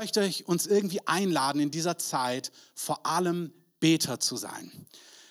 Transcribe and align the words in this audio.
möchte 0.00 0.20
euch 0.20 0.48
uns 0.48 0.66
irgendwie 0.66 1.06
einladen, 1.06 1.60
in 1.60 1.70
dieser 1.70 1.98
Zeit 1.98 2.52
vor 2.74 3.04
allem 3.04 3.52
Beter 3.80 4.18
zu 4.18 4.36
sein. 4.36 4.72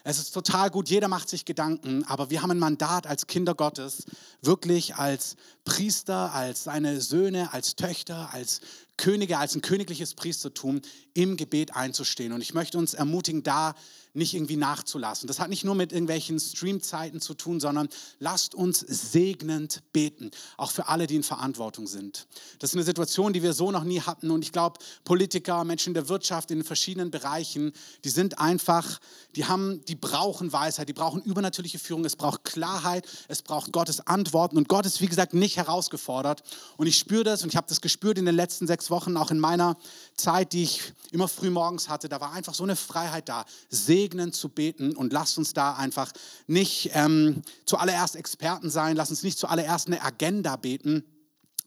Es 0.03 0.19
ist 0.19 0.29
total 0.29 0.69
gut, 0.69 0.89
jeder 0.89 1.07
macht 1.07 1.27
sich 1.27 1.43
Gedanken, 1.43 2.03
aber 2.03 2.29
wir 2.29 2.43
haben 2.43 2.51
ein 2.51 2.59
Mandat 2.59 3.07
als 3.07 3.25
Kinder 3.25 3.55
Gottes, 3.55 4.05
wirklich 4.43 4.95
als 4.95 5.37
Priester, 5.65 6.35
als 6.35 6.65
seine 6.65 7.01
Söhne, 7.01 7.51
als 7.51 7.77
Töchter, 7.77 8.31
als 8.31 8.61
Könige, 8.99 9.37
als 9.37 9.55
ein 9.55 9.61
königliches 9.61 10.13
Priestertum 10.13 10.81
im 11.13 11.37
Gebet 11.37 11.73
einzustehen. 11.73 12.33
Und 12.33 12.41
ich 12.41 12.53
möchte 12.53 12.77
uns 12.77 12.93
ermutigen, 12.93 13.43
da 13.43 13.73
nicht 14.13 14.33
irgendwie 14.33 14.55
nachzulassen. 14.55 15.27
Das 15.27 15.39
hat 15.39 15.49
nicht 15.49 15.63
nur 15.63 15.75
mit 15.75 15.91
irgendwelchen 15.91 16.39
Streamzeiten 16.39 17.21
zu 17.21 17.33
tun, 17.33 17.59
sondern 17.59 17.89
lasst 18.19 18.55
uns 18.55 18.79
segnend 18.79 19.81
beten, 19.93 20.31
auch 20.57 20.71
für 20.71 20.87
alle, 20.87 21.07
die 21.07 21.15
in 21.15 21.23
Verantwortung 21.23 21.87
sind. 21.87 22.27
Das 22.59 22.71
ist 22.71 22.75
eine 22.75 22.83
Situation, 22.83 23.33
die 23.33 23.43
wir 23.43 23.53
so 23.53 23.71
noch 23.71 23.83
nie 23.83 24.01
hatten 24.01 24.31
und 24.31 24.43
ich 24.43 24.51
glaube, 24.51 24.79
Politiker, 25.03 25.63
Menschen 25.63 25.93
der 25.93 26.09
Wirtschaft, 26.09 26.51
in 26.51 26.59
den 26.59 26.65
verschiedenen 26.65 27.11
Bereichen, 27.11 27.71
die 28.03 28.09
sind 28.09 28.39
einfach, 28.39 28.99
die 29.35 29.45
haben, 29.45 29.83
die 29.85 29.95
brauchen 29.95 30.51
Weisheit, 30.51 30.89
die 30.89 30.93
brauchen 30.93 31.21
übernatürliche 31.21 31.79
Führung, 31.79 32.03
es 32.03 32.15
braucht 32.15 32.43
Klarheit, 32.43 33.07
es 33.27 33.41
braucht 33.41 33.71
Gottes 33.71 34.05
Antworten 34.05 34.57
und 34.57 34.67
Gott 34.67 34.85
ist, 34.85 35.01
wie 35.01 35.07
gesagt, 35.07 35.33
nicht 35.33 35.57
herausgefordert 35.57 36.41
und 36.77 36.87
ich 36.87 36.97
spüre 36.97 37.23
das 37.23 37.43
und 37.43 37.49
ich 37.49 37.55
habe 37.55 37.67
das 37.69 37.81
gespürt 37.81 38.17
in 38.17 38.25
den 38.25 38.35
letzten 38.35 38.65
sechs 38.65 38.88
Wochen, 38.89 39.17
auch 39.17 39.31
in 39.31 39.39
meiner 39.39 39.77
Zeit, 40.15 40.53
die 40.53 40.63
ich 40.63 40.93
immer 41.11 41.27
früh 41.27 41.49
morgens 41.49 41.89
hatte, 41.89 42.09
da 42.09 42.19
war 42.21 42.33
einfach 42.33 42.53
so 42.53 42.63
eine 42.63 42.75
Freiheit 42.75 43.29
da, 43.29 43.45
segnen 43.69 44.33
zu 44.33 44.49
beten 44.49 44.95
und 44.95 45.13
lasst 45.13 45.37
uns 45.37 45.53
da 45.53 45.73
einfach 45.73 46.11
nicht 46.47 46.91
ähm, 46.93 47.41
zuallererst 47.65 48.15
Experten 48.15 48.69
sein, 48.69 48.95
lasst 48.95 49.11
uns 49.11 49.23
nicht 49.23 49.37
zuallererst 49.37 49.87
eine 49.87 50.01
Agenda 50.01 50.55
beten, 50.55 51.03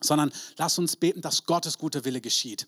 sondern 0.00 0.32
lasst 0.56 0.78
uns 0.78 0.96
beten, 0.96 1.20
dass 1.20 1.46
Gottes 1.46 1.78
guter 1.78 2.04
Wille 2.04 2.20
geschieht. 2.20 2.66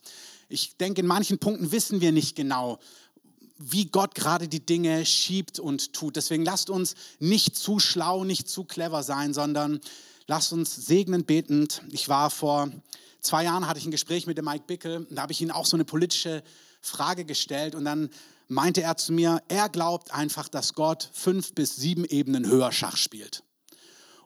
Ich 0.49 0.77
denke, 0.77 1.01
in 1.01 1.07
manchen 1.07 1.39
Punkten 1.39 1.73
wissen 1.73 2.01
wir 2.01 2.13
nicht 2.13 2.37
genau, 2.37 2.79
wie 3.59 3.87
Gott 3.87 4.15
gerade 4.15 4.49
die 4.49 4.65
Dinge 4.65 5.07
schiebt 5.07 5.59
und 5.59 5.93
tut. 5.93 6.17
Deswegen 6.17 6.45
lasst 6.45 6.71
uns 6.71 6.95
nicht 7.19 7.57
zu 7.57 7.79
schlau, 7.79 8.25
nicht 8.25 8.49
zu 8.49 8.65
clever 8.65 9.03
sein, 9.03 9.33
sondern 9.33 9.81
lasst 10.27 10.53
uns 10.53 10.75
segnen 10.75 11.25
betend. 11.25 11.83
Ich 11.91 12.09
war 12.09 12.31
vor 12.31 12.71
zwei 13.25 13.45
Jahren, 13.45 13.67
hatte 13.67 13.79
ich 13.79 13.87
ein 13.87 13.91
Gespräch 13.91 14.27
mit 14.27 14.39
dem 14.39 14.45
Mike 14.45 14.65
Bickel, 14.67 15.07
da 15.11 15.23
habe 15.23 15.33
ich 15.33 15.41
ihn 15.41 15.51
auch 15.51 15.67
so 15.67 15.77
eine 15.77 15.85
politische 15.85 16.43
Frage 16.81 17.25
gestellt 17.25 17.75
und 17.75 17.85
dann 17.85 18.11
meinte 18.49 18.83
er 18.83 18.97
zu 18.97 19.13
mir, 19.13 19.43
er 19.49 19.69
glaubt 19.69 20.13
einfach, 20.13 20.49
dass 20.49 20.75
Gott 20.75 21.11
fünf 21.13 21.55
bis 21.55 21.77
sieben 21.77 22.05
Ebenen 22.05 22.47
höher 22.47 22.73
Schach 22.73 22.97
spielt. 22.97 23.43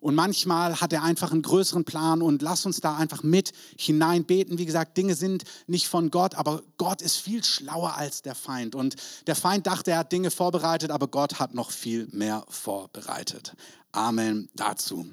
Und 0.01 0.15
manchmal 0.15 0.81
hat 0.81 0.93
er 0.93 1.03
einfach 1.03 1.33
einen 1.33 1.43
größeren 1.43 1.85
Plan 1.85 2.23
und 2.23 2.41
lass 2.43 2.65
uns 2.67 2.81
da 2.81 2.97
einfach 2.97 3.23
mit 3.23 3.53
hinein 3.77 4.25
beten. 4.25 4.59
Wie 4.59 4.67
gesagt, 4.67 4.97
Dinge 4.97 5.15
sind 5.15 5.43
nicht 5.67 5.89
von 5.89 6.11
Gott, 6.11 6.37
aber 6.37 6.63
Gott 6.77 7.03
ist 7.03 7.17
viel 7.17 7.43
schlauer 7.43 7.95
als 7.95 8.23
der 8.23 8.37
Feind. 8.37 8.75
Und 8.75 8.95
der 9.27 9.35
Feind 9.35 9.67
dachte, 9.67 9.91
er 9.91 9.99
hat 9.99 10.13
Dinge 10.13 10.31
vorbereitet, 10.31 10.91
aber 10.91 11.09
Gott 11.09 11.41
hat 11.41 11.55
noch 11.55 11.73
viel 11.73 12.07
mehr 12.13 12.45
vorbereitet. 12.49 13.55
Amen 13.91 14.49
dazu. 14.55 15.07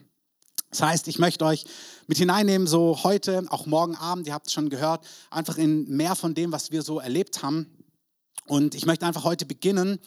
Das 0.76 0.81
heißt, 0.81 1.08
ich 1.08 1.20
möchte 1.20 1.45
euch 1.45 1.64
mit 2.06 2.18
hineinnehmen, 2.18 2.68
so 2.68 3.02
heute, 3.06 3.45
auch 3.48 3.66
morgen 3.66 3.95
Abend, 3.95 4.28
ihr 4.28 4.34
habt 4.34 4.48
es 4.48 4.54
schon 4.54 4.70
gehört, 4.70 5.06
einfach 5.30 5.58
in 5.58 5.88
mehr 5.88 6.16
von 6.16 6.36
dem, 6.36 6.52
was 6.52 6.70
wir 6.70 6.81
so 6.81 7.00
erlebt 7.00 7.44
haben. 7.44 7.68
Und 8.45 8.76
ich 8.76 8.86
möchte 8.86 9.06
einfach 9.06 9.23
heute 9.23 9.46
beginnen 9.46 10.00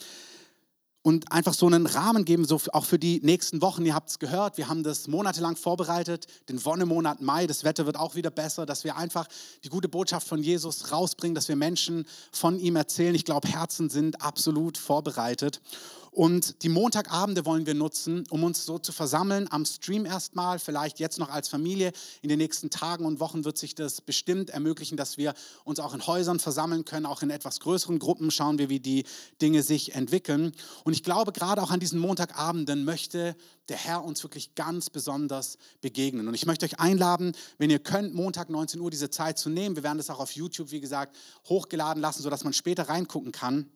und 1.00 1.32
einfach 1.32 1.54
so 1.54 1.64
einen 1.64 1.86
Rahmen 1.86 2.26
geben, 2.26 2.44
so 2.44 2.60
auch 2.74 2.84
für 2.84 2.98
die 2.98 3.18
nächsten 3.22 3.62
Wochen. 3.62 3.86
Ihr 3.86 3.94
habt 3.94 4.10
es 4.10 4.18
gehört, 4.18 4.58
wir 4.58 4.68
haben 4.68 4.82
das 4.82 5.08
monatelang 5.08 5.56
vorbereitet, 5.56 6.26
den 6.50 6.62
Wonnemonat 6.62 7.22
Mai, 7.22 7.46
das 7.46 7.64
Wetter 7.64 7.86
wird 7.86 7.96
auch 7.96 8.14
wieder 8.14 8.30
besser, 8.30 8.66
dass 8.66 8.84
wir 8.84 8.98
einfach 8.98 9.26
die 9.64 9.70
gute 9.70 9.88
Botschaft 9.88 10.28
von 10.28 10.42
Jesus 10.42 10.92
rausbringen, 10.92 11.34
dass 11.34 11.48
wir 11.48 11.56
Menschen 11.56 12.04
von 12.30 12.58
ihm 12.58 12.76
erzählen. 12.76 13.14
Ich 13.14 13.24
glaube, 13.24 13.48
Herzen 13.48 13.88
sind 13.88 14.20
absolut 14.20 14.76
vorbereitet. 14.76 15.62
Und 16.10 16.62
die 16.62 16.68
Montagabende 16.68 17.44
wollen 17.44 17.66
wir 17.66 17.74
nutzen, 17.74 18.24
um 18.30 18.44
uns 18.44 18.64
so 18.64 18.78
zu 18.78 18.92
versammeln, 18.92 19.46
am 19.50 19.64
Stream 19.64 20.06
erstmal, 20.06 20.58
vielleicht 20.58 20.98
jetzt 20.98 21.18
noch 21.18 21.30
als 21.30 21.48
Familie. 21.48 21.92
In 22.22 22.28
den 22.28 22.38
nächsten 22.38 22.70
Tagen 22.70 23.04
und 23.04 23.20
Wochen 23.20 23.44
wird 23.44 23.58
sich 23.58 23.74
das 23.74 24.00
bestimmt 24.00 24.50
ermöglichen, 24.50 24.96
dass 24.96 25.18
wir 25.18 25.34
uns 25.64 25.80
auch 25.80 25.94
in 25.94 26.06
Häusern 26.06 26.40
versammeln 26.40 26.84
können, 26.84 27.06
auch 27.06 27.22
in 27.22 27.30
etwas 27.30 27.60
größeren 27.60 27.98
Gruppen. 27.98 28.30
Schauen 28.30 28.58
wir, 28.58 28.68
wie 28.68 28.80
die 28.80 29.04
Dinge 29.40 29.62
sich 29.62 29.94
entwickeln. 29.94 30.52
Und 30.84 30.92
ich 30.92 31.02
glaube, 31.02 31.32
gerade 31.32 31.62
auch 31.62 31.70
an 31.70 31.80
diesen 31.80 32.00
Montagabenden 32.00 32.84
möchte 32.84 33.36
der 33.68 33.76
Herr 33.76 34.02
uns 34.02 34.22
wirklich 34.22 34.54
ganz 34.54 34.90
besonders 34.90 35.58
begegnen. 35.80 36.26
Und 36.26 36.34
ich 36.34 36.46
möchte 36.46 36.64
euch 36.64 36.80
einladen, 36.80 37.32
wenn 37.58 37.70
ihr 37.70 37.78
könnt, 37.78 38.14
Montag 38.14 38.48
19 38.48 38.80
Uhr 38.80 38.90
diese 38.90 39.10
Zeit 39.10 39.38
zu 39.38 39.50
nehmen. 39.50 39.76
Wir 39.76 39.82
werden 39.82 39.98
das 39.98 40.10
auch 40.10 40.20
auf 40.20 40.32
YouTube, 40.32 40.70
wie 40.70 40.80
gesagt, 40.80 41.16
hochgeladen 41.48 42.00
lassen, 42.00 42.22
sodass 42.22 42.44
man 42.44 42.52
später 42.52 42.88
reingucken 42.88 43.32
kann. 43.32 43.70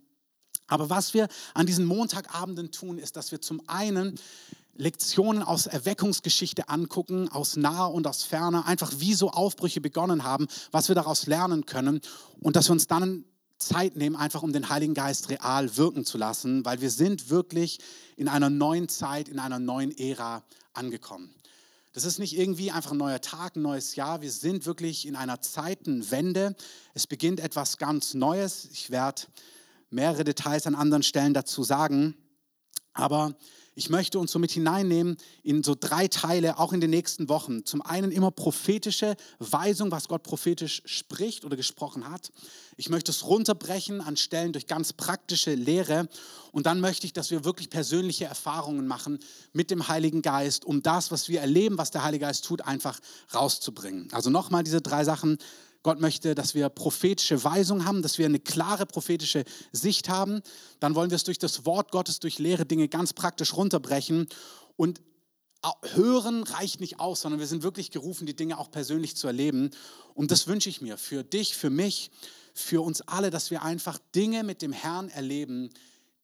Aber 0.72 0.88
was 0.88 1.12
wir 1.12 1.28
an 1.53 1.66
diesen 1.66 1.84
Montagabenden 1.84 2.72
tun, 2.72 2.97
ist, 2.99 3.16
dass 3.16 3.31
wir 3.31 3.43
zum 3.43 3.60
einen 3.69 4.19
Lektionen 4.75 5.43
aus 5.43 5.66
Erweckungsgeschichte 5.66 6.71
angucken, 6.71 7.28
aus 7.28 7.56
naher 7.56 7.93
und 7.93 8.06
aus 8.06 8.22
ferner, 8.22 8.66
einfach 8.66 8.91
wie 8.97 9.12
so 9.12 9.31
Aufbrüche 9.31 9.83
begonnen 9.83 10.25
haben, 10.25 10.49
was 10.71 10.88
wir 10.88 10.94
daraus 10.94 11.27
lernen 11.27 11.66
können 11.66 12.00
und 12.41 12.56
dass 12.56 12.69
wir 12.69 12.72
uns 12.72 12.87
dann 12.87 13.27
Zeit 13.59 13.97
nehmen, 13.97 14.16
einfach 14.16 14.43
um 14.43 14.55
den 14.55 14.71
Heiligen 14.71 14.94
Geist 14.94 15.28
real 15.28 15.77
wirken 15.77 16.06
zu 16.06 16.16
lassen, 16.16 16.65
weil 16.65 16.81
wir 16.81 16.91
sind 16.91 17.28
wirklich 17.28 17.78
in 18.16 18.28
einer 18.28 18.49
neuen 18.49 18.89
Zeit, 18.89 19.28
in 19.28 19.39
einer 19.39 19.59
neuen 19.59 19.97
Ära 19.97 20.43
angekommen. 20.72 21.34
Das 21.93 22.06
ist 22.06 22.19
nicht 22.19 22.39
irgendwie 22.39 22.71
einfach 22.71 22.93
ein 22.93 22.97
neuer 22.97 23.21
Tag, 23.21 23.56
ein 23.56 23.62
neues 23.62 23.94
Jahr. 23.94 24.22
Wir 24.22 24.33
sind 24.33 24.65
wirklich 24.65 25.06
in 25.06 25.16
einer 25.16 25.43
Zeitenwende. 25.43 26.56
Es 26.94 27.06
beginnt 27.06 27.41
etwas 27.41 27.77
ganz 27.77 28.15
Neues. 28.15 28.66
Ich 28.72 28.89
werde 28.89 29.25
mehrere 29.92 30.25
Details 30.25 30.66
an 30.66 30.75
anderen 30.75 31.03
Stellen 31.03 31.34
dazu 31.34 31.62
sagen. 31.62 32.16
Aber 32.94 33.36
ich 33.75 33.88
möchte 33.88 34.19
uns 34.19 34.30
so 34.30 34.38
mit 34.38 34.50
hineinnehmen 34.50 35.16
in 35.42 35.62
so 35.62 35.75
drei 35.78 36.06
Teile, 36.06 36.58
auch 36.58 36.75
in 36.75 36.82
den 36.82 36.91
nächsten 36.91 37.30
Wochen. 37.30 37.64
Zum 37.64 37.80
einen 37.80 38.12
immer 38.12 38.30
prophetische 38.30 39.16
Weisung, 39.38 39.91
was 39.91 40.08
Gott 40.08 40.22
prophetisch 40.22 40.82
spricht 40.84 41.47
oder 41.47 41.56
gesprochen 41.56 42.10
hat. 42.10 42.32
Ich 42.76 42.91
möchte 42.91 43.10
es 43.10 43.26
runterbrechen 43.26 44.03
an 44.03 44.19
Stellen 44.19 44.53
durch 44.53 44.66
ganz 44.66 44.92
praktische 44.92 45.54
Lehre. 45.54 46.06
Und 46.53 46.66
dann 46.66 46.80
möchte 46.80 47.06
ich, 47.06 47.14
dass 47.14 47.30
wir 47.30 47.47
wirklich 47.47 47.70
persönliche 47.70 48.26
Erfahrungen 48.26 48.86
machen 48.86 49.19
mit 49.54 49.70
dem 49.70 49.88
Heiligen 49.88 50.20
Geist, 50.20 50.66
um 50.66 50.82
das, 50.82 51.10
was 51.10 51.30
wir 51.30 51.41
erleben, 51.41 51.78
was 51.78 51.91
der 51.91 52.04
Heilige 52.04 52.26
Geist 52.26 52.44
tut, 52.44 52.60
einfach 52.60 53.00
rauszubringen. 53.34 54.09
Also 54.12 54.28
nochmal 54.28 54.64
diese 54.64 54.82
drei 54.82 55.04
Sachen. 55.04 55.38
Gott 55.82 56.00
möchte, 56.00 56.34
dass 56.34 56.54
wir 56.54 56.69
prophetische 56.69 57.43
Weisung 57.43 57.84
haben, 57.84 58.03
dass 58.03 58.19
wir 58.19 58.26
eine 58.26 58.38
klare 58.38 58.87
prophetische 58.87 59.44
Sicht 59.72 60.09
haben. 60.09 60.43
Dann 60.81 60.94
wollen 60.94 61.10
wir 61.10 61.16
es 61.16 61.25
durch 61.25 61.38
das 61.38 61.66
Wort 61.66 61.91
Gottes, 61.91 62.20
durch 62.20 62.38
leere 62.38 62.66
Dinge 62.66 62.88
ganz 62.88 63.12
praktisch 63.12 63.54
runterbrechen. 63.54 64.28
Und 64.76 65.00
hören 65.94 66.42
reicht 66.44 66.81
nicht 66.81 67.00
aus, 67.00 67.21
sondern 67.21 67.41
wir 67.41 67.47
sind 67.47 67.62
wirklich 67.62 67.91
gerufen, 67.91 68.26
die 68.26 68.37
Dinge 68.37 68.59
auch 68.59 68.71
persönlich 68.71 69.16
zu 69.16 69.26
erleben. 69.26 69.71
Und 70.15 70.31
das 70.31 70.47
wünsche 70.47 70.69
ich 70.69 70.81
mir 70.81 70.98
für 70.98 71.25
dich, 71.25 71.56
für 71.56 71.71
mich, 71.71 72.10
für 72.54 72.82
uns 72.82 73.00
alle, 73.03 73.31
dass 73.31 73.50
wir 73.50 73.62
einfach 73.62 73.98
Dinge 74.15 74.44
mit 74.44 74.62
dem 74.62 74.72
Herrn 74.72 75.09
erleben, 75.09 75.71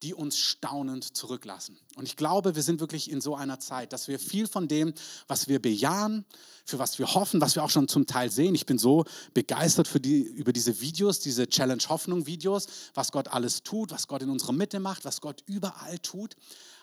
die 0.01 0.13
uns 0.13 0.37
staunend 0.37 1.15
zurücklassen. 1.15 1.77
Und 1.95 2.05
ich 2.05 2.15
glaube, 2.15 2.55
wir 2.55 2.63
sind 2.63 2.79
wirklich 2.79 3.11
in 3.11 3.19
so 3.21 3.35
einer 3.35 3.59
Zeit, 3.59 3.91
dass 3.91 4.07
wir 4.07 4.19
viel 4.19 4.47
von 4.47 4.67
dem, 4.67 4.93
was 5.27 5.47
wir 5.47 5.61
bejahen, 5.61 6.25
für 6.65 6.79
was 6.79 6.99
wir 6.99 7.13
hoffen, 7.13 7.41
was 7.41 7.55
wir 7.55 7.63
auch 7.63 7.69
schon 7.69 7.87
zum 7.87 8.05
Teil 8.05 8.31
sehen. 8.31 8.55
Ich 8.55 8.65
bin 8.65 8.77
so 8.77 9.05
begeistert 9.33 9.87
für 9.87 9.99
die, 9.99 10.21
über 10.21 10.53
diese 10.53 10.79
Videos, 10.79 11.19
diese 11.19 11.47
Challenge 11.47 11.83
Hoffnung 11.89 12.25
Videos, 12.25 12.67
was 12.93 13.11
Gott 13.11 13.27
alles 13.27 13.63
tut, 13.63 13.91
was 13.91 14.07
Gott 14.07 14.21
in 14.21 14.29
unserer 14.29 14.53
Mitte 14.53 14.79
macht, 14.79 15.03
was 15.03 15.19
Gott 15.19 15.43
überall 15.47 15.99
tut. 15.99 16.35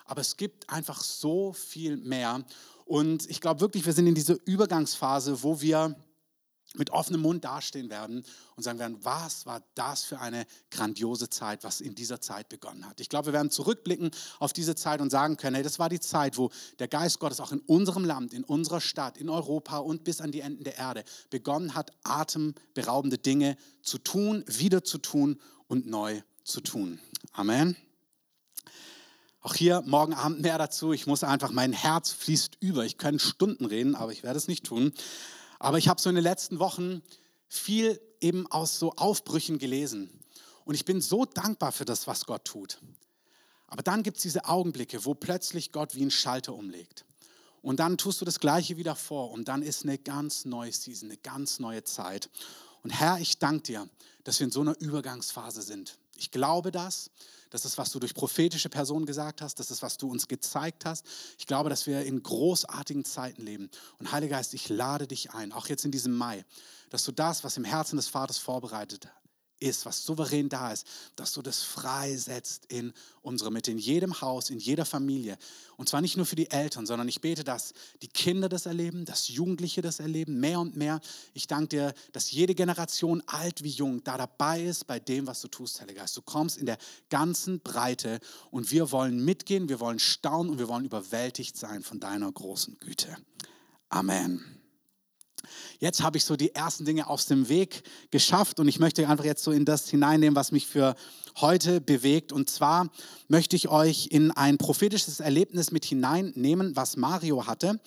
Aber 0.05 0.21
es 0.21 0.37
gibt 0.37 0.69
einfach 0.69 1.03
so 1.03 1.53
viel 1.53 1.97
mehr. 1.97 2.45
Und 2.85 3.29
ich 3.31 3.41
glaube 3.41 3.61
wirklich, 3.61 3.87
wir 3.87 3.93
sind 3.93 4.07
in 4.07 4.15
dieser 4.15 4.37
Übergangsphase, 4.45 5.43
wo 5.43 5.61
wir 5.61 5.97
mit 6.79 6.91
offenem 6.91 7.23
Mund 7.23 7.45
dastehen 7.45 7.91
werden 7.91 8.25
und 8.55 8.63
sagen 8.63 8.79
werden, 8.79 8.99
was 9.03 9.47
war 9.47 9.63
das 9.75 10.05
für 10.05 10.21
eine 10.21 10.47
grandiose 10.71 11.31
Zeit, 11.31 11.65
was 11.65 11.81
in 11.81 11.95
dieser 11.95 12.21
Zeit 12.21 12.49
begonnen 12.49 12.87
hat. 12.87 13.01
Ich 13.01 13.09
glaube, 13.09 13.27
wir 13.27 13.33
werden 13.33 13.51
zurückblicken 13.51 14.11
auf 14.39 14.53
diese 14.53 14.75
Zeit 14.75 15.01
und 15.01 15.11
sagen 15.11 15.37
können, 15.37 15.55
hey, 15.55 15.65
das 15.65 15.79
war 15.79 15.89
die 15.89 16.01
Zeit, 16.01 16.39
wo 16.39 16.51
der 16.79 16.89
Geist 16.89 17.19
Gottes 17.19 17.41
auch 17.41 17.53
in 17.53 17.61
unserem 17.61 18.05
Land, 18.05 18.33
in 18.33 18.45
unserer 18.45 18.81
Stadt, 18.81 19.19
in 19.19 19.29
Europa 19.29 19.79
und 19.79 20.05
bis 20.05 20.21
an 20.21 20.33
die 20.33 20.41
Enden 20.41 20.65
der 20.65 20.77
Erde 20.77 21.05
begonnen 21.31 21.75
hat, 21.75 21.93
atemberaubende 22.05 23.19
Dinge 23.19 23.57
zu 23.83 23.99
tun, 23.99 24.45
wieder 24.47 24.85
zu 24.85 24.99
tun 24.99 25.41
und 25.69 25.87
neu 25.87 26.21
zu 26.45 26.61
tun. 26.61 26.99
Amen. 27.33 27.77
Auch 29.47 29.55
hier 29.55 29.81
morgen 29.87 30.13
Abend 30.13 30.43
mehr 30.43 30.59
dazu. 30.59 30.93
Ich 30.93 31.07
muss 31.07 31.23
einfach, 31.23 31.53
mein 31.53 31.73
Herz 31.73 32.11
fließt 32.11 32.57
über. 32.59 32.85
Ich 32.85 32.99
könnte 32.99 33.25
Stunden 33.25 33.65
reden, 33.65 33.95
aber 33.95 34.11
ich 34.11 34.25
werde 34.25 34.39
es 34.39 34.49
nicht 34.49 34.67
tun. 34.67 34.93
Aber 35.59 35.79
ich 35.79 35.89
habe 35.89 36.01
so 36.01 36.09
in 36.09 36.15
den 36.15 36.25
letzten 36.25 36.59
Wochen 36.59 37.03
viel 37.49 38.01
eben 38.21 38.47
aus 38.51 38.79
so 38.79 38.93
Aufbrüchen 38.93 39.59
gelesen. 39.59 40.11
Und 40.65 40.75
ich 40.75 40.85
bin 40.85 41.01
so 41.01 41.25
dankbar 41.25 41.73
für 41.73 41.85
das, 41.85 42.07
was 42.07 42.27
Gott 42.27 42.45
tut. 42.45 42.79
Aber 43.69 43.83
dann 43.83 44.03
gibt 44.03 44.17
es 44.19 44.23
diese 44.23 44.47
Augenblicke, 44.47 45.05
wo 45.05 45.15
plötzlich 45.15 45.73
Gott 45.73 45.95
wie 45.95 46.05
ein 46.05 46.11
Schalter 46.11 46.55
umlegt. 46.55 47.05
Und 47.63 47.81
dann 47.81 47.99
tust 47.99 48.21
du 48.21 48.25
das 48.25 48.39
Gleiche 48.39 48.77
wieder 48.77 48.95
vor 48.95 49.33
und 49.33 49.49
dann 49.49 49.63
ist 49.63 49.83
eine 49.83 49.99
ganz 49.99 50.45
neue 50.45 50.73
Season, 50.73 51.09
eine 51.09 51.19
ganz 51.19 51.59
neue 51.59 51.83
Zeit. 51.83 52.31
Und 52.83 52.91
Herr, 52.91 53.19
ich 53.19 53.39
danke 53.39 53.63
dir, 53.63 53.89
dass 54.23 54.39
wir 54.39 54.45
in 54.45 54.53
so 54.53 54.61
einer 54.61 54.79
Übergangsphase 54.81 55.63
sind. 55.63 55.99
Ich 56.17 56.31
glaube 56.31 56.71
das. 56.71 57.11
Das 57.51 57.65
ist, 57.65 57.79
was 57.79 57.93
du 57.93 57.99
durch 58.01 58.15
prophetische 58.15 58.69
Personen 58.69 59.07
gesagt 59.07 59.43
hast. 59.43 59.59
Das 59.61 59.71
ist, 59.71 59.83
was 59.83 59.97
du 59.97 60.11
uns 60.11 60.29
gezeigt 60.29 60.85
hast. 60.85 61.07
Ich 61.39 61.47
glaube, 61.47 61.71
dass 61.71 61.87
wir 61.87 62.05
in 62.05 62.23
großartigen 62.23 63.05
Zeiten 63.05 63.43
leben. 63.43 63.71
Und 63.99 64.13
Heiliger 64.13 64.37
Geist, 64.37 64.55
ich 64.55 64.69
lade 64.69 65.07
dich 65.07 65.33
ein, 65.33 65.53
auch 65.53 65.69
jetzt 65.69 65.85
in 65.85 65.91
diesem 65.91 66.15
Mai, 66.15 66.45
dass 66.91 67.05
du 67.05 67.13
das, 67.13 67.45
was 67.45 67.57
im 67.57 67.65
Herzen 67.65 67.97
des 67.97 68.09
Vaters 68.09 68.39
vorbereitet 68.39 69.09
ist, 69.59 69.87
was 69.87 70.05
souverän 70.05 70.49
da 70.49 70.73
ist, 70.73 70.87
dass 71.17 71.33
du 71.33 71.43
das 71.43 71.63
freisetzt 71.63 72.67
in 72.69 72.93
unserer 73.23 73.51
Mitte, 73.51 73.71
in 73.71 73.79
jedem 73.79 74.21
Haus, 74.21 74.51
in 74.51 74.59
jeder 74.59 74.85
Familie. 74.85 75.39
Und 75.77 75.89
zwar 75.89 76.01
nicht 76.01 76.17
nur 76.17 76.27
für 76.27 76.37
die 76.37 76.51
Eltern, 76.51 76.87
sondern 76.87 77.09
ich 77.09 77.21
bete, 77.21 77.45
dass 77.45 77.73
die 78.03 78.09
Kinder 78.09 78.49
das 78.49 78.67
erleben, 78.67 79.05
dass 79.05 79.29
Jugendliche 79.29 79.83
das 79.83 80.01
erleben, 80.01 80.41
mehr 80.41 80.61
und 80.61 80.77
mehr. 80.77 81.01
Ich 81.35 81.47
danke 81.47 81.69
dir, 81.69 81.95
dass 82.13 82.31
jede 82.31 82.55
Generation, 82.55 83.23
alt 83.27 83.63
wie 83.63 83.71
jung, 83.71 84.05
da 84.05 84.17
dabei 84.17 84.63
ist 84.63 84.87
bei 84.87 85.01
dem, 85.01 85.27
was 85.27 85.41
du 85.41 85.49
tust, 85.49 85.81
Heiliger 85.81 86.03
Geist. 86.03 86.17
Du 86.17 86.23
kommst 86.23 86.59
in 86.59 86.67
der 86.67 86.79
ganzen 87.09 87.61
Breite 87.61 88.21
und 88.51 88.71
wir 88.71 88.93
wollen 88.93 89.25
mitgehen, 89.25 89.69
wir 89.69 89.81
wollen 89.81 89.99
staunen 89.99 90.53
und 90.53 90.59
wir 90.59 90.69
wollen 90.69 90.85
überwältigt 90.85 91.57
sein 91.57 91.83
von 91.83 92.01
deiner 92.01 92.31
großen 92.31 92.79
Güte. 92.79 93.17
Amen. 93.89 94.56
Jetzt 95.79 96.03
habe 96.03 96.17
ich 96.19 96.25
so 96.25 96.37
die 96.37 96.55
ersten 96.55 96.85
Dinge 96.85 97.09
aus 97.09 97.27
dem 97.27 97.49
Weg 97.49 97.83
geschafft 98.11 98.61
und 98.61 98.69
ich 98.69 98.79
möchte 98.79 99.09
einfach 99.09 99.25
jetzt 99.25 99.45
so 99.45 99.51
in 99.51 99.65
das 99.65 99.89
hineinnehmen, 99.89 100.37
was 100.37 100.53
mich 100.53 100.67
für 100.67 100.95
heute 101.41 101.81
bewegt. 101.81 102.33
Und 102.33 102.51
zwar 102.51 102.91
möchte 103.29 103.57
ich 103.57 103.69
euch 103.69 104.09
in 104.11 104.31
ein 104.31 104.59
prophetisches 104.59 105.21
Erlebnis 105.21 105.71
mit 105.71 105.85
hineinnehmen, 105.85 106.77
was 106.77 106.97
Mario 106.97 107.47
hatte. 107.47 107.81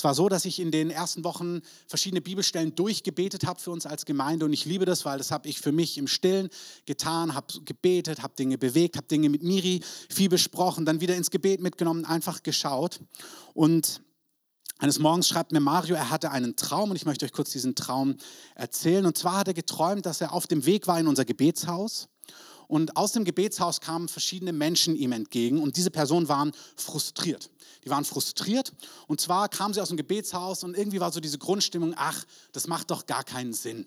Es 0.00 0.04
war 0.04 0.14
so, 0.14 0.30
dass 0.30 0.46
ich 0.46 0.60
in 0.60 0.70
den 0.70 0.90
ersten 0.90 1.24
Wochen 1.24 1.60
verschiedene 1.86 2.22
Bibelstellen 2.22 2.74
durchgebetet 2.74 3.46
habe 3.46 3.60
für 3.60 3.70
uns 3.70 3.84
als 3.84 4.06
Gemeinde 4.06 4.46
und 4.46 4.52
ich 4.54 4.64
liebe 4.64 4.86
das, 4.86 5.04
weil 5.04 5.18
das 5.18 5.30
habe 5.30 5.46
ich 5.46 5.60
für 5.60 5.72
mich 5.72 5.98
im 5.98 6.06
Stillen 6.06 6.48
getan, 6.86 7.34
habe 7.34 7.46
gebetet, 7.66 8.22
habe 8.22 8.34
Dinge 8.34 8.56
bewegt, 8.56 8.96
habe 8.96 9.06
Dinge 9.08 9.28
mit 9.28 9.42
Miri 9.42 9.82
viel 10.08 10.30
besprochen, 10.30 10.86
dann 10.86 11.02
wieder 11.02 11.16
ins 11.16 11.30
Gebet 11.30 11.60
mitgenommen, 11.60 12.06
einfach 12.06 12.42
geschaut 12.42 13.00
und 13.52 14.00
eines 14.80 14.98
Morgens 14.98 15.28
schreibt 15.28 15.52
mir 15.52 15.60
Mario, 15.60 15.94
er 15.94 16.08
hatte 16.08 16.30
einen 16.30 16.56
Traum 16.56 16.90
und 16.90 16.96
ich 16.96 17.04
möchte 17.04 17.26
euch 17.26 17.32
kurz 17.32 17.50
diesen 17.50 17.74
Traum 17.74 18.16
erzählen. 18.54 19.04
Und 19.04 19.16
zwar 19.18 19.36
hat 19.36 19.48
er 19.48 19.54
geträumt, 19.54 20.06
dass 20.06 20.22
er 20.22 20.32
auf 20.32 20.46
dem 20.46 20.64
Weg 20.64 20.86
war 20.86 20.98
in 20.98 21.06
unser 21.06 21.26
Gebetshaus. 21.26 22.08
Und 22.66 22.96
aus 22.96 23.12
dem 23.12 23.24
Gebetshaus 23.24 23.80
kamen 23.80 24.08
verschiedene 24.08 24.54
Menschen 24.54 24.96
ihm 24.96 25.12
entgegen 25.12 25.60
und 25.60 25.76
diese 25.76 25.90
Personen 25.90 26.28
waren 26.28 26.52
frustriert. 26.76 27.50
Die 27.84 27.90
waren 27.90 28.04
frustriert 28.04 28.72
und 29.06 29.20
zwar 29.20 29.48
kamen 29.48 29.74
sie 29.74 29.82
aus 29.82 29.88
dem 29.88 29.96
Gebetshaus 29.96 30.64
und 30.64 30.78
irgendwie 30.78 31.00
war 31.00 31.12
so 31.12 31.20
diese 31.20 31.38
Grundstimmung, 31.38 31.94
ach, 31.96 32.24
das 32.52 32.68
macht 32.68 32.90
doch 32.90 33.06
gar 33.06 33.24
keinen 33.24 33.52
Sinn. 33.52 33.86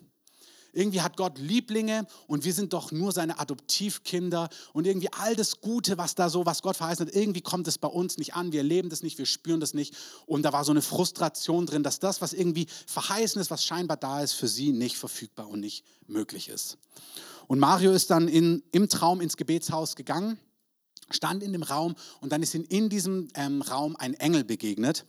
Irgendwie 0.74 1.00
hat 1.00 1.16
Gott 1.16 1.38
Lieblinge 1.38 2.06
und 2.26 2.44
wir 2.44 2.52
sind 2.52 2.72
doch 2.72 2.92
nur 2.92 3.12
seine 3.12 3.38
Adoptivkinder 3.38 4.48
und 4.72 4.86
irgendwie 4.86 5.12
all 5.12 5.36
das 5.36 5.60
Gute, 5.60 5.98
was 5.98 6.14
da 6.14 6.28
so, 6.28 6.46
was 6.46 6.62
Gott 6.62 6.76
verheißen 6.76 7.06
hat, 7.06 7.14
irgendwie 7.14 7.40
kommt 7.40 7.68
es 7.68 7.78
bei 7.78 7.88
uns 7.88 8.18
nicht 8.18 8.34
an. 8.34 8.52
Wir 8.52 8.60
erleben 8.60 8.88
das 8.88 9.02
nicht, 9.02 9.18
wir 9.18 9.26
spüren 9.26 9.60
das 9.60 9.74
nicht. 9.74 9.94
Und 10.26 10.42
da 10.42 10.52
war 10.52 10.64
so 10.64 10.72
eine 10.72 10.82
Frustration 10.82 11.66
drin, 11.66 11.82
dass 11.82 11.98
das, 11.98 12.20
was 12.20 12.32
irgendwie 12.32 12.66
verheißen 12.86 13.40
ist, 13.40 13.50
was 13.50 13.64
scheinbar 13.64 13.96
da 13.96 14.22
ist, 14.22 14.32
für 14.32 14.48
sie 14.48 14.72
nicht 14.72 14.96
verfügbar 14.96 15.48
und 15.48 15.60
nicht 15.60 15.84
möglich 16.06 16.48
ist. 16.48 16.78
Und 17.46 17.58
Mario 17.58 17.92
ist 17.92 18.10
dann 18.10 18.28
in, 18.28 18.62
im 18.72 18.88
Traum 18.88 19.20
ins 19.20 19.36
Gebetshaus 19.36 19.96
gegangen 19.96 20.38
stand 21.10 21.42
in 21.42 21.52
dem 21.52 21.62
Raum 21.62 21.94
und 22.20 22.32
dann 22.32 22.42
ist 22.42 22.54
ihm 22.54 22.64
in 22.68 22.88
diesem 22.88 23.28
ähm, 23.34 23.62
Raum 23.62 23.96
ein 23.96 24.14
Engel 24.14 24.44
begegnet. 24.44 25.04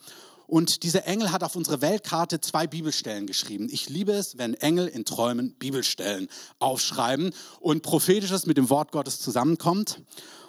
Und 0.47 0.83
dieser 0.83 1.05
Engel 1.07 1.31
hat 1.31 1.43
auf 1.43 1.55
unsere 1.55 1.81
Weltkarte 1.81 2.41
zwei 2.41 2.67
Bibelstellen 2.67 3.27
geschrieben. 3.27 3.67
Ich 3.71 3.89
liebe 3.89 4.13
es, 4.13 4.37
wenn 4.37 4.53
Engel 4.53 4.87
in 4.87 5.05
Träumen 5.05 5.55
Bibelstellen 5.55 6.27
aufschreiben 6.59 7.33
und 7.59 7.81
prophetisches 7.81 8.45
mit 8.45 8.57
dem 8.57 8.69
Wort 8.69 8.91
Gottes 8.91 9.19
zusammenkommt. 9.19 10.01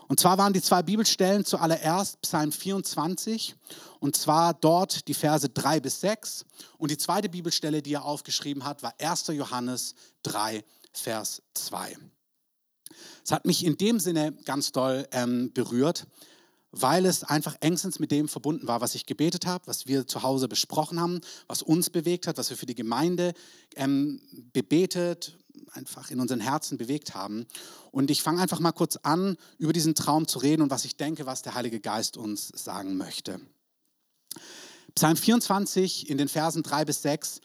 Und 0.09 0.21
zwar 0.21 0.39
waren 0.39 0.53
die 0.53 0.63
zwei 0.63 0.83
Bibelstellen 0.83 1.45
zuallererst 1.45 2.21
Psalm 2.23 2.53
24 2.53 3.57
und 3.99 4.17
zwar 4.17 4.55
dort 4.55 5.09
die 5.09 5.15
Verse 5.15 5.49
3 5.49 5.81
bis 5.81 6.01
6. 6.01 6.45
Und 6.79 6.91
die 6.91 6.99
zweite 6.99 7.29
Bibelstelle, 7.29 7.83
die 7.83 7.95
er 7.95 8.05
aufgeschrieben 8.05 8.65
hat, 8.65 8.83
war 8.83 8.95
1. 9.01 9.29
Johannes 9.29 9.95
3, 10.23 10.63
Vers 10.93 11.43
2. 11.55 11.97
Es 13.25 13.33
hat 13.33 13.47
mich 13.47 13.65
in 13.65 13.77
dem 13.77 13.99
Sinne 13.99 14.33
ganz 14.45 14.71
doll 14.71 15.09
ähm, 15.11 15.53
berührt, 15.53 16.07
weil 16.81 17.07
es 17.07 17.25
einfach 17.25 17.57
engstens 17.61 17.99
mit 17.99 18.11
dem 18.11 18.29
verbunden 18.29 18.67
war, 18.67 18.81
was 18.81 18.95
ich 18.95 19.07
gebetet 19.07 19.47
habe, 19.47 19.67
was 19.67 19.87
wir 19.87 20.07
zu 20.07 20.23
Hause 20.23 20.49
besprochen 20.49 21.01
haben, 21.01 21.21
was 21.47 21.63
uns 21.63 21.91
bewegt 21.91 22.27
hat, 22.27 22.37
was 22.37 22.51
wir 22.51 22.57
für 22.57 22.67
die 22.67 22.75
Gemeinde 22.75 23.33
ähm, 23.77 24.21
bebetet, 24.53 25.39
einfach 25.73 26.11
in 26.11 26.21
unseren 26.21 26.41
Herzen 26.41 26.77
bewegt 26.77 27.15
haben. 27.15 27.47
Und 27.91 28.11
ich 28.11 28.23
fange 28.23 28.43
einfach 28.43 28.61
mal 28.61 28.73
kurz 28.73 28.97
an, 28.97 29.37
über 29.59 29.73
diesen 29.73 29.95
Traum 29.95 30.29
zu 30.29 30.39
reden 30.39 30.63
und 30.63 30.71
was 30.71 30.85
ich 30.85 30.97
denke, 30.97 31.25
was 31.27 31.43
der 31.43 31.55
Heilige 31.55 31.81
Geist 31.81 32.17
uns 32.17 32.49
sagen 32.49 32.97
möchte. 32.97 33.41
Psalm 34.95 35.17
24 35.17 36.11
in 36.11 36.19
den 36.19 36.29
Versen 36.29 36.63
3 36.63 36.85
bis 36.85 37.03
6, 37.03 37.41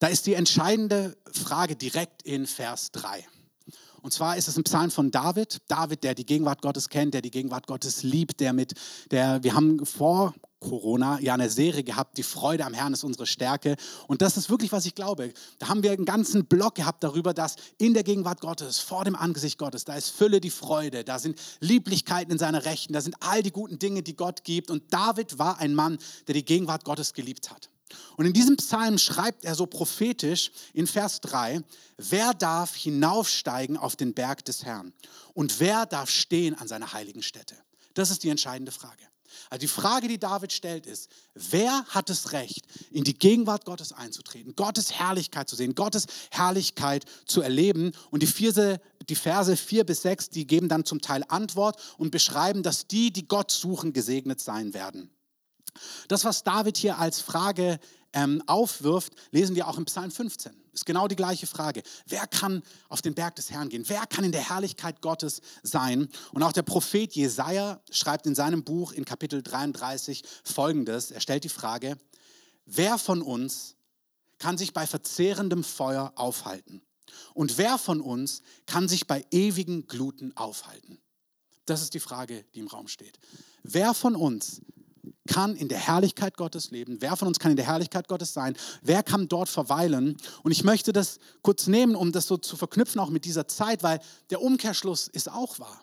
da 0.00 0.08
ist 0.08 0.26
die 0.26 0.34
entscheidende 0.34 1.16
Frage 1.30 1.76
direkt 1.76 2.22
in 2.22 2.46
Vers 2.46 2.90
3. 2.92 3.24
Und 4.04 4.12
zwar 4.12 4.36
ist 4.36 4.48
es 4.48 4.58
ein 4.58 4.64
Psalm 4.64 4.90
von 4.90 5.10
David. 5.10 5.62
David, 5.66 6.04
der 6.04 6.14
die 6.14 6.26
Gegenwart 6.26 6.60
Gottes 6.60 6.90
kennt, 6.90 7.14
der 7.14 7.22
die 7.22 7.30
Gegenwart 7.30 7.66
Gottes 7.66 8.02
liebt, 8.02 8.38
der 8.38 8.52
mit, 8.52 8.74
der, 9.10 9.42
wir 9.42 9.54
haben 9.54 9.86
vor 9.86 10.34
Corona 10.60 11.18
ja 11.20 11.32
eine 11.32 11.48
Serie 11.48 11.82
gehabt, 11.82 12.18
die 12.18 12.22
Freude 12.22 12.66
am 12.66 12.74
Herrn 12.74 12.92
ist 12.92 13.02
unsere 13.02 13.26
Stärke. 13.26 13.76
Und 14.06 14.20
das 14.20 14.36
ist 14.36 14.50
wirklich, 14.50 14.72
was 14.72 14.84
ich 14.84 14.94
glaube. 14.94 15.32
Da 15.58 15.68
haben 15.68 15.82
wir 15.82 15.90
einen 15.90 16.04
ganzen 16.04 16.44
Block 16.44 16.74
gehabt 16.74 17.02
darüber, 17.02 17.32
dass 17.32 17.56
in 17.78 17.94
der 17.94 18.02
Gegenwart 18.02 18.42
Gottes, 18.42 18.78
vor 18.78 19.04
dem 19.04 19.16
Angesicht 19.16 19.56
Gottes, 19.56 19.86
da 19.86 19.94
ist 19.94 20.10
Fülle 20.10 20.42
die 20.42 20.50
Freude, 20.50 21.02
da 21.02 21.18
sind 21.18 21.40
Lieblichkeiten 21.60 22.30
in 22.30 22.38
seiner 22.38 22.66
Rechten, 22.66 22.92
da 22.92 23.00
sind 23.00 23.16
all 23.20 23.42
die 23.42 23.52
guten 23.52 23.78
Dinge, 23.78 24.02
die 24.02 24.16
Gott 24.16 24.44
gibt. 24.44 24.70
Und 24.70 24.92
David 24.92 25.38
war 25.38 25.60
ein 25.60 25.74
Mann, 25.74 25.96
der 26.26 26.34
die 26.34 26.44
Gegenwart 26.44 26.84
Gottes 26.84 27.14
geliebt 27.14 27.50
hat. 27.50 27.70
Und 28.16 28.26
in 28.26 28.32
diesem 28.32 28.56
Psalm 28.56 28.98
schreibt 28.98 29.44
er 29.44 29.54
so 29.54 29.66
prophetisch 29.66 30.50
in 30.72 30.86
Vers 30.86 31.20
3, 31.20 31.62
wer 31.96 32.34
darf 32.34 32.74
hinaufsteigen 32.74 33.76
auf 33.76 33.96
den 33.96 34.14
Berg 34.14 34.44
des 34.44 34.64
Herrn 34.64 34.92
und 35.32 35.60
wer 35.60 35.86
darf 35.86 36.10
stehen 36.10 36.54
an 36.54 36.68
seiner 36.68 36.92
heiligen 36.92 37.22
Stätte? 37.22 37.56
Das 37.94 38.10
ist 38.10 38.22
die 38.24 38.30
entscheidende 38.30 38.72
Frage. 38.72 39.04
Also 39.50 39.60
die 39.60 39.68
Frage, 39.68 40.08
die 40.08 40.18
David 40.18 40.52
stellt, 40.52 40.86
ist, 40.86 41.10
wer 41.34 41.84
hat 41.86 42.08
das 42.08 42.32
Recht, 42.32 42.66
in 42.90 43.04
die 43.04 43.18
Gegenwart 43.18 43.64
Gottes 43.64 43.92
einzutreten, 43.92 44.54
Gottes 44.56 44.92
Herrlichkeit 44.92 45.48
zu 45.48 45.56
sehen, 45.56 45.74
Gottes 45.74 46.06
Herrlichkeit 46.30 47.04
zu 47.26 47.42
erleben? 47.42 47.92
Und 48.10 48.22
die, 48.22 48.26
Verse, 48.26 48.80
die 49.08 49.14
Verse 49.14 49.56
4 49.56 49.84
bis 49.84 50.02
6, 50.02 50.30
die 50.30 50.46
geben 50.46 50.68
dann 50.68 50.84
zum 50.84 51.00
Teil 51.00 51.24
Antwort 51.28 51.80
und 51.98 52.10
beschreiben, 52.10 52.62
dass 52.62 52.86
die, 52.86 53.12
die 53.12 53.28
Gott 53.28 53.50
suchen, 53.50 53.92
gesegnet 53.92 54.40
sein 54.40 54.74
werden. 54.74 55.10
Das, 56.08 56.24
was 56.24 56.44
David 56.44 56.76
hier 56.76 56.98
als 56.98 57.20
Frage 57.20 57.78
ähm, 58.12 58.42
aufwirft, 58.46 59.12
lesen 59.30 59.56
wir 59.56 59.68
auch 59.68 59.76
im 59.76 59.84
Psalm 59.84 60.10
15. 60.10 60.52
Ist 60.72 60.86
genau 60.86 61.08
die 61.08 61.16
gleiche 61.16 61.46
Frage. 61.46 61.82
Wer 62.06 62.26
kann 62.26 62.62
auf 62.88 63.02
den 63.02 63.14
Berg 63.14 63.36
des 63.36 63.50
Herrn 63.50 63.68
gehen? 63.68 63.84
Wer 63.86 64.06
kann 64.06 64.24
in 64.24 64.32
der 64.32 64.48
Herrlichkeit 64.48 65.00
Gottes 65.02 65.40
sein? 65.62 66.08
Und 66.32 66.42
auch 66.42 66.52
der 66.52 66.62
Prophet 66.62 67.12
Jesaja 67.14 67.80
schreibt 67.90 68.26
in 68.26 68.34
seinem 68.34 68.64
Buch 68.64 68.92
in 68.92 69.04
Kapitel 69.04 69.42
33 69.42 70.22
folgendes: 70.44 71.10
Er 71.10 71.20
stellt 71.20 71.44
die 71.44 71.48
Frage, 71.48 71.96
wer 72.66 72.98
von 72.98 73.22
uns 73.22 73.76
kann 74.38 74.58
sich 74.58 74.72
bei 74.72 74.86
verzehrendem 74.86 75.62
Feuer 75.62 76.12
aufhalten? 76.16 76.82
Und 77.34 77.58
wer 77.58 77.78
von 77.78 78.00
uns 78.00 78.42
kann 78.66 78.88
sich 78.88 79.06
bei 79.06 79.24
ewigen 79.30 79.86
Gluten 79.86 80.36
aufhalten? 80.36 80.98
Das 81.66 81.82
ist 81.82 81.94
die 81.94 82.00
Frage, 82.00 82.44
die 82.54 82.60
im 82.60 82.66
Raum 82.66 82.88
steht. 82.88 83.18
Wer 83.62 83.94
von 83.94 84.16
uns 84.16 84.60
kann 85.26 85.56
in 85.56 85.68
der 85.68 85.78
Herrlichkeit 85.78 86.36
Gottes 86.36 86.70
leben? 86.70 86.98
Wer 87.00 87.16
von 87.16 87.28
uns 87.28 87.38
kann 87.38 87.50
in 87.50 87.56
der 87.56 87.66
Herrlichkeit 87.66 88.08
Gottes 88.08 88.34
sein? 88.34 88.56
Wer 88.82 89.02
kann 89.02 89.28
dort 89.28 89.48
verweilen? 89.48 90.16
Und 90.42 90.52
ich 90.52 90.64
möchte 90.64 90.92
das 90.92 91.18
kurz 91.42 91.66
nehmen, 91.66 91.96
um 91.96 92.12
das 92.12 92.26
so 92.26 92.36
zu 92.36 92.56
verknüpfen 92.56 93.00
auch 93.00 93.10
mit 93.10 93.24
dieser 93.24 93.48
Zeit, 93.48 93.82
weil 93.82 94.00
der 94.30 94.42
Umkehrschluss 94.42 95.08
ist 95.08 95.30
auch 95.30 95.58
wahr. 95.58 95.82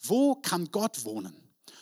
Wo 0.00 0.34
kann 0.34 0.70
Gott 0.70 1.04
wohnen? 1.04 1.34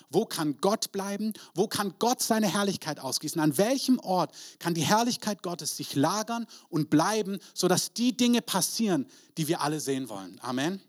Wo 0.09 0.25
kann 0.25 0.57
Gott 0.61 0.93
bleiben? 0.93 1.33
Wo 1.55 1.67
kann 1.67 1.95
Gott 1.99 2.23
seine 2.23 2.53
Herrlichkeit 2.53 3.01
ausgießen? 3.01 3.41
An 3.41 3.59
welchem 3.59 3.99
Ort 3.99 4.33
kann 4.59 4.75
die 4.75 4.83
Herrlichkeit 4.83 5.43
Gottes 5.43 5.77
sich 5.77 5.95
lagern 5.97 6.47
und 6.69 6.91
bleiben, 6.91 7.39
sodass 7.55 7.93
die 7.93 8.17
Dinge 8.17 8.43
passieren, 8.43 9.07
die 9.37 9.49
wir 9.49 9.61
alle 9.61 9.81
sehen 9.81 10.09
wollen? 10.09 10.39
Amen. 10.41 10.81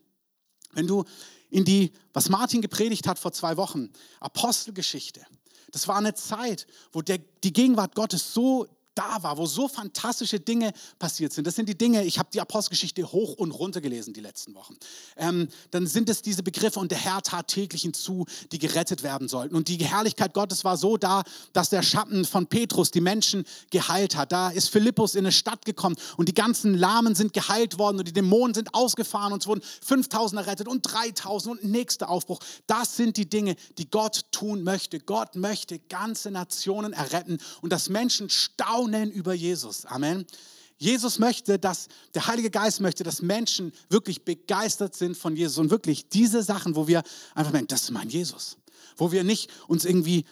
Wenn 0.74 0.86
du 0.86 1.04
in 1.50 1.66
die, 1.66 1.92
was 2.14 2.30
Martin 2.30 2.62
gepredigt 2.62 3.08
hat 3.08 3.18
vor 3.18 3.32
zwei 3.32 3.58
Wochen, 3.58 3.90
Apostelgeschichte, 4.20 5.26
das 5.72 5.88
war 5.88 5.98
eine 5.98 6.14
Zeit, 6.14 6.68
wo 6.92 7.02
der, 7.02 7.20
die 7.44 7.54
Gegenwart 7.54 7.96
Gottes 7.96 8.34
so 8.34 8.68
da 8.98 9.22
war, 9.22 9.38
wo 9.38 9.46
so 9.46 9.68
fantastische 9.68 10.40
Dinge 10.40 10.74
passiert 10.98 11.34
sind. 11.34 11.46
Das 11.46 11.56
sind 11.56 11.70
die 11.70 11.78
Dinge, 11.78 12.04
ich 12.04 12.18
habe 12.18 12.30
die 12.34 12.42
Apostelgeschichte 12.42 13.12
hoch 13.12 13.34
und 13.34 13.52
runter 13.52 13.82
gelesen 13.82 14.14
die 14.14 14.22
letzten 14.22 14.56
Wochen. 14.56 14.76
Ähm, 15.18 15.48
dann 15.72 15.86
sind 15.86 16.10
es 16.10 16.22
diese 16.22 16.42
Begriffe 16.42 16.80
und 16.80 16.92
der 16.92 16.98
Herr 16.98 17.22
tat 17.22 17.48
täglich 17.48 17.84
hinzu, 17.84 18.26
die 18.52 18.60
gerettet 18.60 19.04
werden 19.04 19.28
sollten. 19.28 19.56
Und 19.56 19.68
die 19.68 19.78
Herrlichkeit 19.78 20.34
Gottes 20.34 20.64
war 20.64 20.78
so 20.78 20.98
da, 20.98 21.24
dass 21.54 21.70
der 21.70 21.84
Schatten 21.84 22.26
von 22.26 22.48
Petrus 22.48 22.92
die 22.92 23.02
Menschen 23.02 23.46
geheilt 23.70 24.16
hat. 24.16 24.32
Da 24.32 24.50
ist 24.50 24.70
Philippus 24.70 25.16
in 25.16 25.26
eine 25.26 25.32
Stadt 25.32 25.66
gekommen 25.66 25.96
und 26.18 26.28
die 26.28 26.34
ganzen 26.34 26.74
Lahmen 26.74 27.14
sind 27.14 27.34
geheilt 27.34 27.78
worden 27.78 28.00
und 28.00 28.08
die 28.08 28.14
Dämonen 28.14 28.56
sind 28.56 28.74
ausgefahren 28.74 29.34
und 29.34 29.44
es 29.44 29.48
wurden 29.48 29.62
5000 29.62 30.42
errettet 30.42 30.68
und 30.68 30.82
3000 30.82 31.62
und 31.62 31.72
nächster 31.72 32.10
Aufbruch. 32.10 32.40
Das 32.66 32.96
sind 32.96 33.18
die 33.18 33.30
Dinge, 33.30 33.56
die 33.78 33.90
Gott 33.90 34.26
tun 34.32 34.64
möchte. 34.64 35.00
Gott 35.00 35.36
möchte 35.36 35.80
ganze 35.80 36.32
Nationen 36.32 36.94
erretten 36.94 37.38
und 37.62 37.72
dass 37.72 37.90
Menschen 37.90 38.30
staunen 38.30 38.87
über 39.12 39.34
Jesus. 39.34 39.86
Amen. 39.86 40.26
Jesus 40.78 41.18
möchte, 41.18 41.58
dass 41.58 41.88
der 42.14 42.28
Heilige 42.28 42.52
Geist 42.52 42.82
möchte, 42.82 43.04
dass 43.04 43.22
Menschen 43.22 43.74
wirklich 43.90 44.24
begeistert 44.24 44.96
sind 44.96 45.18
von 45.18 45.36
Jesus 45.36 45.58
und 45.58 45.72
wirklich 45.72 46.10
diese 46.10 46.44
Sachen, 46.44 46.76
wo 46.76 46.88
wir 46.88 47.02
einfach 47.34 47.52
merken, 47.52 47.68
das 47.68 47.84
ist 47.84 47.92
mein 47.92 48.10
Jesus. 48.10 48.58
Wo 48.96 49.12
wir 49.12 49.24
nicht 49.24 49.50
uns 49.68 49.86
irgendwie 49.86 50.26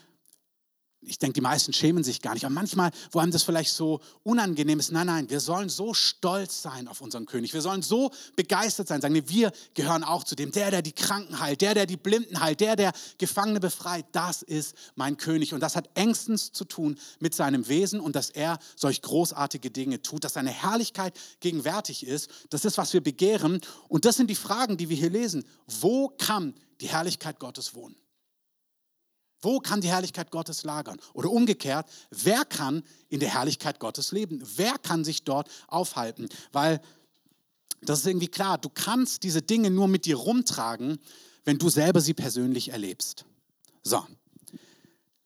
ich 1.07 1.19
denke, 1.19 1.33
die 1.33 1.41
meisten 1.41 1.73
schämen 1.73 2.03
sich 2.03 2.21
gar 2.21 2.33
nicht. 2.33 2.45
Aber 2.45 2.53
manchmal, 2.53 2.91
wo 3.11 3.19
einem 3.19 3.31
das 3.31 3.43
vielleicht 3.43 3.71
so 3.71 3.99
unangenehm 4.23 4.79
ist, 4.79 4.91
nein, 4.91 5.07
nein, 5.07 5.29
wir 5.29 5.39
sollen 5.39 5.69
so 5.69 5.93
stolz 5.93 6.61
sein 6.61 6.87
auf 6.87 7.01
unseren 7.01 7.25
König. 7.25 7.53
Wir 7.53 7.61
sollen 7.61 7.81
so 7.81 8.11
begeistert 8.35 8.87
sein, 8.87 9.01
sagen, 9.01 9.13
nee, 9.13 9.23
wir 9.27 9.51
gehören 9.73 10.03
auch 10.03 10.23
zu 10.23 10.35
dem, 10.35 10.51
der, 10.51 10.71
der 10.71 10.81
die 10.81 10.91
Kranken 10.91 11.39
heilt, 11.39 11.61
der, 11.61 11.73
der 11.73 11.85
die 11.85 11.97
Blinden 11.97 12.39
heilt, 12.39 12.59
der, 12.59 12.75
der 12.75 12.93
Gefangene 13.17 13.59
befreit. 13.59 14.05
Das 14.11 14.41
ist 14.41 14.75
mein 14.95 15.17
König. 15.17 15.53
Und 15.53 15.61
das 15.61 15.75
hat 15.75 15.89
engstens 15.95 16.51
zu 16.51 16.65
tun 16.65 16.97
mit 17.19 17.35
seinem 17.35 17.67
Wesen 17.67 17.99
und 17.99 18.15
dass 18.15 18.29
er 18.29 18.59
solch 18.75 19.01
großartige 19.01 19.71
Dinge 19.71 20.01
tut, 20.01 20.23
dass 20.23 20.33
seine 20.33 20.51
Herrlichkeit 20.51 21.17
gegenwärtig 21.39 22.05
ist. 22.05 22.29
Das 22.49 22.65
ist, 22.65 22.77
was 22.77 22.93
wir 22.93 23.01
begehren. 23.01 23.61
Und 23.87 24.05
das 24.05 24.17
sind 24.17 24.29
die 24.29 24.35
Fragen, 24.35 24.77
die 24.77 24.89
wir 24.89 24.97
hier 24.97 25.09
lesen. 25.09 25.43
Wo 25.67 26.09
kann 26.09 26.53
die 26.81 26.87
Herrlichkeit 26.87 27.39
Gottes 27.39 27.73
wohnen? 27.75 27.95
Wo 29.41 29.59
kann 29.59 29.81
die 29.81 29.89
Herrlichkeit 29.89 30.31
Gottes 30.31 30.63
lagern? 30.63 30.97
Oder 31.13 31.29
umgekehrt, 31.29 31.87
wer 32.09 32.45
kann 32.45 32.83
in 33.09 33.19
der 33.19 33.33
Herrlichkeit 33.33 33.79
Gottes 33.79 34.11
leben? 34.11 34.41
Wer 34.55 34.77
kann 34.77 35.03
sich 35.03 35.23
dort 35.23 35.49
aufhalten? 35.67 36.27
Weil 36.51 36.81
das 37.81 37.99
ist 37.99 38.07
irgendwie 38.07 38.27
klar, 38.27 38.57
du 38.57 38.69
kannst 38.69 39.23
diese 39.23 39.41
Dinge 39.41 39.69
nur 39.69 39.87
mit 39.87 40.05
dir 40.05 40.15
rumtragen, 40.15 40.97
wenn 41.43 41.57
du 41.57 41.69
selber 41.69 42.01
sie 42.01 42.13
persönlich 42.13 42.69
erlebst. 42.69 43.25
So. 43.83 44.05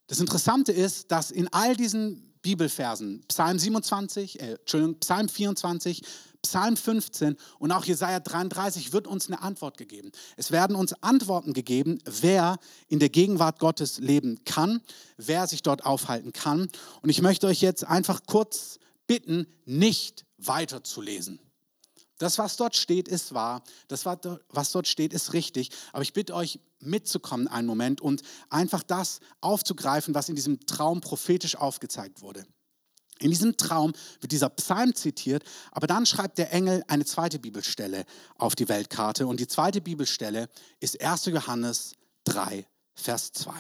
Das 0.07 0.19
Interessante 0.19 0.71
ist, 0.71 1.11
dass 1.11 1.31
in 1.31 1.47
all 1.53 1.75
diesen 1.75 2.33
Bibelversen, 2.41 3.23
Psalm 3.27 3.59
27, 3.59 4.39
äh, 4.39 4.53
Entschuldigung, 4.53 4.99
Psalm 4.99 5.29
24, 5.29 6.01
Psalm 6.41 6.77
15 6.77 7.36
und 7.60 7.72
auch 7.72 7.86
Jesaja 7.86 8.19
33 8.19 8.93
wird 8.93 9.08
uns 9.08 9.27
eine 9.27 9.41
Antwort 9.41 9.77
gegeben. 9.77 10.12
Es 10.38 10.51
werden 10.51 10.75
uns 10.75 10.93
Antworten 11.03 11.53
gegeben, 11.53 12.00
wer 12.05 12.58
in 12.88 13.00
der 13.00 13.10
Gegenwart 13.10 13.60
Gottes 13.60 14.00
leben 14.00 14.43
kann, 14.46 14.81
wer 15.17 15.48
sich 15.48 15.63
dort 15.63 15.86
aufhalten 15.86 16.34
kann. 16.34 16.69
Und 17.01 17.10
ich 17.10 17.22
möchte 17.22 17.48
euch 17.48 17.62
jetzt 17.62 17.84
einfach 17.84 18.22
kurz 18.25 18.79
bitten, 19.05 19.48
nicht 19.65 20.25
weiterzulesen. 20.38 21.39
Das, 22.19 22.38
was 22.38 22.58
dort 22.58 22.75
steht, 22.75 23.08
ist 23.08 23.34
wahr. 23.34 23.63
Das, 23.88 24.05
was 24.05 24.72
dort 24.72 24.88
steht, 24.88 25.13
ist 25.13 25.34
richtig. 25.34 25.72
Aber 25.93 26.03
ich 26.03 26.13
bitte 26.13 26.36
euch, 26.36 26.60
mitzukommen 26.81 27.48
einen 27.48 27.67
Moment 27.67 28.01
und 28.01 28.22
einfach 28.50 28.84
das 28.84 29.19
aufzugreifen, 29.41 30.15
was 30.15 30.29
in 30.29 30.36
diesem 30.36 30.65
Traum 30.65 31.01
prophetisch 31.01 31.55
aufgezeigt 31.55 32.22
wurde. 32.22 32.46
In 33.19 33.31
diesem 33.31 33.57
Traum 33.57 33.93
wird 34.21 34.31
dieser 34.31 34.49
Psalm 34.49 34.95
zitiert, 34.95 35.43
aber 35.71 35.88
dann 35.88 36.05
schreibt 36.05 36.38
der 36.38 36.53
Engel 36.53 36.83
eine 36.88 37.05
zweite 37.05 37.38
Bibelstelle 37.38 38.05
auf 38.38 38.55
die 38.55 38.69
Weltkarte. 38.69 39.27
Und 39.27 39.39
die 39.39 39.47
zweite 39.47 39.81
Bibelstelle 39.81 40.49
ist 40.79 41.01
1. 41.01 41.25
Johannes 41.25 41.93
3, 42.23 42.65
Vers 42.95 43.33
2. 43.33 43.51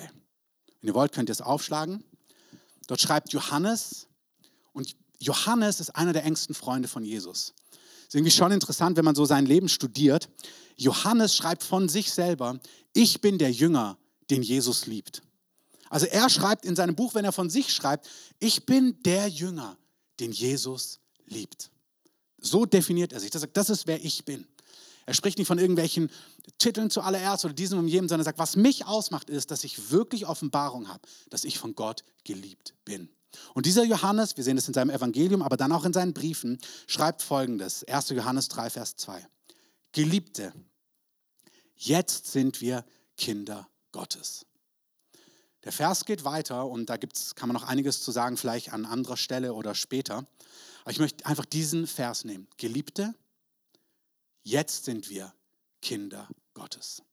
Wenn 0.81 0.87
ihr 0.87 0.93
wollt, 0.93 1.11
könnt 1.11 1.29
ihr 1.29 1.33
es 1.33 1.41
aufschlagen. 1.41 2.03
Dort 2.87 3.01
schreibt 3.01 3.33
Johannes, 3.33 4.07
und 4.71 4.95
Johannes 5.19 5.81
ist 5.81 5.95
einer 5.95 6.13
der 6.13 6.23
engsten 6.23 6.55
Freunde 6.55 6.87
von 6.87 7.03
Jesus. 7.03 7.53
Ist 8.07 8.15
irgendwie 8.15 8.31
schon 8.31 8.51
interessant, 8.51 8.97
wenn 8.97 9.05
man 9.05 9.15
so 9.15 9.25
sein 9.25 9.45
Leben 9.45 9.67
studiert. 9.67 10.29
Johannes 10.77 11.35
schreibt 11.35 11.63
von 11.63 11.89
sich 11.89 12.11
selber, 12.11 12.59
ich 12.93 13.19
bin 13.19 13.37
der 13.37 13.51
Jünger, 13.51 13.97
den 14.29 14.41
Jesus 14.41 14.85
liebt. 14.85 15.21
Also 15.89 16.05
er 16.05 16.29
schreibt 16.29 16.65
in 16.65 16.75
seinem 16.75 16.95
Buch, 16.95 17.15
wenn 17.15 17.25
er 17.25 17.31
von 17.31 17.49
sich 17.49 17.73
schreibt, 17.73 18.07
ich 18.39 18.65
bin 18.65 19.01
der 19.03 19.27
Jünger, 19.27 19.77
den 20.19 20.31
Jesus 20.31 20.99
liebt. 21.25 21.71
So 22.39 22.65
definiert 22.65 23.13
er 23.13 23.19
sich. 23.19 23.31
Das, 23.31 23.45
das 23.51 23.69
ist, 23.69 23.87
wer 23.87 24.03
ich 24.03 24.25
bin. 24.25 24.47
Er 25.05 25.15
spricht 25.15 25.39
nicht 25.39 25.47
von 25.47 25.57
irgendwelchen 25.57 26.11
Titeln 26.59 26.91
zuallererst 26.91 27.43
oder 27.43 27.53
diesem 27.53 27.79
und 27.79 27.87
jenem, 27.87 28.07
sondern 28.07 28.21
er 28.21 28.25
sagt, 28.25 28.37
was 28.37 28.55
mich 28.55 28.85
ausmacht, 28.85 29.29
ist, 29.29 29.49
dass 29.49 29.63
ich 29.63 29.89
wirklich 29.89 30.27
Offenbarung 30.27 30.87
habe, 30.87 31.01
dass 31.31 31.45
ich 31.45 31.57
von 31.57 31.73
Gott 31.73 32.03
geliebt 32.23 32.75
bin. 32.85 33.09
Und 33.53 33.65
dieser 33.65 33.83
Johannes, 33.83 34.37
wir 34.37 34.43
sehen 34.43 34.57
es 34.57 34.67
in 34.67 34.73
seinem 34.73 34.89
Evangelium, 34.89 35.41
aber 35.41 35.57
dann 35.57 35.71
auch 35.71 35.85
in 35.85 35.93
seinen 35.93 36.13
Briefen, 36.13 36.59
schreibt 36.87 37.21
folgendes: 37.21 37.83
1. 37.83 38.09
Johannes 38.09 38.49
3, 38.49 38.69
Vers 38.69 38.95
2. 38.97 39.25
Geliebte, 39.91 40.53
jetzt 41.75 42.27
sind 42.31 42.61
wir 42.61 42.85
Kinder 43.17 43.67
Gottes. 43.91 44.45
Der 45.63 45.71
Vers 45.71 46.05
geht 46.05 46.23
weiter 46.23 46.67
und 46.67 46.89
da 46.89 46.97
gibt's, 46.97 47.35
kann 47.35 47.49
man 47.49 47.55
noch 47.55 47.67
einiges 47.67 48.01
zu 48.01 48.11
sagen, 48.11 48.37
vielleicht 48.37 48.71
an 48.71 48.85
anderer 48.85 49.17
Stelle 49.17 49.53
oder 49.53 49.75
später. 49.75 50.25
Aber 50.83 50.91
ich 50.91 50.99
möchte 50.99 51.25
einfach 51.25 51.45
diesen 51.45 51.85
Vers 51.85 52.23
nehmen. 52.23 52.47
Geliebte, 52.57 53.13
jetzt 54.43 54.85
sind 54.85 55.09
wir 55.09 55.33
Kinder 55.81 56.27
Gottes. 56.53 57.03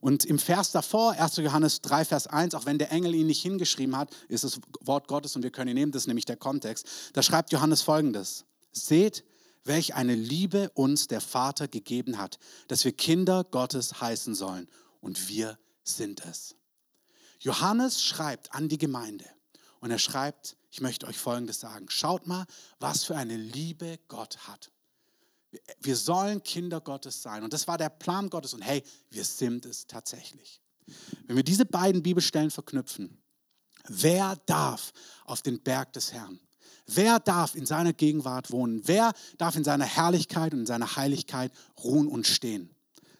Und 0.00 0.24
im 0.24 0.38
Vers 0.38 0.72
davor, 0.72 1.12
1. 1.12 1.36
Johannes 1.36 1.80
3, 1.80 2.04
Vers 2.04 2.26
1, 2.26 2.54
auch 2.54 2.66
wenn 2.66 2.78
der 2.78 2.92
Engel 2.92 3.14
ihn 3.14 3.26
nicht 3.26 3.42
hingeschrieben 3.42 3.96
hat, 3.96 4.14
ist 4.28 4.44
das 4.44 4.60
Wort 4.80 5.08
Gottes 5.08 5.34
und 5.34 5.42
wir 5.42 5.50
können 5.50 5.70
ihn 5.70 5.76
nehmen, 5.76 5.92
das 5.92 6.02
ist 6.02 6.06
nämlich 6.08 6.26
der 6.26 6.36
Kontext. 6.36 6.86
Da 7.14 7.22
schreibt 7.22 7.52
Johannes 7.52 7.82
folgendes: 7.82 8.44
Seht, 8.72 9.24
welch 9.64 9.94
eine 9.94 10.14
Liebe 10.14 10.70
uns 10.74 11.06
der 11.06 11.22
Vater 11.22 11.68
gegeben 11.68 12.18
hat, 12.18 12.38
dass 12.68 12.84
wir 12.84 12.92
Kinder 12.92 13.44
Gottes 13.44 14.00
heißen 14.00 14.34
sollen. 14.34 14.68
Und 15.00 15.28
wir 15.28 15.58
sind 15.82 16.24
es. 16.24 16.54
Johannes 17.44 18.02
schreibt 18.02 18.54
an 18.54 18.70
die 18.70 18.78
Gemeinde 18.78 19.26
und 19.80 19.90
er 19.90 19.98
schreibt, 19.98 20.56
ich 20.70 20.80
möchte 20.80 21.06
euch 21.06 21.18
Folgendes 21.18 21.60
sagen. 21.60 21.86
Schaut 21.90 22.26
mal, 22.26 22.46
was 22.80 23.04
für 23.04 23.16
eine 23.16 23.36
Liebe 23.36 23.98
Gott 24.08 24.38
hat. 24.48 24.72
Wir 25.78 25.94
sollen 25.94 26.42
Kinder 26.42 26.80
Gottes 26.80 27.22
sein. 27.22 27.44
Und 27.44 27.52
das 27.52 27.68
war 27.68 27.76
der 27.76 27.90
Plan 27.90 28.30
Gottes. 28.30 28.54
Und 28.54 28.62
hey, 28.62 28.82
wir 29.10 29.24
sind 29.24 29.66
es 29.66 29.86
tatsächlich. 29.86 30.62
Wenn 31.26 31.36
wir 31.36 31.44
diese 31.44 31.66
beiden 31.66 32.02
Bibelstellen 32.02 32.50
verknüpfen, 32.50 33.22
wer 33.88 34.36
darf 34.46 34.92
auf 35.26 35.42
den 35.42 35.60
Berg 35.60 35.92
des 35.92 36.12
Herrn? 36.14 36.40
Wer 36.86 37.20
darf 37.20 37.54
in 37.54 37.66
seiner 37.66 37.92
Gegenwart 37.92 38.50
wohnen? 38.50 38.80
Wer 38.88 39.12
darf 39.36 39.54
in 39.54 39.64
seiner 39.64 39.84
Herrlichkeit 39.84 40.54
und 40.54 40.60
in 40.60 40.66
seiner 40.66 40.96
Heiligkeit 40.96 41.52
ruhen 41.82 42.08
und 42.08 42.26
stehen? 42.26 42.74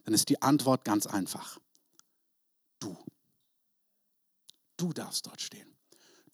Dann 0.04 0.14
ist 0.14 0.30
die 0.30 0.40
Antwort 0.40 0.84
ganz 0.84 1.06
einfach. 1.06 1.58
Du. 2.80 2.96
Du 4.84 4.92
darfst 4.92 5.26
dort 5.26 5.40
stehen. 5.40 5.66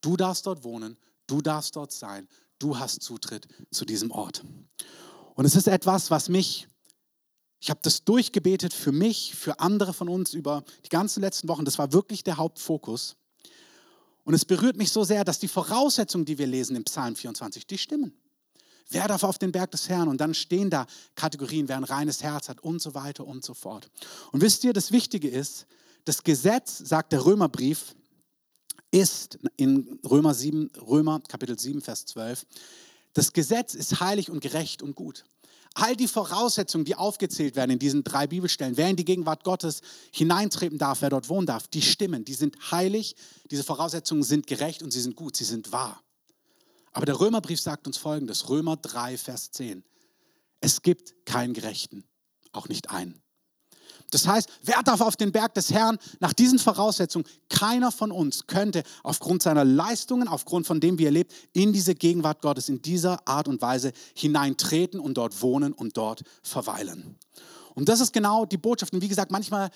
Du 0.00 0.16
darfst 0.16 0.44
dort 0.44 0.64
wohnen. 0.64 0.96
Du 1.28 1.40
darfst 1.40 1.76
dort 1.76 1.92
sein. 1.92 2.26
Du 2.58 2.76
hast 2.76 3.00
Zutritt 3.00 3.46
zu 3.70 3.84
diesem 3.84 4.10
Ort. 4.10 4.44
Und 5.36 5.44
es 5.44 5.54
ist 5.54 5.68
etwas, 5.68 6.10
was 6.10 6.28
mich, 6.28 6.66
ich 7.60 7.70
habe 7.70 7.78
das 7.84 8.02
durchgebetet 8.02 8.74
für 8.74 8.90
mich, 8.90 9.36
für 9.36 9.60
andere 9.60 9.92
von 9.92 10.08
uns 10.08 10.34
über 10.34 10.64
die 10.84 10.88
ganzen 10.88 11.20
letzten 11.20 11.46
Wochen. 11.46 11.64
Das 11.64 11.78
war 11.78 11.92
wirklich 11.92 12.24
der 12.24 12.38
Hauptfokus. 12.38 13.14
Und 14.24 14.34
es 14.34 14.44
berührt 14.44 14.76
mich 14.76 14.90
so 14.90 15.04
sehr, 15.04 15.22
dass 15.22 15.38
die 15.38 15.46
Voraussetzungen, 15.46 16.24
die 16.24 16.36
wir 16.36 16.48
lesen 16.48 16.74
im 16.74 16.82
Psalm 16.82 17.14
24, 17.14 17.68
die 17.68 17.78
stimmen. 17.78 18.12
Wer 18.88 19.06
darf 19.06 19.22
auf 19.22 19.38
den 19.38 19.52
Berg 19.52 19.70
des 19.70 19.88
Herrn? 19.88 20.08
Und 20.08 20.20
dann 20.20 20.34
stehen 20.34 20.70
da 20.70 20.88
Kategorien, 21.14 21.68
wer 21.68 21.76
ein 21.76 21.84
reines 21.84 22.24
Herz 22.24 22.48
hat 22.48 22.58
und 22.64 22.82
so 22.82 22.94
weiter 22.94 23.24
und 23.24 23.44
so 23.44 23.54
fort. 23.54 23.88
Und 24.32 24.40
wisst 24.40 24.64
ihr, 24.64 24.72
das 24.72 24.90
Wichtige 24.90 25.28
ist, 25.28 25.66
das 26.04 26.24
Gesetz, 26.24 26.78
sagt 26.78 27.12
der 27.12 27.24
Römerbrief, 27.24 27.94
ist 28.90 29.38
in 29.56 30.00
Römer 30.08 30.34
7, 30.34 30.70
Römer 30.80 31.20
Kapitel 31.20 31.58
7, 31.58 31.80
Vers 31.80 32.06
12, 32.06 32.46
das 33.12 33.32
Gesetz 33.32 33.74
ist 33.74 34.00
heilig 34.00 34.30
und 34.30 34.40
gerecht 34.40 34.82
und 34.82 34.94
gut. 34.94 35.24
All 35.74 35.94
die 35.94 36.08
Voraussetzungen, 36.08 36.84
die 36.84 36.96
aufgezählt 36.96 37.54
werden 37.54 37.70
in 37.70 37.78
diesen 37.78 38.02
drei 38.02 38.26
Bibelstellen, 38.26 38.76
wer 38.76 38.90
in 38.90 38.96
die 38.96 39.04
Gegenwart 39.04 39.44
Gottes 39.44 39.82
hineintreten 40.12 40.78
darf, 40.78 41.02
wer 41.02 41.10
dort 41.10 41.28
wohnen 41.28 41.46
darf, 41.46 41.68
die 41.68 41.82
stimmen, 41.82 42.24
die 42.24 42.34
sind 42.34 42.72
heilig, 42.72 43.14
diese 43.50 43.62
Voraussetzungen 43.62 44.24
sind 44.24 44.48
gerecht 44.48 44.82
und 44.82 44.90
sie 44.90 45.00
sind 45.00 45.14
gut, 45.14 45.36
sie 45.36 45.44
sind 45.44 45.70
wahr. 45.70 46.02
Aber 46.92 47.06
der 47.06 47.20
Römerbrief 47.20 47.60
sagt 47.60 47.86
uns 47.86 47.98
folgendes, 47.98 48.48
Römer 48.48 48.76
3, 48.76 49.16
Vers 49.16 49.52
10. 49.52 49.84
Es 50.60 50.82
gibt 50.82 51.24
keinen 51.24 51.54
Gerechten, 51.54 52.04
auch 52.50 52.68
nicht 52.68 52.90
einen. 52.90 53.22
Das 54.10 54.26
heißt, 54.26 54.48
wer 54.62 54.82
darf 54.82 55.00
auf 55.00 55.16
den 55.16 55.32
Berg 55.32 55.54
des 55.54 55.70
Herrn? 55.70 55.98
Nach 56.18 56.32
diesen 56.32 56.58
Voraussetzungen, 56.58 57.26
keiner 57.48 57.92
von 57.92 58.10
uns 58.10 58.46
könnte 58.46 58.82
aufgrund 59.02 59.42
seiner 59.42 59.64
Leistungen, 59.64 60.28
aufgrund 60.28 60.66
von 60.66 60.80
dem, 60.80 60.98
wie 60.98 61.06
er 61.06 61.10
lebt, 61.10 61.32
in 61.52 61.72
diese 61.72 61.94
Gegenwart 61.94 62.42
Gottes 62.42 62.68
in 62.68 62.82
dieser 62.82 63.26
Art 63.26 63.48
und 63.48 63.62
Weise 63.62 63.92
hineintreten 64.14 65.00
und 65.00 65.14
dort 65.14 65.40
wohnen 65.42 65.72
und 65.72 65.96
dort 65.96 66.22
verweilen. 66.42 67.16
Und 67.74 67.88
das 67.88 68.00
ist 68.00 68.12
genau 68.12 68.46
die 68.46 68.58
Botschaft. 68.58 68.92
Und 68.92 69.02
wie 69.02 69.08
gesagt, 69.08 69.30
manchmal 69.30 69.70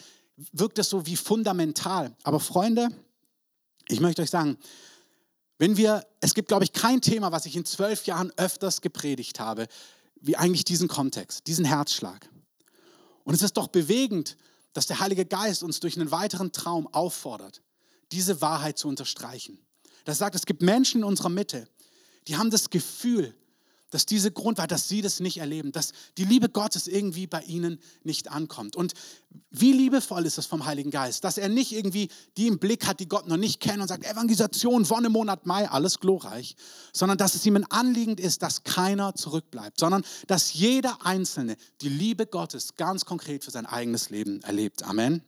wirkt 0.53 0.79
es 0.79 0.89
so 0.89 1.07
wie 1.07 1.17
fundamental. 1.17 2.15
Aber 2.23 2.41
Freunde, 2.41 2.89
ich 3.89 4.01
möchte 4.01 4.23
euch 4.23 4.31
sagen, 4.31 4.59
wenn 5.59 5.77
wir, 5.77 6.05
es 6.21 6.35
gibt, 6.35 6.49
glaube 6.49 6.65
ich, 6.65 6.73
kein 6.73 7.01
Thema, 7.01 7.31
was 7.31 7.47
ich 7.47 7.57
in 7.57 7.65
zwölf 7.65 8.07
Jahren 8.07 8.33
öfters 8.37 8.81
gepredigt 8.81 9.39
habe, 9.39 9.69
wie 10.21 10.37
eigentlich 10.37 10.65
diesen 10.65 10.89
Kontext, 10.89 11.47
diesen 11.47 11.65
Herzschlag. 11.65 12.29
Und 13.25 13.35
es 13.35 13.43
ist 13.43 13.57
doch 13.57 13.69
bewegend, 13.69 14.37
dass 14.73 14.87
der 14.87 15.01
Heilige 15.01 15.25
Geist 15.25 15.63
uns 15.63 15.81
durch 15.81 15.97
einen 15.99 16.11
weiteren 16.11 16.53
Traum 16.53 16.87
auffordert, 16.89 17.63
diese 18.13 18.41
Wahrheit 18.41 18.79
zu 18.79 18.89
unterstreichen. 18.89 19.59
Das 20.05 20.19
sagt, 20.19 20.35
es 20.35 20.47
gibt 20.47 20.63
Menschen 20.63 21.01
in 21.01 21.05
unserer 21.05 21.31
Mitte, 21.31 21.69
die 22.29 22.37
haben 22.37 22.51
das 22.51 22.71
Gefühl, 22.71 23.35
dass 23.95 24.07
diese 24.07 24.33
Grund 24.33 24.59
war, 24.59 24.67
dass 24.67 24.89
sie 24.89 25.03
das 25.03 25.21
nicht 25.21 25.39
erleben, 25.39 25.71
dass 25.71 25.93
die 26.19 26.25
Liebe 26.25 26.49
Gottes 26.49 26.89
irgendwie 26.89 27.29
bei 27.29 27.43
ihnen 27.43 27.79
nicht 28.03 28.29
ankommt. 28.29 28.75
Und 28.75 28.93
wie 29.51 29.73
liebevoll 29.73 30.27
ist 30.27 30.37
es 30.37 30.47
vom 30.47 30.67
Heiligen 30.67 30.91
Geist, 30.91 31.23
dass 31.23 31.39
er 31.39 31.49
nicht 31.49 31.71
irgendwie 31.71 32.09
die 32.37 32.49
im 32.49 32.59
Blick 32.59 32.89
hat, 32.89 32.99
die 32.99 33.07
Gott 33.07 33.29
noch 33.29 33.37
nicht 33.37 33.61
kennen 33.61 33.83
und 33.83 33.87
sagt, 33.87 34.05
Evangelisation, 34.05 34.91
Wonne, 34.91 35.11
Monat 35.11 35.47
Mai, 35.47 35.69
alles 35.71 36.01
glorreich, 36.01 36.57
sondern 36.93 37.19
dass 37.19 37.37
es 37.37 37.47
ihm 37.47 37.55
ein 37.55 37.71
Anliegen 37.71 38.19
ist, 38.19 38.43
dass 38.43 38.65
keiner 38.65 39.15
zurückbleibt, 39.15 39.79
sondern 39.79 40.05
dass 40.27 40.53
jeder 40.53 41.07
Einzelne 41.07 41.57
die 41.81 41.89
Liebe 41.89 42.27
Gottes 42.27 42.75
ganz 42.75 43.05
konkret 43.05 43.45
für 43.45 43.53
sein 43.53 43.65
eigenes 43.65 44.11
Leben 44.11 44.43
erlebt. 44.43 44.83
Amen. 44.83 45.23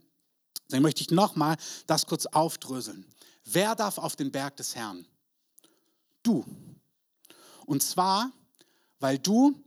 Dann 0.70 0.82
möchte 0.82 1.02
ich 1.02 1.12
nochmal 1.12 1.56
das 1.86 2.06
kurz 2.06 2.26
aufdröseln. 2.26 3.06
Wer 3.44 3.76
darf 3.76 3.98
auf 3.98 4.16
den 4.16 4.32
Berg 4.32 4.56
des 4.56 4.74
Herrn? 4.74 5.06
Du. 6.24 6.44
Und 7.64 7.84
zwar 7.84 8.32
weil 9.00 9.18
du 9.18 9.62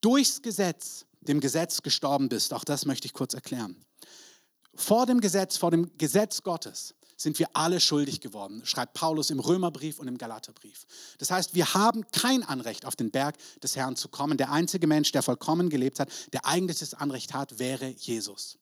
durchs 0.00 0.42
Gesetz, 0.42 1.06
dem 1.20 1.40
Gesetz 1.40 1.82
gestorben 1.82 2.28
bist. 2.28 2.52
Auch 2.52 2.64
das 2.64 2.86
möchte 2.86 3.06
ich 3.06 3.12
kurz 3.12 3.34
erklären. 3.34 3.84
Vor 4.74 5.06
dem 5.06 5.20
Gesetz, 5.20 5.56
vor 5.56 5.70
dem 5.70 5.90
Gesetz 5.98 6.42
Gottes 6.42 6.94
sind 7.16 7.38
wir 7.38 7.48
alle 7.54 7.80
schuldig 7.80 8.20
geworden, 8.20 8.60
schreibt 8.64 8.92
Paulus 8.92 9.30
im 9.30 9.40
Römerbrief 9.40 9.98
und 9.98 10.06
im 10.06 10.18
Galaterbrief. 10.18 10.84
Das 11.18 11.30
heißt, 11.30 11.54
wir 11.54 11.72
haben 11.72 12.04
kein 12.12 12.42
Anrecht, 12.42 12.84
auf 12.84 12.94
den 12.94 13.10
Berg 13.10 13.36
des 13.62 13.74
Herrn 13.74 13.96
zu 13.96 14.08
kommen. 14.08 14.36
Der 14.36 14.52
einzige 14.52 14.86
Mensch, 14.86 15.12
der 15.12 15.22
vollkommen 15.22 15.70
gelebt 15.70 15.98
hat, 15.98 16.10
der 16.34 16.44
eigentlich 16.44 16.78
das 16.78 16.92
Anrecht 16.92 17.32
hat, 17.32 17.58
wäre 17.58 17.88
Jesus. 17.88 18.58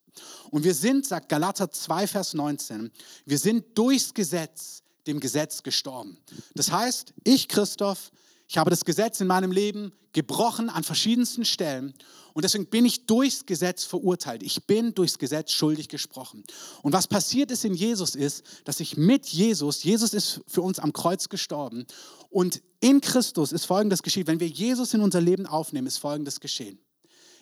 Und 0.50 0.62
wir 0.62 0.74
sind, 0.74 1.04
sagt 1.04 1.28
Galater 1.28 1.70
2, 1.70 2.06
Vers 2.06 2.34
19, 2.34 2.92
wir 3.26 3.38
sind 3.38 3.76
durchs 3.76 4.14
Gesetz, 4.14 4.82
dem 5.08 5.18
Gesetz 5.18 5.64
gestorben. 5.64 6.16
Das 6.54 6.70
heißt, 6.70 7.12
ich, 7.24 7.48
Christoph, 7.48 8.12
ich 8.46 8.58
habe 8.58 8.70
das 8.70 8.84
Gesetz 8.84 9.20
in 9.20 9.26
meinem 9.26 9.52
Leben 9.52 9.92
gebrochen 10.12 10.70
an 10.70 10.84
verschiedensten 10.84 11.44
Stellen 11.44 11.94
und 12.34 12.42
deswegen 12.42 12.66
bin 12.66 12.84
ich 12.84 13.06
durchs 13.06 13.46
Gesetz 13.46 13.84
verurteilt. 13.84 14.42
Ich 14.42 14.66
bin 14.66 14.92
durchs 14.92 15.18
Gesetz 15.18 15.52
schuldig 15.52 15.88
gesprochen. 15.88 16.42
Und 16.82 16.92
was 16.92 17.06
passiert 17.06 17.52
ist 17.52 17.64
in 17.64 17.74
Jesus 17.74 18.16
ist, 18.16 18.44
dass 18.64 18.80
ich 18.80 18.96
mit 18.96 19.26
Jesus, 19.26 19.84
Jesus 19.84 20.12
ist 20.12 20.40
für 20.48 20.60
uns 20.60 20.80
am 20.80 20.92
Kreuz 20.92 21.28
gestorben 21.28 21.86
und 22.30 22.60
in 22.80 23.00
Christus 23.00 23.52
ist 23.52 23.66
Folgendes 23.66 24.02
geschehen. 24.02 24.26
Wenn 24.26 24.40
wir 24.40 24.48
Jesus 24.48 24.94
in 24.94 25.00
unser 25.00 25.20
Leben 25.20 25.46
aufnehmen, 25.46 25.86
ist 25.86 25.98
Folgendes 25.98 26.40
geschehen. 26.40 26.80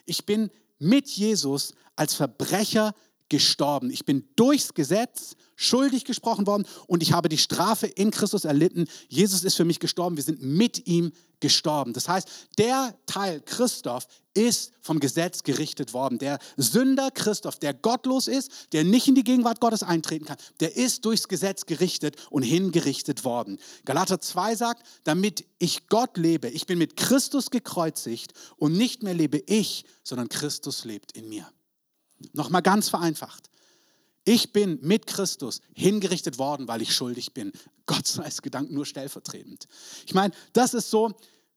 Ich 0.04 0.26
bin 0.26 0.50
mit 0.78 1.08
Jesus 1.08 1.72
als 1.96 2.14
Verbrecher 2.14 2.94
gestorben. 3.32 3.90
Ich 3.90 4.04
bin 4.04 4.28
durchs 4.36 4.74
Gesetz 4.74 5.36
schuldig 5.56 6.04
gesprochen 6.04 6.46
worden 6.46 6.66
und 6.86 7.02
ich 7.02 7.14
habe 7.14 7.30
die 7.30 7.38
Strafe 7.38 7.86
in 7.86 8.10
Christus 8.10 8.44
erlitten. 8.44 8.86
Jesus 9.08 9.42
ist 9.42 9.54
für 9.54 9.64
mich 9.64 9.80
gestorben. 9.80 10.16
Wir 10.16 10.22
sind 10.22 10.42
mit 10.42 10.86
ihm 10.86 11.12
gestorben. 11.40 11.94
Das 11.94 12.10
heißt, 12.10 12.28
der 12.58 12.94
Teil 13.06 13.40
Christoph 13.40 14.06
ist 14.34 14.72
vom 14.82 15.00
Gesetz 15.00 15.44
gerichtet 15.44 15.94
worden. 15.94 16.18
Der 16.18 16.40
Sünder 16.58 17.10
Christoph, 17.10 17.58
der 17.58 17.72
gottlos 17.72 18.28
ist, 18.28 18.52
der 18.74 18.84
nicht 18.84 19.08
in 19.08 19.14
die 19.14 19.24
Gegenwart 19.24 19.60
Gottes 19.60 19.82
eintreten 19.82 20.26
kann, 20.26 20.36
der 20.60 20.76
ist 20.76 21.06
durchs 21.06 21.26
Gesetz 21.26 21.64
gerichtet 21.64 22.16
und 22.28 22.42
hingerichtet 22.42 23.24
worden. 23.24 23.58
Galater 23.86 24.20
2 24.20 24.56
sagt, 24.56 24.86
damit 25.04 25.46
ich 25.58 25.88
Gott 25.88 26.18
lebe, 26.18 26.50
ich 26.50 26.66
bin 26.66 26.76
mit 26.76 26.98
Christus 26.98 27.50
gekreuzigt 27.50 28.34
und 28.58 28.74
nicht 28.74 29.02
mehr 29.02 29.14
lebe 29.14 29.38
ich, 29.46 29.86
sondern 30.04 30.28
Christus 30.28 30.84
lebt 30.84 31.12
in 31.12 31.30
mir. 31.30 31.50
Nochmal 32.32 32.62
ganz 32.62 32.88
vereinfacht. 32.88 33.50
Ich 34.24 34.52
bin 34.52 34.78
mit 34.82 35.06
Christus 35.06 35.60
hingerichtet 35.74 36.38
worden, 36.38 36.68
weil 36.68 36.80
ich 36.80 36.94
schuldig 36.94 37.34
bin. 37.34 37.52
Gott 37.86 38.06
sei 38.06 38.28
Gedanken 38.42 38.74
nur 38.74 38.86
stellvertretend. 38.86 39.66
Ich 40.06 40.14
meine, 40.14 40.32
das 40.52 40.74
ist 40.74 40.90
so, 40.90 41.12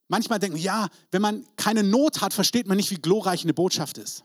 manchmal 0.07 0.39
denken 0.39 0.57
wir, 0.57 0.63
ja, 0.63 0.89
wenn 1.11 1.21
man 1.21 1.45
keine 1.57 1.83
Not 1.83 2.21
hat, 2.21 2.33
versteht 2.33 2.67
man 2.67 2.77
nicht, 2.77 2.89
wie 2.89 2.95
glorreich 2.95 3.43
eine 3.43 3.53
Botschaft 3.53 3.97
ist. 3.97 4.23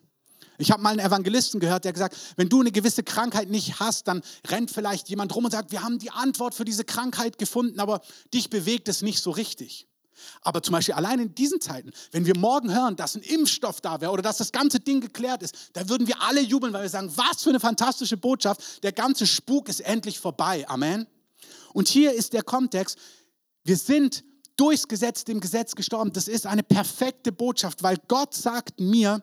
Ich 0.57 0.71
habe 0.71 0.83
mal 0.83 0.91
einen 0.91 1.01
Evangelisten 1.01 1.59
gehört, 1.59 1.85
der 1.85 1.93
gesagt, 1.93 2.17
wenn 2.37 2.49
du 2.51 2.61
eine 2.61 2.71
gewisse 2.71 3.03
Krankheit 3.03 3.49
nicht 3.49 3.81
hast, 3.81 4.09
dann 4.09 4.23
rennt 4.47 4.71
vielleicht 4.71 5.09
jemand 5.09 5.35
rum 5.35 5.47
und 5.47 5.51
sagt, 5.51 5.73
wir 5.73 5.83
haben 5.83 5.99
die 5.99 6.11
Antwort 6.11 6.55
für 6.55 6.67
diese 6.67 6.85
Krankheit 6.85 7.39
gefunden, 7.39 7.81
aber 7.81 8.03
dich 8.33 8.51
bewegt 8.51 8.89
es 8.89 9.01
nicht 9.01 9.21
so 9.21 9.31
richtig. 9.31 9.87
Aber 10.43 10.63
zum 10.63 10.73
Beispiel 10.73 10.95
allein 10.95 11.21
in 11.21 11.35
diesen 11.35 11.61
Zeiten, 11.61 11.91
wenn 12.13 12.27
wir 12.27 12.37
morgen 12.37 12.75
hören, 12.75 12.97
dass 12.97 13.15
ein 13.15 13.23
Impfstoff 13.23 13.81
da 13.81 14.01
wäre 14.01 14.13
oder 14.13 14.23
dass 14.23 14.39
das 14.39 14.53
ganze 14.53 14.81
Ding 14.81 15.01
geklärt 15.01 15.43
ist, 15.43 15.55
da 15.73 15.89
würden 15.89 16.07
wir 16.07 16.21
alle 16.23 16.41
jubeln, 16.41 16.73
weil 16.73 16.83
wir 16.83 16.89
sagen, 16.89 17.13
was 17.17 17.43
für 17.43 17.51
eine 17.51 17.61
fantastische 17.61 18.17
Botschaft, 18.17 18.83
der 18.83 18.93
ganze 18.93 19.27
Spuk 19.27 19.69
ist 19.69 19.81
endlich 19.81 20.19
vorbei. 20.19 20.69
Amen. 20.69 21.07
Und 21.73 21.89
hier 21.89 22.13
ist 22.13 22.33
der 22.33 22.43
Kontext, 22.43 22.99
wir 23.65 23.77
sind 23.77 24.25
durchs 24.57 24.89
Gesetz, 24.89 25.25
dem 25.25 25.41
Gesetz 25.41 25.75
gestorben. 25.75 26.13
Das 26.13 26.29
ist 26.29 26.47
eine 26.47 26.63
perfekte 26.63 27.33
Botschaft, 27.33 27.83
weil 27.83 27.97
Gott 28.09 28.35
sagt 28.35 28.81
mir, 28.81 29.23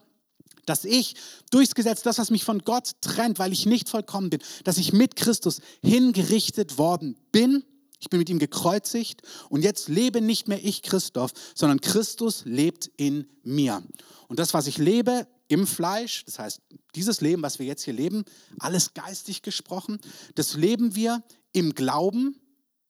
dass 0.66 0.84
ich 0.84 1.16
durchs 1.50 1.76
Gesetz, 1.76 2.02
das, 2.02 2.18
was 2.18 2.30
mich 2.30 2.44
von 2.44 2.60
Gott 2.60 2.92
trennt, 3.02 3.40
weil 3.40 3.54
ich 3.54 3.66
nicht 3.66 3.90
vollkommen 3.90 4.30
bin, 4.30 4.42
dass 4.64 4.78
ich 4.78 4.94
mit 4.94 5.16
Christus 5.16 5.62
hingerichtet 5.82 6.78
worden 6.78 7.16
bin 7.32 7.64
ich 8.00 8.10
bin 8.10 8.20
mit 8.20 8.30
ihm 8.30 8.40
gekreuzigt 8.40 9.22
und 9.50 9.64
jetzt 9.64 9.90
lebe 9.90 10.22
nicht 10.22 10.48
mehr 10.48 10.64
ich, 10.64 10.84
Christoph, 10.84 11.32
sondern 11.56 11.82
Christus 11.82 12.44
lebt 12.46 12.92
in 12.98 13.28
mir. 13.44 13.84
Und 14.28 14.40
das, 14.40 14.54
was 14.54 14.68
ich 14.68 14.78
lebe 14.78 15.28
im 15.48 15.66
Fleisch, 15.66 16.24
das 16.26 16.40
heißt, 16.40 16.62
dieses 16.96 17.22
Leben, 17.22 17.42
was 17.42 17.60
wir 17.60 17.66
jetzt 17.66 17.84
hier 17.84 17.94
leben, 17.94 18.26
alles 18.60 18.94
geistig 18.94 19.42
gesprochen, 19.42 20.00
das 20.36 20.56
leben 20.56 20.96
wir 20.96 21.24
im 21.54 21.74
Glauben, 21.74 22.40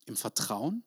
im 0.05 0.15
Vertrauen. 0.15 0.83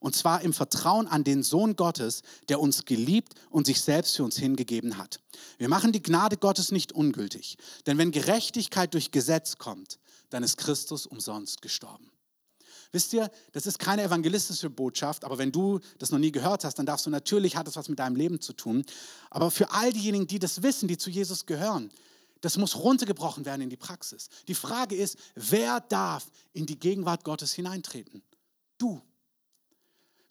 Und 0.00 0.16
zwar 0.16 0.42
im 0.42 0.52
Vertrauen 0.52 1.06
an 1.06 1.22
den 1.22 1.44
Sohn 1.44 1.76
Gottes, 1.76 2.22
der 2.48 2.58
uns 2.58 2.86
geliebt 2.86 3.34
und 3.50 3.66
sich 3.66 3.80
selbst 3.80 4.16
für 4.16 4.24
uns 4.24 4.36
hingegeben 4.36 4.98
hat. 4.98 5.20
Wir 5.58 5.68
machen 5.68 5.92
die 5.92 6.02
Gnade 6.02 6.36
Gottes 6.36 6.72
nicht 6.72 6.90
ungültig. 6.90 7.56
Denn 7.86 7.98
wenn 7.98 8.10
Gerechtigkeit 8.10 8.92
durch 8.94 9.12
Gesetz 9.12 9.58
kommt, 9.58 10.00
dann 10.28 10.42
ist 10.42 10.56
Christus 10.56 11.06
umsonst 11.06 11.62
gestorben. 11.62 12.11
Wisst 12.92 13.14
ihr, 13.14 13.30
das 13.52 13.66
ist 13.66 13.78
keine 13.78 14.02
evangelistische 14.02 14.68
Botschaft, 14.68 15.24
aber 15.24 15.38
wenn 15.38 15.50
du 15.50 15.80
das 15.98 16.10
noch 16.10 16.18
nie 16.18 16.30
gehört 16.30 16.62
hast, 16.64 16.78
dann 16.78 16.84
darfst 16.84 17.06
du 17.06 17.10
natürlich, 17.10 17.56
hat 17.56 17.66
es 17.66 17.76
was 17.76 17.88
mit 17.88 17.98
deinem 17.98 18.16
Leben 18.16 18.40
zu 18.40 18.52
tun. 18.52 18.84
Aber 19.30 19.50
für 19.50 19.70
all 19.72 19.92
diejenigen, 19.92 20.26
die 20.26 20.38
das 20.38 20.62
wissen, 20.62 20.88
die 20.88 20.98
zu 20.98 21.08
Jesus 21.08 21.46
gehören, 21.46 21.90
das 22.42 22.58
muss 22.58 22.76
runtergebrochen 22.76 23.46
werden 23.46 23.62
in 23.62 23.70
die 23.70 23.76
Praxis. 23.76 24.28
Die 24.46 24.54
Frage 24.54 24.94
ist, 24.94 25.16
wer 25.34 25.80
darf 25.80 26.26
in 26.52 26.66
die 26.66 26.78
Gegenwart 26.78 27.24
Gottes 27.24 27.54
hineintreten? 27.54 28.22
Du. 28.76 29.00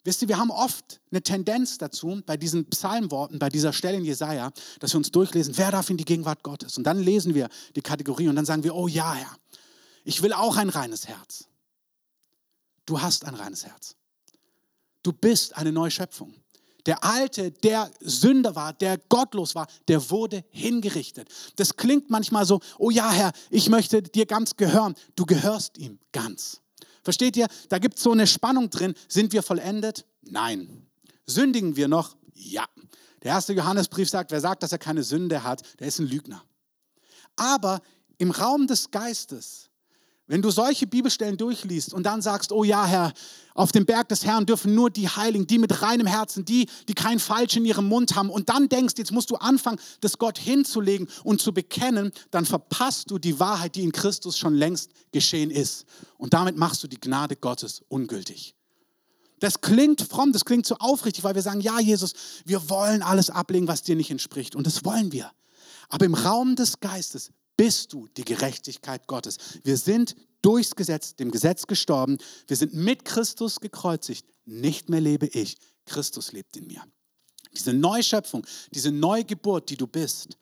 Wisst 0.04 0.22
ihr, 0.22 0.28
wir 0.28 0.38
haben 0.38 0.50
oft 0.50 1.00
eine 1.10 1.22
Tendenz 1.22 1.78
dazu, 1.78 2.22
bei 2.26 2.36
diesen 2.36 2.66
Psalmworten, 2.66 3.38
bei 3.38 3.48
dieser 3.48 3.72
Stelle 3.72 3.98
in 3.98 4.04
Jesaja, 4.04 4.52
dass 4.80 4.92
wir 4.92 4.98
uns 4.98 5.10
durchlesen, 5.10 5.56
wer 5.56 5.70
darf 5.70 5.90
in 5.90 5.96
die 5.96 6.04
Gegenwart 6.04 6.42
Gottes? 6.42 6.76
Und 6.76 6.84
dann 6.84 6.98
lesen 6.98 7.34
wir 7.34 7.48
die 7.76 7.82
Kategorie 7.82 8.28
und 8.28 8.36
dann 8.36 8.44
sagen 8.44 8.62
wir, 8.62 8.74
oh 8.74 8.88
ja, 8.88 9.14
Herr, 9.14 9.36
ich 10.04 10.22
will 10.22 10.32
auch 10.32 10.56
ein 10.56 10.68
reines 10.68 11.06
Herz. 11.08 11.46
Du 12.92 13.00
hast 13.00 13.24
ein 13.24 13.34
reines 13.34 13.64
Herz. 13.64 13.96
Du 15.02 15.14
bist 15.14 15.56
eine 15.56 15.72
neue 15.72 15.90
Schöpfung. 15.90 16.34
Der 16.84 17.02
Alte, 17.02 17.50
der 17.50 17.90
Sünder 18.00 18.54
war, 18.54 18.74
der 18.74 18.98
gottlos 18.98 19.54
war, 19.54 19.66
der 19.88 20.10
wurde 20.10 20.44
hingerichtet. 20.50 21.26
Das 21.56 21.74
klingt 21.74 22.10
manchmal 22.10 22.44
so, 22.44 22.60
oh 22.76 22.90
ja, 22.90 23.10
Herr, 23.10 23.32
ich 23.48 23.70
möchte 23.70 24.02
dir 24.02 24.26
ganz 24.26 24.58
gehören. 24.58 24.94
Du 25.16 25.24
gehörst 25.24 25.78
ihm 25.78 26.00
ganz. 26.12 26.60
Versteht 27.02 27.34
ihr? 27.38 27.46
Da 27.70 27.78
gibt 27.78 27.96
es 27.96 28.02
so 28.02 28.12
eine 28.12 28.26
Spannung 28.26 28.68
drin. 28.68 28.92
Sind 29.08 29.32
wir 29.32 29.42
vollendet? 29.42 30.04
Nein. 30.20 30.86
Sündigen 31.24 31.76
wir 31.76 31.88
noch? 31.88 32.14
Ja. 32.34 32.66
Der 33.22 33.30
erste 33.30 33.54
Johannesbrief 33.54 34.10
sagt, 34.10 34.32
wer 34.32 34.42
sagt, 34.42 34.62
dass 34.62 34.72
er 34.72 34.78
keine 34.78 35.02
Sünde 35.02 35.44
hat, 35.44 35.62
der 35.80 35.86
ist 35.86 35.98
ein 35.98 36.08
Lügner. 36.08 36.44
Aber 37.36 37.80
im 38.18 38.32
Raum 38.32 38.66
des 38.66 38.90
Geistes 38.90 39.70
Wenn 40.28 40.40
du 40.40 40.50
solche 40.50 40.86
Bibelstellen 40.86 41.36
durchliest 41.36 41.92
und 41.92 42.04
dann 42.04 42.22
sagst, 42.22 42.52
oh 42.52 42.62
ja, 42.62 42.86
Herr, 42.86 43.12
auf 43.54 43.72
dem 43.72 43.84
Berg 43.84 44.08
des 44.08 44.24
Herrn 44.24 44.46
dürfen 44.46 44.74
nur 44.74 44.88
die 44.88 45.08
Heiligen, 45.08 45.46
die 45.46 45.58
mit 45.58 45.82
reinem 45.82 46.06
Herzen, 46.06 46.44
die, 46.44 46.68
die 46.88 46.94
kein 46.94 47.18
Falsch 47.18 47.56
in 47.56 47.64
ihrem 47.64 47.88
Mund 47.88 48.14
haben, 48.14 48.30
und 48.30 48.48
dann 48.48 48.68
denkst, 48.68 48.94
jetzt 48.96 49.10
musst 49.10 49.30
du 49.30 49.36
anfangen, 49.36 49.80
das 50.00 50.18
Gott 50.18 50.38
hinzulegen 50.38 51.08
und 51.24 51.42
zu 51.42 51.52
bekennen, 51.52 52.12
dann 52.30 52.46
verpasst 52.46 53.10
du 53.10 53.18
die 53.18 53.40
Wahrheit, 53.40 53.74
die 53.74 53.82
in 53.82 53.92
Christus 53.92 54.38
schon 54.38 54.54
längst 54.54 54.92
geschehen 55.10 55.50
ist. 55.50 55.86
Und 56.18 56.32
damit 56.34 56.56
machst 56.56 56.82
du 56.82 56.88
die 56.88 57.00
Gnade 57.00 57.36
Gottes 57.36 57.82
ungültig. 57.88 58.54
Das 59.40 59.60
klingt 59.60 60.02
fromm, 60.02 60.32
das 60.32 60.44
klingt 60.44 60.66
so 60.66 60.76
aufrichtig, 60.76 61.24
weil 61.24 61.34
wir 61.34 61.42
sagen, 61.42 61.60
ja, 61.60 61.80
Jesus, 61.80 62.12
wir 62.44 62.70
wollen 62.70 63.02
alles 63.02 63.28
ablegen, 63.28 63.66
was 63.66 63.82
dir 63.82 63.96
nicht 63.96 64.12
entspricht. 64.12 64.54
Und 64.54 64.68
das 64.68 64.84
wollen 64.84 65.10
wir. 65.10 65.32
Aber 65.88 66.06
im 66.06 66.14
Raum 66.14 66.54
des 66.54 66.78
Geistes 66.78 67.32
bist 67.56 67.92
du 67.92 68.08
die 68.16 68.24
Gerechtigkeit 68.24 69.06
Gottes. 69.06 69.36
Wir 69.62 69.76
sind 69.76 70.16
durchs 70.42 70.74
Gesetz, 70.74 71.16
dem 71.16 71.30
Gesetz 71.30 71.66
gestorben. 71.66 72.18
Wir 72.46 72.56
sind 72.56 72.74
mit 72.74 73.04
Christus 73.04 73.60
gekreuzigt. 73.60 74.26
Nicht 74.44 74.88
mehr 74.88 75.00
lebe 75.00 75.26
ich, 75.26 75.56
Christus 75.86 76.32
lebt 76.32 76.56
in 76.56 76.66
mir. 76.66 76.82
Diese 77.54 77.72
Neuschöpfung, 77.72 78.46
diese 78.70 78.90
Neugeburt, 78.90 79.70
die 79.70 79.76
du 79.76 79.86
bist, 79.86 80.38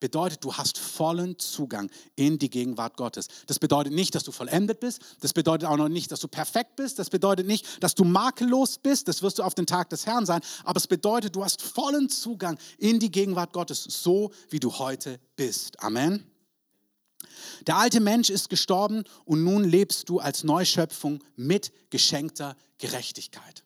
bedeutet, 0.00 0.44
du 0.44 0.52
hast 0.52 0.78
vollen 0.78 1.38
Zugang 1.38 1.90
in 2.14 2.38
die 2.38 2.50
Gegenwart 2.50 2.96
Gottes. 2.98 3.26
Das 3.46 3.58
bedeutet 3.58 3.94
nicht, 3.94 4.14
dass 4.14 4.22
du 4.22 4.32
vollendet 4.32 4.78
bist. 4.78 5.00
Das 5.20 5.32
bedeutet 5.32 5.66
auch 5.66 5.78
noch 5.78 5.88
nicht, 5.88 6.12
dass 6.12 6.20
du 6.20 6.28
perfekt 6.28 6.76
bist. 6.76 6.98
Das 6.98 7.08
bedeutet 7.08 7.46
nicht, 7.46 7.82
dass 7.82 7.94
du 7.94 8.04
makellos 8.04 8.76
bist. 8.76 9.08
Das 9.08 9.22
wirst 9.22 9.38
du 9.38 9.42
auf 9.42 9.54
den 9.54 9.66
Tag 9.66 9.88
des 9.88 10.04
Herrn 10.04 10.26
sein. 10.26 10.42
Aber 10.64 10.76
es 10.76 10.86
bedeutet, 10.86 11.34
du 11.34 11.42
hast 11.42 11.62
vollen 11.62 12.10
Zugang 12.10 12.58
in 12.76 13.00
die 13.00 13.10
Gegenwart 13.10 13.54
Gottes, 13.54 13.82
so 13.82 14.30
wie 14.50 14.60
du 14.60 14.78
heute 14.78 15.18
bist. 15.36 15.80
Amen. 15.80 16.33
Der 17.66 17.76
alte 17.76 18.00
Mensch 18.00 18.30
ist 18.30 18.50
gestorben 18.50 19.04
und 19.24 19.44
nun 19.44 19.64
lebst 19.64 20.08
du 20.08 20.18
als 20.18 20.44
Neuschöpfung 20.44 21.22
mit 21.36 21.72
geschenkter 21.90 22.56
Gerechtigkeit. 22.78 23.64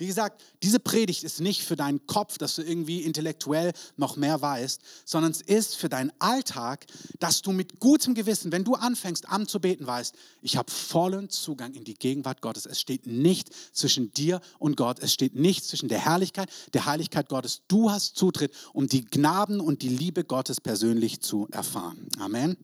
Wie 0.00 0.06
gesagt, 0.06 0.42
diese 0.62 0.80
Predigt 0.80 1.24
ist 1.24 1.42
nicht 1.42 1.62
für 1.62 1.76
deinen 1.76 2.06
Kopf, 2.06 2.38
dass 2.38 2.54
du 2.54 2.62
irgendwie 2.62 3.02
intellektuell 3.02 3.74
noch 3.98 4.16
mehr 4.16 4.40
weißt, 4.40 4.80
sondern 5.04 5.30
es 5.30 5.42
ist 5.42 5.76
für 5.76 5.90
deinen 5.90 6.10
Alltag, 6.18 6.86
dass 7.18 7.42
du 7.42 7.52
mit 7.52 7.80
gutem 7.80 8.14
Gewissen, 8.14 8.50
wenn 8.50 8.64
du 8.64 8.76
anfängst 8.76 9.28
anzubeten, 9.28 9.86
weißt, 9.86 10.14
ich 10.40 10.56
habe 10.56 10.70
vollen 10.70 11.28
Zugang 11.28 11.74
in 11.74 11.84
die 11.84 11.92
Gegenwart 11.92 12.40
Gottes. 12.40 12.64
Es 12.64 12.80
steht 12.80 13.06
nicht 13.06 13.50
zwischen 13.76 14.10
dir 14.14 14.40
und 14.58 14.78
Gott. 14.78 15.00
Es 15.00 15.12
steht 15.12 15.34
nicht 15.34 15.66
zwischen 15.66 15.90
der 15.90 15.98
Herrlichkeit, 15.98 16.48
der 16.72 16.86
Heiligkeit 16.86 17.28
Gottes. 17.28 17.60
Du 17.68 17.90
hast 17.90 18.16
Zutritt, 18.16 18.54
um 18.72 18.86
die 18.86 19.04
Gnaden 19.04 19.60
und 19.60 19.82
die 19.82 19.90
Liebe 19.90 20.24
Gottes 20.24 20.62
persönlich 20.62 21.20
zu 21.20 21.46
erfahren. 21.50 22.08
Amen. 22.18 22.56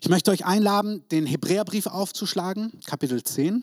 Ich 0.00 0.08
möchte 0.08 0.30
euch 0.30 0.44
einladen, 0.44 1.04
den 1.10 1.26
Hebräerbrief 1.26 1.86
aufzuschlagen, 1.86 2.72
Kapitel 2.86 3.22
10. 3.22 3.62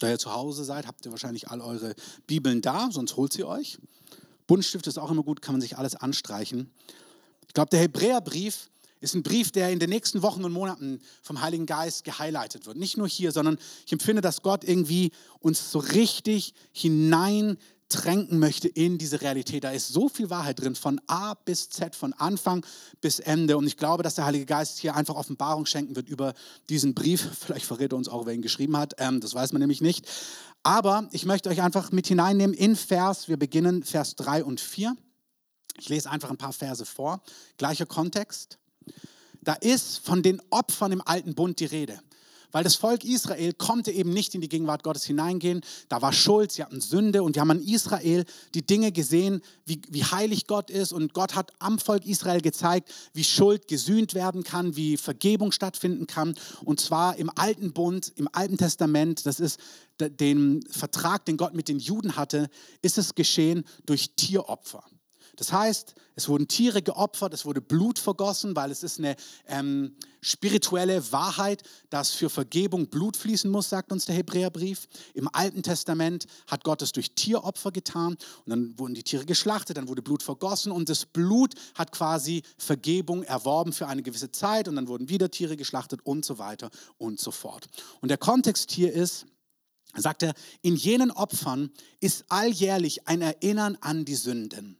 Da 0.00 0.10
ihr 0.10 0.18
zu 0.18 0.34
Hause 0.34 0.64
seid, 0.64 0.86
habt 0.86 1.04
ihr 1.06 1.12
wahrscheinlich 1.12 1.48
all 1.48 1.60
eure 1.60 1.94
Bibeln 2.26 2.60
da, 2.60 2.90
sonst 2.90 3.16
holt 3.16 3.32
sie 3.32 3.44
euch. 3.44 3.78
Buntstift 4.46 4.86
ist 4.86 4.98
auch 4.98 5.10
immer 5.10 5.22
gut, 5.22 5.42
kann 5.42 5.54
man 5.54 5.60
sich 5.60 5.78
alles 5.78 5.94
anstreichen. 5.94 6.70
Ich 7.46 7.54
glaube, 7.54 7.70
der 7.70 7.80
Hebräerbrief 7.80 8.70
ist 9.00 9.14
ein 9.14 9.22
Brief, 9.22 9.50
der 9.50 9.70
in 9.70 9.78
den 9.78 9.90
nächsten 9.90 10.22
Wochen 10.22 10.44
und 10.44 10.52
Monaten 10.52 11.00
vom 11.22 11.40
Heiligen 11.40 11.66
Geist 11.66 12.04
gehighlightet 12.04 12.66
wird. 12.66 12.76
Nicht 12.76 12.96
nur 12.96 13.08
hier, 13.08 13.32
sondern 13.32 13.58
ich 13.84 13.92
empfinde, 13.92 14.22
dass 14.22 14.42
Gott 14.42 14.64
irgendwie 14.64 15.10
uns 15.40 15.70
so 15.70 15.80
richtig 15.80 16.54
hinein 16.72 17.58
tränken 17.92 18.38
möchte 18.38 18.68
in 18.68 18.98
diese 18.98 19.20
Realität. 19.20 19.64
Da 19.64 19.70
ist 19.70 19.88
so 19.88 20.08
viel 20.08 20.30
Wahrheit 20.30 20.60
drin, 20.60 20.74
von 20.74 21.00
A 21.06 21.34
bis 21.34 21.70
Z, 21.70 21.94
von 21.94 22.12
Anfang 22.14 22.64
bis 23.00 23.20
Ende. 23.20 23.56
Und 23.56 23.66
ich 23.66 23.76
glaube, 23.76 24.02
dass 24.02 24.16
der 24.16 24.24
Heilige 24.24 24.46
Geist 24.46 24.78
hier 24.78 24.96
einfach 24.96 25.14
Offenbarung 25.14 25.66
schenken 25.66 25.94
wird 25.94 26.08
über 26.08 26.34
diesen 26.68 26.94
Brief. 26.94 27.28
Vielleicht 27.40 27.66
verrät 27.66 27.92
er 27.92 27.98
uns 27.98 28.08
auch, 28.08 28.26
wer 28.26 28.34
ihn 28.34 28.42
geschrieben 28.42 28.76
hat. 28.76 28.94
Ähm, 28.98 29.20
das 29.20 29.34
weiß 29.34 29.52
man 29.52 29.60
nämlich 29.60 29.80
nicht. 29.80 30.08
Aber 30.62 31.08
ich 31.12 31.26
möchte 31.26 31.48
euch 31.48 31.62
einfach 31.62 31.92
mit 31.92 32.06
hineinnehmen 32.06 32.54
in 32.54 32.76
Vers, 32.76 33.28
wir 33.28 33.36
beginnen 33.36 33.82
Vers 33.82 34.16
3 34.16 34.44
und 34.44 34.60
4. 34.60 34.96
Ich 35.78 35.88
lese 35.88 36.10
einfach 36.10 36.30
ein 36.30 36.36
paar 36.36 36.52
Verse 36.52 36.84
vor. 36.84 37.22
Gleicher 37.56 37.86
Kontext. 37.86 38.58
Da 39.40 39.54
ist 39.54 39.98
von 39.98 40.22
den 40.22 40.40
Opfern 40.50 40.92
im 40.92 41.02
alten 41.04 41.34
Bund 41.34 41.58
die 41.60 41.66
Rede 41.66 42.00
weil 42.52 42.62
das 42.62 42.76
Volk 42.76 43.04
Israel 43.04 43.52
konnte 43.54 43.90
eben 43.90 44.12
nicht 44.12 44.34
in 44.34 44.40
die 44.40 44.48
Gegenwart 44.48 44.82
Gottes 44.82 45.04
hineingehen. 45.04 45.62
Da 45.88 46.02
war 46.02 46.12
Schuld, 46.12 46.52
sie 46.52 46.62
hatten 46.62 46.80
Sünde 46.80 47.22
und 47.22 47.34
wir 47.34 47.40
haben 47.40 47.50
an 47.50 47.62
Israel 47.62 48.24
die 48.54 48.64
Dinge 48.64 48.92
gesehen, 48.92 49.42
wie, 49.66 49.80
wie 49.88 50.04
heilig 50.04 50.46
Gott 50.46 50.70
ist 50.70 50.92
und 50.92 51.14
Gott 51.14 51.34
hat 51.34 51.52
am 51.58 51.78
Volk 51.78 52.06
Israel 52.06 52.40
gezeigt, 52.40 52.92
wie 53.14 53.24
Schuld 53.24 53.68
gesühnt 53.68 54.14
werden 54.14 54.44
kann, 54.44 54.76
wie 54.76 54.96
Vergebung 54.96 55.52
stattfinden 55.52 56.06
kann 56.06 56.34
und 56.64 56.80
zwar 56.80 57.16
im 57.16 57.30
Alten 57.34 57.72
Bund, 57.72 58.12
im 58.16 58.28
Alten 58.32 58.58
Testament, 58.58 59.26
das 59.26 59.40
ist 59.40 59.58
den 60.00 60.64
Vertrag, 60.68 61.24
den 61.24 61.36
Gott 61.36 61.54
mit 61.54 61.68
den 61.68 61.78
Juden 61.78 62.16
hatte, 62.16 62.48
ist 62.82 62.98
es 62.98 63.14
geschehen 63.14 63.64
durch 63.86 64.14
Tieropfer. 64.16 64.84
Das 65.36 65.50
heißt, 65.50 65.94
es 66.14 66.28
wurden 66.28 66.46
Tiere 66.46 66.82
geopfert, 66.82 67.32
es 67.32 67.46
wurde 67.46 67.62
Blut 67.62 67.98
vergossen, 67.98 68.54
weil 68.54 68.70
es 68.70 68.82
ist 68.82 68.98
eine 68.98 69.16
ähm, 69.46 69.96
spirituelle 70.20 71.10
Wahrheit, 71.10 71.62
dass 71.88 72.10
für 72.10 72.28
Vergebung 72.28 72.88
Blut 72.88 73.16
fließen 73.16 73.50
muss, 73.50 73.70
sagt 73.70 73.92
uns 73.92 74.04
der 74.04 74.14
Hebräerbrief. 74.14 74.88
Im 75.14 75.28
Alten 75.32 75.62
Testament 75.62 76.26
hat 76.46 76.64
Gott 76.64 76.82
es 76.82 76.92
durch 76.92 77.14
Tieropfer 77.14 77.72
getan 77.72 78.18
und 78.44 78.50
dann 78.50 78.78
wurden 78.78 78.92
die 78.92 79.04
Tiere 79.04 79.24
geschlachtet, 79.24 79.78
dann 79.78 79.88
wurde 79.88 80.02
Blut 80.02 80.22
vergossen 80.22 80.70
und 80.70 80.90
das 80.90 81.06
Blut 81.06 81.54
hat 81.74 81.92
quasi 81.92 82.42
Vergebung 82.58 83.22
erworben 83.22 83.72
für 83.72 83.86
eine 83.86 84.02
gewisse 84.02 84.30
Zeit 84.30 84.68
und 84.68 84.76
dann 84.76 84.88
wurden 84.88 85.08
wieder 85.08 85.30
Tiere 85.30 85.56
geschlachtet 85.56 86.04
und 86.04 86.26
so 86.26 86.36
weiter 86.36 86.70
und 86.98 87.20
so 87.20 87.30
fort. 87.30 87.68
Und 88.02 88.10
der 88.10 88.18
Kontext 88.18 88.70
hier 88.70 88.92
ist, 88.92 89.24
sagt 89.96 90.24
er, 90.24 90.34
in 90.60 90.76
jenen 90.76 91.10
Opfern 91.10 91.70
ist 92.00 92.26
alljährlich 92.28 93.08
ein 93.08 93.22
Erinnern 93.22 93.78
an 93.80 94.04
die 94.04 94.14
Sünden. 94.14 94.78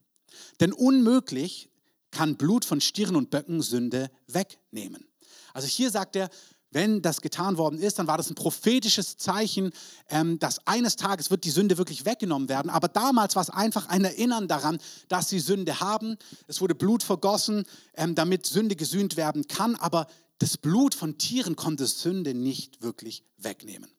Denn 0.60 0.72
unmöglich 0.72 1.70
kann 2.10 2.36
Blut 2.36 2.64
von 2.64 2.80
Stieren 2.80 3.16
und 3.16 3.30
Böcken 3.30 3.62
Sünde 3.62 4.10
wegnehmen. 4.26 5.06
Also 5.54 5.66
hier 5.66 5.90
sagt 5.90 6.16
er, 6.16 6.30
wenn 6.72 7.02
das 7.02 7.20
getan 7.20 7.58
worden 7.58 7.78
ist, 7.78 7.98
dann 7.98 8.06
war 8.06 8.16
das 8.16 8.30
ein 8.30 8.34
prophetisches 8.34 9.18
Zeichen, 9.18 9.72
ähm, 10.08 10.38
dass 10.38 10.66
eines 10.66 10.96
Tages 10.96 11.30
wird 11.30 11.44
die 11.44 11.50
Sünde 11.50 11.76
wirklich 11.76 12.06
weggenommen 12.06 12.48
werden. 12.48 12.70
Aber 12.70 12.88
damals 12.88 13.36
war 13.36 13.42
es 13.42 13.50
einfach 13.50 13.88
ein 13.88 14.04
Erinnern 14.04 14.48
daran, 14.48 14.78
dass 15.08 15.28
sie 15.28 15.38
Sünde 15.38 15.80
haben. 15.80 16.16
Es 16.46 16.60
wurde 16.62 16.74
Blut 16.74 17.02
vergossen, 17.02 17.64
ähm, 17.94 18.14
damit 18.14 18.46
Sünde 18.46 18.74
gesühnt 18.74 19.16
werden 19.16 19.46
kann. 19.48 19.76
Aber 19.76 20.06
das 20.38 20.56
Blut 20.56 20.94
von 20.94 21.18
Tieren 21.18 21.56
konnte 21.56 21.86
Sünde 21.86 22.32
nicht 22.34 22.82
wirklich 22.82 23.22
wegnehmen. 23.36 23.90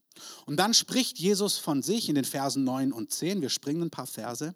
Und 0.46 0.58
dann 0.58 0.74
spricht 0.74 1.20
Jesus 1.20 1.58
von 1.58 1.82
sich 1.82 2.10
in 2.10 2.16
den 2.16 2.26
Versen 2.26 2.64
9 2.64 2.92
und 2.92 3.12
10. 3.12 3.42
Wir 3.42 3.50
springen 3.50 3.84
ein 3.84 3.90
paar 3.90 4.08
Verse. 4.08 4.54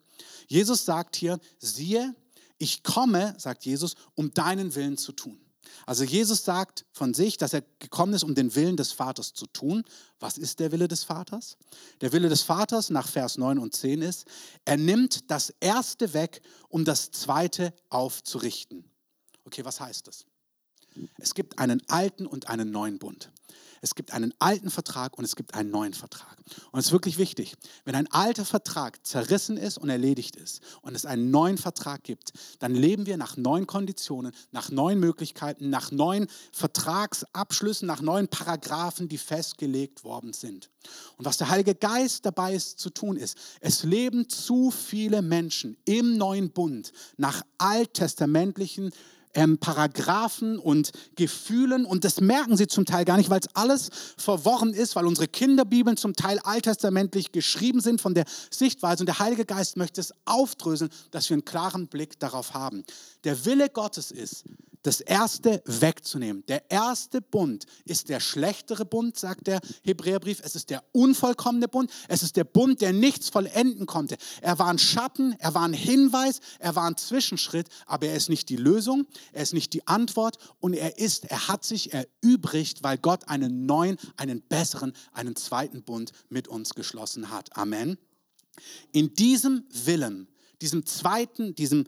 Jesus 0.47 0.85
sagt 0.85 1.15
hier, 1.15 1.39
siehe, 1.59 2.15
ich 2.57 2.83
komme, 2.83 3.35
sagt 3.37 3.65
Jesus, 3.65 3.95
um 4.15 4.33
deinen 4.33 4.75
Willen 4.75 4.97
zu 4.97 5.11
tun. 5.11 5.39
Also 5.85 6.03
Jesus 6.03 6.43
sagt 6.43 6.85
von 6.91 7.13
sich, 7.13 7.37
dass 7.37 7.53
er 7.53 7.63
gekommen 7.79 8.13
ist, 8.13 8.23
um 8.23 8.35
den 8.35 8.55
Willen 8.55 8.77
des 8.77 8.91
Vaters 8.91 9.33
zu 9.33 9.47
tun. 9.47 9.83
Was 10.19 10.37
ist 10.37 10.59
der 10.59 10.71
Wille 10.71 10.87
des 10.87 11.03
Vaters? 11.03 11.57
Der 12.01 12.11
Wille 12.11 12.29
des 12.29 12.41
Vaters 12.41 12.89
nach 12.89 13.07
Vers 13.07 13.37
9 13.37 13.59
und 13.59 13.75
10 13.75 14.01
ist, 14.01 14.25
er 14.65 14.77
nimmt 14.77 15.29
das 15.29 15.53
Erste 15.59 16.13
weg, 16.13 16.41
um 16.69 16.85
das 16.85 17.11
Zweite 17.11 17.73
aufzurichten. 17.89 18.89
Okay, 19.45 19.63
was 19.63 19.79
heißt 19.79 20.07
das? 20.07 20.25
Es 21.17 21.33
gibt 21.33 21.59
einen 21.59 21.81
alten 21.89 22.25
und 22.25 22.49
einen 22.49 22.71
neuen 22.71 22.99
Bund. 22.99 23.31
Es 23.81 23.95
gibt 23.95 24.11
einen 24.11 24.33
alten 24.39 24.69
Vertrag 24.69 25.17
und 25.17 25.23
es 25.23 25.35
gibt 25.35 25.53
einen 25.53 25.69
neuen 25.69 25.93
Vertrag. 25.93 26.37
Und 26.71 26.79
es 26.79 26.87
ist 26.87 26.91
wirklich 26.91 27.17
wichtig, 27.17 27.55
wenn 27.85 27.95
ein 27.95 28.11
alter 28.11 28.45
Vertrag 28.45 29.05
zerrissen 29.05 29.57
ist 29.57 29.77
und 29.77 29.89
erledigt 29.89 30.35
ist 30.35 30.61
und 30.81 30.95
es 30.95 31.05
einen 31.05 31.29
neuen 31.31 31.57
Vertrag 31.57 32.03
gibt, 32.03 32.33
dann 32.59 32.73
leben 32.73 33.05
wir 33.05 33.17
nach 33.17 33.37
neuen 33.37 33.67
Konditionen, 33.67 34.31
nach 34.51 34.71
neuen 34.71 34.99
Möglichkeiten, 34.99 35.69
nach 35.69 35.91
neuen 35.91 36.27
Vertragsabschlüssen, 36.53 37.87
nach 37.87 38.01
neuen 38.01 38.27
Paragraphen, 38.27 39.09
die 39.09 39.17
festgelegt 39.17 40.03
worden 40.03 40.33
sind. 40.33 40.69
Und 41.17 41.25
was 41.25 41.37
der 41.37 41.49
Heilige 41.49 41.75
Geist 41.75 42.25
dabei 42.25 42.53
ist 42.53 42.79
zu 42.79 42.89
tun 42.89 43.17
ist, 43.17 43.37
es 43.59 43.83
leben 43.83 44.29
zu 44.29 44.71
viele 44.71 45.21
Menschen 45.21 45.77
im 45.85 46.17
neuen 46.17 46.51
Bund 46.51 46.93
nach 47.17 47.41
alttestamentlichen 47.57 48.91
ähm, 49.37 49.59
Paragraphen 49.59 50.57
und 50.57 50.91
Gefühlen 51.15 51.85
und 51.85 52.03
das 52.03 52.19
merken 52.19 52.57
sie 52.57 52.65
zum 52.65 52.85
Teil 52.85 53.05
gar 53.05 53.17
nicht, 53.17 53.29
weil 53.29 53.39
es 53.39 53.55
alles 53.55 53.89
verworren 54.17 54.73
ist, 54.73 54.95
weil 54.95 55.05
unsere 55.05 55.27
Kinderbibeln 55.27 55.95
zum 55.95 56.13
Teil 56.13 56.39
alttestamentlich 56.39 57.31
geschrieben 57.31 57.79
sind 57.79 58.01
von 58.01 58.15
der 58.15 58.25
Sichtweise 58.49 59.03
und 59.03 59.05
der 59.05 59.19
Heilige 59.19 59.45
Geist 59.45 59.77
möchte 59.77 60.01
es 60.01 60.11
aufdröseln, 60.25 60.89
dass 61.11 61.29
wir 61.29 61.35
einen 61.35 61.45
klaren 61.45 61.87
Blick 61.87 62.19
darauf 62.19 62.55
haben. 62.55 62.83
Der 63.25 63.45
Wille 63.45 63.69
Gottes 63.69 64.09
ist, 64.09 64.43
das 64.87 65.01
erste 65.01 65.61
wegzunehmen. 65.65 66.45
Der 66.47 66.71
erste 66.71 67.21
Bund 67.21 67.65
ist 67.83 68.07
der 68.07 68.21
schlechtere 68.21 68.85
Bund, 68.85 69.19
sagt 69.19 69.47
der 69.47 69.59
Hebräerbrief. 69.83 70.39
Es 70.41 70.55
ist 70.55 70.69
der 70.69 70.81
unvollkommene 70.93 71.67
Bund. 71.67 71.91
Es 72.07 72.23
ist 72.23 72.37
der 72.37 72.45
Bund, 72.45 72.79
der 72.79 72.93
nichts 72.93 73.27
vollenden 73.27 73.85
konnte. 73.85 74.15
Er 74.39 74.59
war 74.59 74.67
ein 74.67 74.79
Schatten, 74.79 75.35
er 75.39 75.53
war 75.53 75.63
ein 75.63 75.73
Hinweis, 75.73 76.39
er 76.59 76.77
war 76.77 76.85
ein 76.85 76.95
Zwischenschritt, 76.95 77.67
aber 77.85 78.07
er 78.07 78.15
ist 78.15 78.29
nicht 78.29 78.47
die 78.47 78.55
Lösung, 78.55 79.05
er 79.33 79.43
ist 79.43 79.53
nicht 79.53 79.73
die 79.73 79.85
Antwort 79.87 80.37
und 80.61 80.73
er 80.73 80.97
ist, 80.97 81.25
er 81.25 81.49
hat 81.49 81.65
sich 81.65 81.91
erübrigt, 81.91 82.81
weil 82.81 82.97
Gott 82.97 83.27
einen 83.27 83.65
neuen, 83.65 83.97
einen 84.15 84.41
besseren, 84.41 84.93
einen 85.11 85.35
zweiten 85.35 85.83
Bund 85.83 86.13
mit 86.29 86.47
uns 86.47 86.75
geschlossen 86.75 87.29
hat. 87.29 87.57
Amen. 87.57 87.97
In 88.93 89.13
diesem 89.15 89.65
Willen, 89.69 90.29
diesem 90.61 90.85
zweiten, 90.85 91.55
diesem 91.55 91.87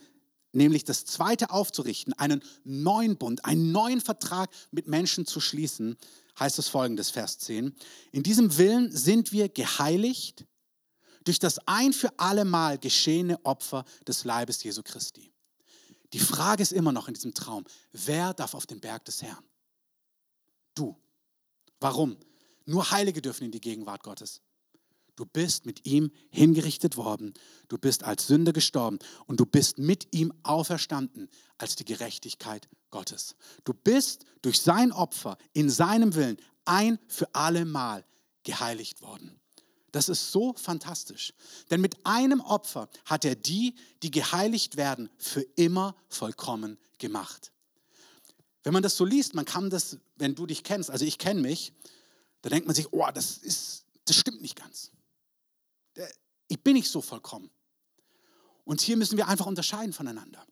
nämlich 0.52 0.84
das 0.84 1.06
zweite 1.06 1.52
aufzurichten, 1.52 2.14
einen 2.14 2.44
neuen 2.64 3.18
Bund, 3.18 3.46
einen 3.46 3.72
neuen 3.72 4.02
Vertrag 4.02 4.50
mit 4.72 4.88
Menschen 4.88 5.26
zu 5.26 5.40
schließen, 5.40 5.98
heißt 6.40 6.60
es 6.60 6.70
folgendes, 6.70 7.10
Vers 7.10 7.40
10. 7.40 7.76
In 8.12 8.24
diesem 8.24 8.58
Willen 8.58 8.92
sind 8.92 9.32
wir 9.32 9.50
geheiligt 9.50 10.46
durch 11.24 11.40
das 11.40 11.60
ein 11.68 11.94
für 11.94 12.18
alle 12.18 12.46
Mal 12.46 12.78
geschehene 12.78 13.44
Opfer 13.46 13.86
des 14.08 14.24
Leibes 14.24 14.64
Jesu 14.64 14.82
Christi. 14.84 15.32
Die 16.14 16.20
Frage 16.20 16.64
ist 16.64 16.72
immer 16.72 16.92
noch 16.92 17.08
in 17.08 17.14
diesem 17.14 17.34
Traum, 17.34 17.66
wer 17.92 18.34
darf 18.34 18.56
auf 18.56 18.66
den 18.66 18.80
Berg 18.80 19.06
des 19.06 19.22
Herrn? 19.22 19.44
Du. 20.74 20.96
Warum? 21.80 22.18
Nur 22.66 22.90
Heilige 22.92 23.22
dürfen 23.22 23.46
in 23.46 23.52
die 23.52 23.62
Gegenwart 23.62 24.04
Gottes. 24.04 24.42
Du 25.20 25.26
bist 25.26 25.66
mit 25.66 25.86
ihm 25.86 26.14
hingerichtet 26.30 26.96
worden. 26.96 27.34
Du 27.68 27.78
bist 27.78 28.06
als 28.06 28.26
Sünde 28.26 28.54
gestorben 28.54 29.00
und 29.26 29.38
du 29.38 29.46
bist 29.46 29.78
mit 29.78 30.16
ihm 30.16 30.32
auferstanden 30.44 31.28
als 31.58 31.76
die 31.76 31.84
Gerechtigkeit 31.84 32.70
Gottes. 32.90 33.36
Du 33.66 33.74
bist 33.74 34.24
durch 34.42 34.62
sein 34.62 34.94
Opfer 34.94 35.38
in 35.52 35.70
seinem 35.70 36.16
Willen 36.16 36.38
ein 36.64 37.00
für 37.10 37.28
alle 37.36 37.66
Mal 37.66 38.06
geheiligt 38.46 39.02
worden. 39.02 39.38
Das 39.92 40.08
ist 40.08 40.32
so 40.32 40.54
fantastisch. 40.54 41.34
Denn 41.70 41.82
mit 41.82 41.98
einem 42.06 42.40
Opfer 42.40 42.88
hat 43.04 43.26
er 43.26 43.36
die, 43.36 43.76
die 44.04 44.12
geheiligt 44.12 44.78
werden, 44.78 45.10
für 45.18 45.42
immer 45.58 45.98
vollkommen 46.08 46.78
gemacht. 46.98 47.52
Wenn 48.64 48.72
man 48.72 48.84
das 48.84 48.96
so 48.96 49.04
liest, 49.04 49.36
man 49.36 49.44
kann 49.44 49.70
das, 49.70 49.98
wenn 50.16 50.36
du 50.36 50.46
dich 50.46 50.64
kennst, 50.64 50.90
also 50.90 51.04
ich 51.04 51.18
kenne 51.18 51.42
mich, 51.42 51.74
da 52.42 52.50
denkt 52.50 52.68
man 52.68 52.76
sich, 52.76 52.94
oh, 52.94 53.06
das 53.14 53.38
ist, 53.38 53.84
das 54.06 54.16
stimmt 54.16 54.42
nicht 54.42 54.56
ganz 54.56 54.92
ich 56.48 56.64
bin 56.64 56.74
nicht 56.74 56.90
so 56.90 57.02
vollkommen. 57.02 57.50
Und 58.66 58.82
hier 58.82 58.98
müssen 58.98 59.18
wir 59.18 59.28
einfach 59.28 59.46
unterscheiden 59.46 59.94
voneinander. 59.94 60.46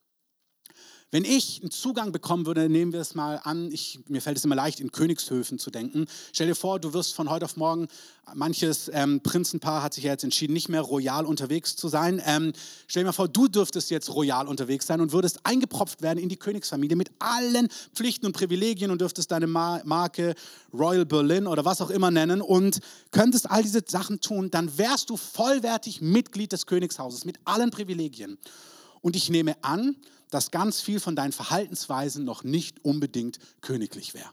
Wenn 1.10 1.24
ich 1.24 1.62
einen 1.62 1.72
Zugang 1.72 2.12
bekommen 2.12 2.46
würde, 2.46 2.67
nehmen 2.67 2.91
wir 2.91 3.00
es 3.00 3.15
mal 3.15 3.39
an, 3.46 3.72
ich, 3.72 4.00
mir 4.10 4.22
fällt 4.22 4.38
es 4.38 4.43
immer 4.43 4.56
leicht, 4.56 4.82
in 4.82 4.91
Königshöfen 4.91 5.58
zu 5.58 5.72
denken. 5.72 6.06
Stell 6.34 6.48
dir 6.48 6.56
vor, 6.56 6.80
du 6.80 6.93
wirst 6.93 7.15
von 7.15 7.30
heute 7.30 7.46
auf 7.46 7.56
morgen, 7.56 7.88
manches 8.34 8.91
ähm, 8.93 9.22
Prinzenpaar 9.22 9.84
hat 9.84 9.93
sich 9.93 10.04
ja 10.04 10.12
jetzt 10.12 10.26
entschieden, 10.26 10.52
nicht 10.52 10.67
mehr 10.67 10.82
royal 10.82 11.26
unterwegs 11.26 11.78
zu 11.78 11.88
sein. 11.88 12.22
Ähm, 12.26 12.52
stell 12.88 13.04
dir 13.04 13.08
mal 13.08 13.13
vor, 13.13 13.30
du 13.30 13.48
dürftest 13.48 13.89
jetzt 13.89 14.13
royal 14.13 14.50
unterwegs 14.50 14.86
sein 14.86 15.00
und 15.00 15.13
würdest 15.13 15.46
eingepropft 15.46 16.02
werden 16.02 16.20
in 16.20 16.28
die 16.28 16.36
Königsfamilie 16.36 16.98
mit 16.98 17.10
allen 17.20 17.70
Pflichten 17.96 18.26
und 18.26 18.34
Privilegien 18.34 18.91
und 18.91 19.00
dürftest 19.00 19.32
deine 19.32 19.48
Mar 19.48 19.82
Marke 19.86 20.36
Royal 20.74 21.06
Berlin 21.06 21.48
oder 21.48 21.63
was 21.63 21.80
auch 21.80 21.89
immer 21.89 22.12
nennen 22.12 22.41
und 22.41 22.82
könntest 23.12 23.50
all 23.50 23.63
diese 23.63 23.82
Sachen 23.88 24.20
tun, 24.20 24.52
dann 24.52 24.78
wärst 24.78 25.10
du 25.10 25.15
vollwertig 25.15 26.02
Mitglied 26.02 26.52
des 26.52 26.65
Königshauses 26.65 27.24
mit 27.24 27.39
allen 27.46 27.72
Privilegien. 27.72 28.38
Und 29.08 29.15
ich 29.15 29.30
nehme 29.30 29.56
an, 29.63 29.96
dass 30.32 30.52
ganz 30.52 30.82
viel 30.82 31.00
von 31.00 31.15
deinen 31.15 31.32
Verhaltensweisen 31.32 32.26
noch 32.26 32.43
nicht 32.43 32.84
unbedingt 32.84 33.39
königlich 33.62 34.13
wäre. 34.13 34.28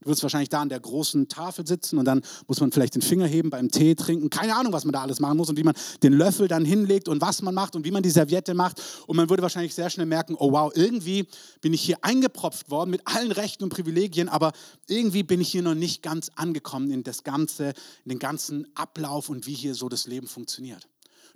Du 0.00 0.08
wirst 0.08 0.22
wahrscheinlich 0.22 0.48
da 0.48 0.62
an 0.62 0.70
der 0.70 0.80
großen 0.80 1.28
Tafel 1.28 1.66
sitzen 1.66 1.98
und 1.98 2.06
dann 2.06 2.22
muss 2.46 2.58
man 2.58 2.72
vielleicht 2.72 2.94
den 2.94 3.02
Finger 3.02 3.26
heben 3.26 3.50
beim 3.50 3.70
Tee 3.70 3.94
trinken. 3.94 4.30
Keine 4.30 4.56
Ahnung, 4.56 4.72
was 4.72 4.86
man 4.86 4.94
da 4.94 5.02
alles 5.02 5.20
machen 5.20 5.36
muss 5.36 5.50
und 5.50 5.58
wie 5.58 5.64
man 5.64 5.74
den 6.02 6.14
Löffel 6.14 6.48
dann 6.48 6.64
hinlegt 6.64 7.08
und 7.08 7.20
was 7.20 7.42
man 7.42 7.54
macht 7.54 7.76
und 7.76 7.84
wie 7.84 7.90
man 7.90 8.02
die 8.02 8.08
Serviette 8.08 8.54
macht. 8.54 8.80
Und 9.06 9.18
man 9.18 9.28
würde 9.28 9.42
wahrscheinlich 9.42 9.74
sehr 9.74 9.90
schnell 9.90 10.06
merken, 10.06 10.34
oh 10.38 10.50
wow, 10.50 10.72
irgendwie 10.74 11.26
bin 11.60 11.74
ich 11.74 11.82
hier 11.82 11.98
eingepropft 12.00 12.70
worden 12.70 12.88
mit 12.88 13.02
allen 13.04 13.32
Rechten 13.32 13.64
und 13.64 13.68
Privilegien, 13.68 14.30
aber 14.30 14.52
irgendwie 14.88 15.24
bin 15.24 15.42
ich 15.42 15.50
hier 15.50 15.60
noch 15.60 15.74
nicht 15.74 16.02
ganz 16.02 16.30
angekommen 16.36 16.90
in 16.90 17.02
das 17.02 17.22
Ganze, 17.22 17.74
in 18.06 18.12
den 18.12 18.18
ganzen 18.18 18.66
Ablauf 18.74 19.28
und 19.28 19.46
wie 19.46 19.52
hier 19.52 19.74
so 19.74 19.90
das 19.90 20.06
Leben 20.06 20.26
funktioniert. 20.26 20.88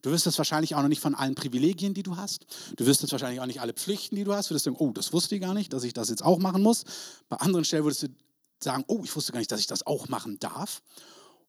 Du 0.03 0.11
wirst 0.11 0.27
es 0.27 0.39
wahrscheinlich 0.39 0.75
auch 0.75 0.83
noch 0.83 0.89
nicht 0.89 1.01
von 1.01 1.15
allen 1.15 1.35
Privilegien, 1.35 1.95
die 1.95 2.03
du 2.03 2.17
hast. 2.17 2.47
Du 2.77 2.87
wirst 2.87 3.05
es 3.05 3.13
wahrscheinlich 3.13 3.41
auch 3.41 3.47
nicht 3.47 3.61
alle 3.61 3.73
Pflichten, 3.73 4.17
die 4.17 4.25
du 4.25 4.35
hast. 4.35 4.51
Du 4.51 4.55
wirst 4.55 4.67
denken, 4.67 4.83
oh, 4.83 4.93
das 4.93 5.13
wusste 5.13 5.35
ich 5.35 5.41
gar 5.41 5.55
nicht, 5.55 5.73
dass 5.73 5.85
ich 5.85 5.93
das 5.93 6.09
jetzt 6.09 6.25
auch 6.25 6.39
machen 6.39 6.63
muss. 6.63 6.85
Bei 7.29 7.37
anderen 7.37 7.65
Stellen 7.65 7.85
würdest 7.85 8.05
du 8.05 8.09
sagen, 8.63 8.85
oh, 8.87 9.03
ich 9.05 9.15
wusste 9.15 9.33
gar 9.33 9.39
nicht, 9.39 9.53
dass 9.53 9.61
ich 9.61 9.67
das 9.67 9.87
auch 9.87 10.09
machen 10.09 10.39
darf. 10.39 10.83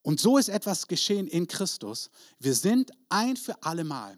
Und 0.02 0.20
so 0.20 0.38
ist 0.38 0.50
etwas 0.50 0.88
geschehen 0.88 1.28
in 1.28 1.48
Christus. 1.48 2.10
Wir 2.40 2.56
sind 2.56 2.92
ein 3.10 3.38
für 3.38 3.62
alle 3.64 3.84
Mal 3.84 4.18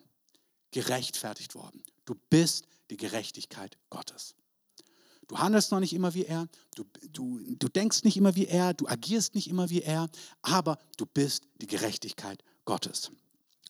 gerechtfertigt 0.72 1.56
worden. 1.56 1.84
Du 2.06 2.15
bist 2.30 2.67
die 2.89 2.98
Gerechtigkeit 2.98 3.78
Gottes. 3.89 4.36
Du 5.28 5.39
handelst 5.39 5.72
noch 5.72 5.80
nicht 5.80 5.93
immer 5.93 6.13
wie 6.13 6.26
er, 6.26 6.48
du, 6.76 6.84
du, 7.12 7.39
du 7.39 7.67
denkst 7.69 8.04
nicht 8.04 8.17
immer 8.17 8.36
wie 8.36 8.46
er, 8.46 8.74
du 8.74 8.88
agierst 8.88 9.36
nicht 9.36 9.50
immer 9.50 9.69
wie 9.69 9.82
er, 9.82 10.10
aber 10.41 10.78
du 10.98 11.06
bist 11.06 11.46
die 11.62 11.67
Gerechtigkeit 11.67 12.43
Gottes. 12.65 13.12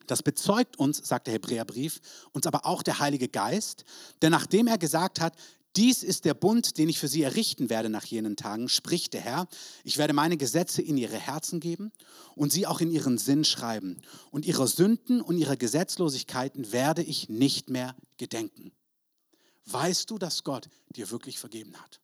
Das 0.08 0.24
bezeugt 0.24 0.78
uns, 0.78 0.98
sagt 0.98 1.28
der 1.28 1.36
Hebräerbrief, 1.36 2.02
uns 2.32 2.48
aber 2.48 2.66
auch 2.66 2.84
der 2.84 3.00
Heilige 3.00 3.30
Geist, 3.30 3.86
denn 4.22 4.32
nachdem 4.32 4.68
er 4.68 4.78
gesagt 4.78 5.20
hat, 5.20 5.36
dies 5.76 6.04
ist 6.04 6.26
der 6.26 6.36
Bund, 6.36 6.78
den 6.78 6.88
ich 6.88 7.00
für 7.00 7.08
sie 7.08 7.24
errichten 7.24 7.70
werde 7.72 7.90
nach 7.90 8.06
jenen 8.06 8.36
Tagen, 8.36 8.70
spricht 8.70 9.14
der 9.14 9.22
Herr. 9.22 9.48
Ich 9.84 9.98
werde 9.98 10.14
meine 10.14 10.38
Gesetze 10.38 10.84
in 10.84 10.98
ihre 10.98 11.18
Herzen 11.18 11.60
geben 11.60 11.92
und 12.36 12.52
sie 12.52 12.68
auch 12.68 12.80
in 12.80 12.92
ihren 12.92 13.18
Sinn 13.18 13.44
schreiben. 13.44 14.00
Und 14.30 14.46
ihrer 14.46 14.68
Sünden 14.68 15.20
und 15.20 15.40
ihrer 15.40 15.58
Gesetzlosigkeiten 15.58 16.72
werde 16.72 17.02
ich 17.02 17.28
nicht 17.28 17.72
mehr 17.72 17.96
gedenken. 18.18 18.72
Weißt 19.66 20.12
du, 20.12 20.20
dass 20.20 20.44
Gott 20.44 20.70
dir 20.96 21.10
wirklich 21.10 21.40
vergeben 21.40 21.76
hat? 21.82 22.00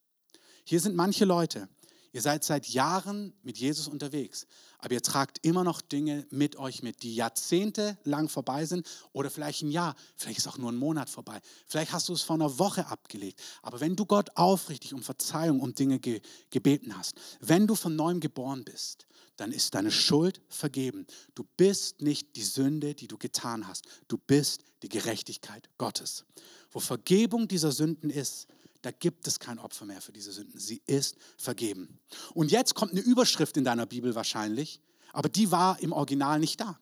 Hier 0.64 0.80
sind 0.80 0.96
manche 0.96 1.26
Leute, 1.26 1.70
Ihr 2.12 2.22
seid 2.22 2.44
seit 2.44 2.68
Jahren 2.68 3.34
mit 3.44 3.58
Jesus 3.58 3.88
unterwegs, 3.88 4.48
aber 4.80 4.94
ihr 4.94 5.02
tragt 5.02 5.46
immer 5.46 5.64
noch 5.64 5.82
Dinge 5.82 6.26
mit 6.32 6.56
euch 6.56 6.84
mit, 6.84 7.04
die 7.04 7.14
Jahrzehnte 7.14 7.98
lang 8.06 8.30
vorbei 8.30 8.66
sind 8.66 8.88
oder 9.12 9.30
vielleicht 9.30 9.62
ein 9.62 9.72
Jahr, 9.72 9.96
vielleicht 10.16 10.40
ist 10.40 10.48
auch 10.48 10.58
nur 10.58 10.72
ein 10.72 10.78
Monat 10.78 11.10
vorbei. 11.10 11.40
Vielleicht 11.68 11.92
hast 11.92 12.08
du 12.10 12.14
es 12.14 12.22
vor 12.22 12.36
einer 12.36 12.58
Woche 12.60 12.88
abgelegt. 12.88 13.42
Aber 13.62 13.82
wenn 13.82 13.96
du 13.96 14.06
Gott 14.06 14.30
aufrichtig 14.36 14.94
um 14.94 15.04
Verzeihung 15.04 15.60
um 15.60 15.76
Dinge 15.76 16.00
ge 16.00 16.22
gebeten 16.50 16.98
hast, 16.98 17.16
wenn 17.42 17.68
du 17.68 17.76
von 17.76 17.96
neuem 17.96 18.20
geboren 18.22 18.64
bist, 18.64 19.06
dann 19.36 19.52
ist 19.52 19.76
deine 19.76 19.92
Schuld 19.92 20.42
vergeben. 20.50 21.06
Du 21.36 21.46
bist 21.58 22.02
nicht 22.02 22.36
die 22.36 22.44
Sünde, 22.44 22.96
die 22.96 23.08
du 23.08 23.18
getan 23.18 23.68
hast. 23.68 23.86
Du 24.08 24.18
bist 24.18 24.64
die 24.82 24.90
Gerechtigkeit 24.90 25.70
Gottes. 25.78 26.26
Wo 26.72 26.80
Vergebung 26.80 27.48
dieser 27.48 27.72
Sünden 27.72 28.10
ist, 28.10 28.48
da 28.82 28.92
gibt 28.92 29.28
es 29.28 29.40
kein 29.40 29.60
Opfer 29.60 29.86
mehr 29.86 30.02
für 30.02 30.12
diese 30.12 30.32
Sünden. 30.32 30.60
Sie 30.60 30.82
ist 30.86 31.18
vergeben. 31.38 32.00
Und 32.34 32.52
jetzt 32.52 32.76
kommt 32.76 32.92
eine 32.92 33.02
Überschrift 33.02 33.58
in 33.58 33.64
deiner 33.64 33.86
Bibel 33.86 34.16
wahrscheinlich, 34.16 34.82
aber 35.12 35.30
die 35.30 35.52
war 35.52 35.80
im 35.80 35.92
Original 35.92 36.40
nicht 36.40 36.60
da. 36.60 36.80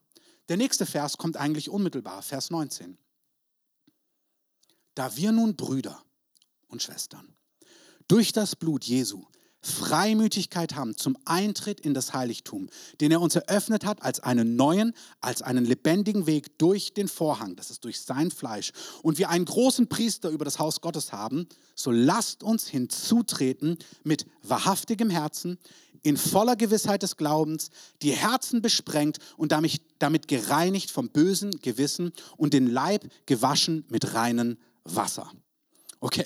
Der 0.49 0.57
nächste 0.57 0.85
Vers 0.85 1.17
kommt 1.17 1.37
eigentlich 1.37 1.69
unmittelbar, 1.69 2.21
Vers 2.21 2.49
19. 2.51 2.97
Da 4.95 5.15
wir 5.15 5.31
nun 5.31 5.55
Brüder 5.55 6.03
und 6.67 6.81
Schwestern 6.81 7.35
durch 8.07 8.31
das 8.31 8.55
Blut 8.55 8.85
Jesu 8.85 9.25
Freimütigkeit 9.61 10.75
haben 10.75 10.95
zum 10.95 11.17
Eintritt 11.25 11.79
in 11.79 11.93
das 11.93 12.13
Heiligtum, 12.13 12.69
den 13.01 13.11
er 13.11 13.21
uns 13.21 13.35
eröffnet 13.35 13.85
hat 13.85 14.01
als 14.03 14.19
einen 14.19 14.55
neuen, 14.55 14.93
als 15.19 15.41
einen 15.41 15.65
lebendigen 15.65 16.25
Weg 16.27 16.57
durch 16.57 16.93
den 16.93 17.07
Vorhang, 17.07 17.55
das 17.55 17.71
ist 17.71 17.83
durch 17.83 17.99
sein 18.01 18.31
Fleisch, 18.31 18.71
und 19.01 19.17
wir 19.17 19.29
einen 19.29 19.45
großen 19.45 19.87
Priester 19.87 20.29
über 20.29 20.45
das 20.45 20.59
Haus 20.59 20.81
Gottes 20.81 21.11
haben, 21.11 21.47
so 21.75 21.91
lasst 21.91 22.43
uns 22.43 22.67
hinzutreten 22.67 23.77
mit 24.03 24.25
wahrhaftigem 24.43 25.09
Herzen, 25.09 25.57
in 26.03 26.15
voller 26.15 26.55
Gewissheit 26.55 27.03
des 27.03 27.17
Glaubens, 27.17 27.69
die 28.01 28.11
Herzen 28.11 28.61
besprengt 28.61 29.17
und 29.35 29.51
damit, 29.51 29.81
damit 29.99 30.27
gereinigt 30.27 30.91
vom 30.91 31.09
bösen 31.09 31.51
Gewissen 31.61 32.13
und 32.37 32.53
den 32.53 32.67
Leib 32.67 33.09
gewaschen 33.25 33.85
mit 33.89 34.13
reinem 34.13 34.57
Wasser. 34.83 35.31
Okay, 35.99 36.25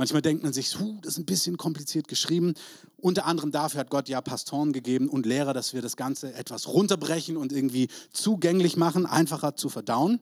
Manchmal 0.00 0.22
denkt 0.22 0.42
man 0.42 0.54
sich, 0.54 0.80
huh, 0.80 0.96
das 1.02 1.12
ist 1.12 1.18
ein 1.18 1.26
bisschen 1.26 1.58
kompliziert 1.58 2.08
geschrieben. 2.08 2.54
Unter 2.96 3.26
anderem 3.26 3.52
dafür 3.52 3.80
hat 3.80 3.90
Gott 3.90 4.08
ja 4.08 4.22
Pastoren 4.22 4.72
gegeben 4.72 5.10
und 5.10 5.26
Lehrer, 5.26 5.52
dass 5.52 5.74
wir 5.74 5.82
das 5.82 5.94
Ganze 5.94 6.32
etwas 6.32 6.68
runterbrechen 6.68 7.36
und 7.36 7.52
irgendwie 7.52 7.88
zugänglich 8.10 8.78
machen, 8.78 9.04
einfacher 9.04 9.56
zu 9.56 9.68
verdauen. 9.68 10.18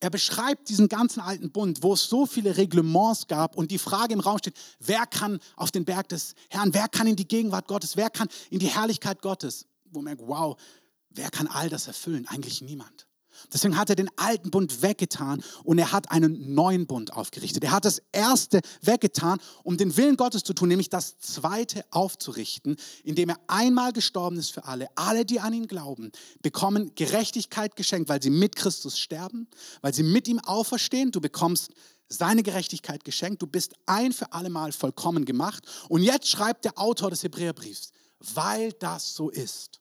Er 0.00 0.10
beschreibt 0.10 0.68
diesen 0.68 0.90
ganzen 0.90 1.20
alten 1.20 1.52
Bund, 1.52 1.82
wo 1.82 1.94
es 1.94 2.10
so 2.10 2.26
viele 2.26 2.58
Reglements 2.58 3.28
gab 3.28 3.56
und 3.56 3.70
die 3.70 3.78
Frage 3.78 4.12
im 4.12 4.20
Raum 4.20 4.36
steht, 4.36 4.58
wer 4.78 5.06
kann 5.06 5.40
auf 5.56 5.70
den 5.70 5.86
Berg 5.86 6.10
des 6.10 6.34
Herrn, 6.50 6.74
wer 6.74 6.88
kann 6.88 7.06
in 7.06 7.16
die 7.16 7.26
Gegenwart 7.26 7.66
Gottes, 7.66 7.96
wer 7.96 8.10
kann 8.10 8.28
in 8.50 8.58
die 8.58 8.66
Herrlichkeit 8.66 9.22
Gottes? 9.22 9.64
Wo 9.86 10.00
man 10.00 10.16
merkt, 10.16 10.22
wow, 10.26 10.60
wer 11.08 11.30
kann 11.30 11.46
all 11.46 11.70
das 11.70 11.86
erfüllen? 11.86 12.26
Eigentlich 12.28 12.60
niemand. 12.60 13.07
Deswegen 13.52 13.76
hat 13.76 13.90
er 13.90 13.96
den 13.96 14.10
alten 14.16 14.50
Bund 14.50 14.82
weggetan 14.82 15.42
und 15.64 15.78
er 15.78 15.92
hat 15.92 16.10
einen 16.10 16.54
neuen 16.54 16.86
Bund 16.86 17.12
aufgerichtet. 17.12 17.64
Er 17.64 17.72
hat 17.72 17.84
das 17.84 18.02
erste 18.12 18.60
weggetan, 18.82 19.38
um 19.62 19.76
den 19.76 19.96
Willen 19.96 20.16
Gottes 20.16 20.42
zu 20.42 20.54
tun, 20.54 20.68
nämlich 20.68 20.90
das 20.90 21.18
zweite 21.18 21.84
aufzurichten, 21.90 22.76
indem 23.04 23.30
er 23.30 23.40
einmal 23.46 23.92
gestorben 23.92 24.38
ist 24.38 24.52
für 24.52 24.64
alle. 24.64 24.88
Alle, 24.94 25.24
die 25.24 25.40
an 25.40 25.52
ihn 25.52 25.66
glauben, 25.66 26.12
bekommen 26.42 26.94
Gerechtigkeit 26.94 27.76
geschenkt, 27.76 28.08
weil 28.08 28.22
sie 28.22 28.30
mit 28.30 28.56
Christus 28.56 28.98
sterben, 28.98 29.48
weil 29.80 29.94
sie 29.94 30.02
mit 30.02 30.28
ihm 30.28 30.38
auferstehen. 30.40 31.12
Du 31.12 31.20
bekommst 31.20 31.70
seine 32.08 32.42
Gerechtigkeit 32.42 33.04
geschenkt. 33.04 33.42
Du 33.42 33.46
bist 33.46 33.74
ein 33.86 34.12
für 34.12 34.32
alle 34.32 34.50
Mal 34.50 34.72
vollkommen 34.72 35.24
gemacht. 35.24 35.64
Und 35.88 36.02
jetzt 36.02 36.28
schreibt 36.28 36.64
der 36.64 36.78
Autor 36.78 37.10
des 37.10 37.22
Hebräerbriefs, 37.22 37.92
weil 38.20 38.72
das 38.72 39.14
so 39.14 39.28
ist, 39.30 39.80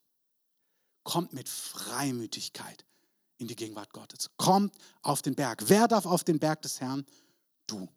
kommt 1.03 1.33
mit 1.33 1.47
Freimütigkeit 1.47 2.86
in 3.37 3.47
die 3.47 3.55
Gegenwart 3.55 3.93
Gottes. 3.93 4.29
Kommt 4.37 4.75
auf 5.01 5.21
den 5.21 5.35
Berg. 5.35 5.63
Wer 5.67 5.87
darf 5.87 6.05
auf 6.05 6.23
den 6.23 6.39
Berg 6.39 6.61
des 6.61 6.81
Herrn? 6.81 7.05
Du. 7.67 7.87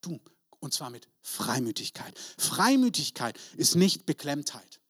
Du. 0.00 0.20
Und 0.60 0.72
zwar 0.72 0.90
mit 0.90 1.08
Freimütigkeit. 1.20 2.18
Freimütigkeit 2.38 3.38
ist 3.56 3.74
nicht 3.74 4.06
Beklemmtheit. 4.06 4.80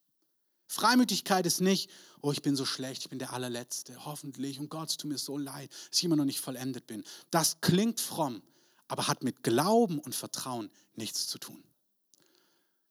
Freimütigkeit 0.67 1.47
ist 1.47 1.61
nicht, 1.61 1.91
oh, 2.21 2.33
ich 2.33 2.43
bin 2.43 2.57
so 2.57 2.65
schlecht, 2.65 3.03
ich 3.03 3.11
bin 3.11 3.19
der 3.19 3.33
allerletzte, 3.33 4.05
hoffentlich, 4.05 4.59
und 4.59 4.71
Gott, 4.71 4.91
es 4.91 4.97
tut 4.97 5.11
mir 5.11 5.19
so 5.19 5.37
leid, 5.37 5.71
dass 5.91 5.99
ich 5.99 6.05
immer 6.05 6.17
noch 6.17 6.25
nicht 6.25 6.41
vollendet 6.41 6.87
bin. 6.87 7.05
Das 7.31 7.61
klingt 7.61 8.01
fromm, 8.01 8.43
aber 8.89 9.07
hat 9.07 9.23
mit 9.23 9.43
Glauben 9.43 9.99
und 9.99 10.15
Vertrauen 10.15 10.71
nichts 10.95 11.27
zu 11.27 11.39
tun. 11.39 11.63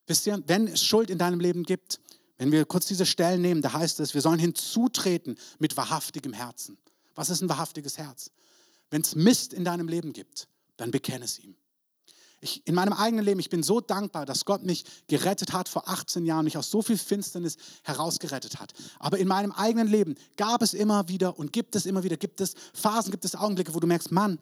Wisst 0.05 0.27
ihr, 0.27 0.41
wenn 0.47 0.67
es 0.67 0.83
Schuld 0.83 1.09
in 1.09 1.17
deinem 1.17 1.39
Leben 1.39 1.63
gibt, 1.63 1.99
wenn 2.37 2.51
wir 2.51 2.65
kurz 2.65 2.87
diese 2.87 3.05
Stellen 3.05 3.41
nehmen, 3.41 3.61
da 3.61 3.73
heißt 3.73 3.99
es, 3.99 4.13
wir 4.13 4.21
sollen 4.21 4.39
hinzutreten 4.39 5.37
mit 5.59 5.77
wahrhaftigem 5.77 6.33
Herzen. 6.33 6.77
Was 7.15 7.29
ist 7.29 7.41
ein 7.41 7.49
wahrhaftiges 7.49 7.97
Herz? 7.97 8.31
Wenn 8.89 9.01
es 9.01 9.15
Mist 9.15 9.53
in 9.53 9.63
deinem 9.63 9.87
Leben 9.87 10.13
gibt, 10.13 10.47
dann 10.77 10.91
bekenne 10.91 11.25
es 11.25 11.39
ihm. 11.39 11.55
Ich, 12.41 12.67
in 12.67 12.75
meinem 12.75 12.91
eigenen 12.91 13.23
Leben, 13.23 13.39
ich 13.39 13.49
bin 13.49 13.63
so 13.63 13.79
dankbar, 13.79 14.25
dass 14.25 14.43
Gott 14.43 14.63
mich 14.63 14.83
gerettet 15.07 15.53
hat 15.53 15.69
vor 15.69 15.87
18 15.87 16.25
Jahren, 16.25 16.43
mich 16.43 16.57
aus 16.57 16.69
so 16.69 16.81
viel 16.81 16.97
Finsternis 16.97 17.55
herausgerettet 17.83 18.59
hat. 18.59 18.73
Aber 18.99 19.17
in 19.17 19.29
meinem 19.29 19.53
eigenen 19.53 19.87
Leben 19.87 20.15
gab 20.35 20.61
es 20.61 20.73
immer 20.73 21.07
wieder 21.07 21.39
und 21.39 21.53
gibt 21.53 21.75
es 21.77 21.85
immer 21.85 22.03
wieder, 22.03 22.17
gibt 22.17 22.41
es 22.41 22.55
Phasen, 22.73 23.11
gibt 23.11 23.23
es 23.23 23.35
Augenblicke, 23.35 23.73
wo 23.73 23.79
du 23.79 23.87
merkst, 23.87 24.11
Mann, 24.11 24.39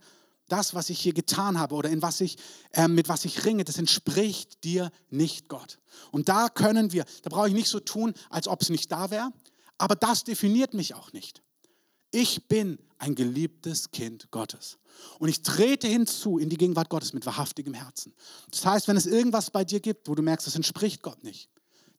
das, 0.51 0.73
was 0.73 0.89
ich 0.89 0.99
hier 0.99 1.13
getan 1.13 1.57
habe 1.57 1.75
oder 1.75 1.89
in 1.89 2.01
was 2.01 2.21
ich, 2.21 2.37
äh, 2.71 2.87
mit 2.87 3.09
was 3.09 3.25
ich 3.25 3.45
ringe, 3.45 3.63
das 3.63 3.77
entspricht 3.77 4.63
dir 4.63 4.91
nicht 5.09 5.47
Gott. 5.47 5.79
Und 6.11 6.29
da 6.29 6.49
können 6.49 6.91
wir, 6.91 7.05
da 7.23 7.29
brauche 7.29 7.47
ich 7.47 7.53
nicht 7.53 7.69
so 7.69 7.79
tun, 7.79 8.13
als 8.29 8.47
ob 8.47 8.61
es 8.61 8.69
nicht 8.69 8.91
da 8.91 9.11
wäre, 9.11 9.31
aber 9.77 9.95
das 9.95 10.23
definiert 10.23 10.73
mich 10.73 10.93
auch 10.93 11.13
nicht. 11.13 11.41
Ich 12.11 12.47
bin 12.47 12.77
ein 12.97 13.15
geliebtes 13.15 13.91
Kind 13.91 14.29
Gottes. 14.31 14.77
Und 15.17 15.29
ich 15.29 15.41
trete 15.41 15.87
hinzu 15.87 16.37
in 16.37 16.49
die 16.49 16.57
Gegenwart 16.57 16.89
Gottes 16.89 17.13
mit 17.13 17.25
wahrhaftigem 17.25 17.73
Herzen. 17.73 18.13
Das 18.51 18.65
heißt, 18.65 18.87
wenn 18.87 18.97
es 18.97 19.05
irgendwas 19.05 19.49
bei 19.49 19.63
dir 19.63 19.79
gibt, 19.79 20.07
wo 20.07 20.15
du 20.15 20.21
merkst, 20.21 20.45
das 20.45 20.55
entspricht 20.55 21.01
Gott 21.01 21.23
nicht, 21.23 21.49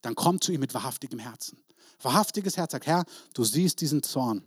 dann 0.03 0.15
komm 0.15 0.41
zu 0.41 0.53
ihm 0.53 0.61
mit 0.61 0.75
wahrhaftigem 0.75 1.19
Herzen. 1.19 1.59
Wahrhaftiges 2.01 2.57
Herz 2.57 2.73
sagt, 2.73 2.87
Herr, 2.87 3.05
du 3.35 3.45
siehst 3.45 3.81
diesen 3.81 4.03
Zorn, 4.03 4.42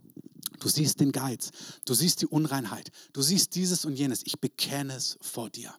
du 0.59 0.69
siehst 0.69 0.99
den 0.99 1.11
Geiz, 1.11 1.51
du 1.85 1.93
siehst 1.93 2.21
die 2.21 2.27
Unreinheit, 2.27 2.91
du 3.13 3.21
siehst 3.21 3.55
dieses 3.55 3.85
und 3.85 3.93
jenes. 3.93 4.21
Ich 4.25 4.39
bekenne 4.39 4.93
es 4.93 5.17
vor 5.21 5.49
dir. 5.49 5.73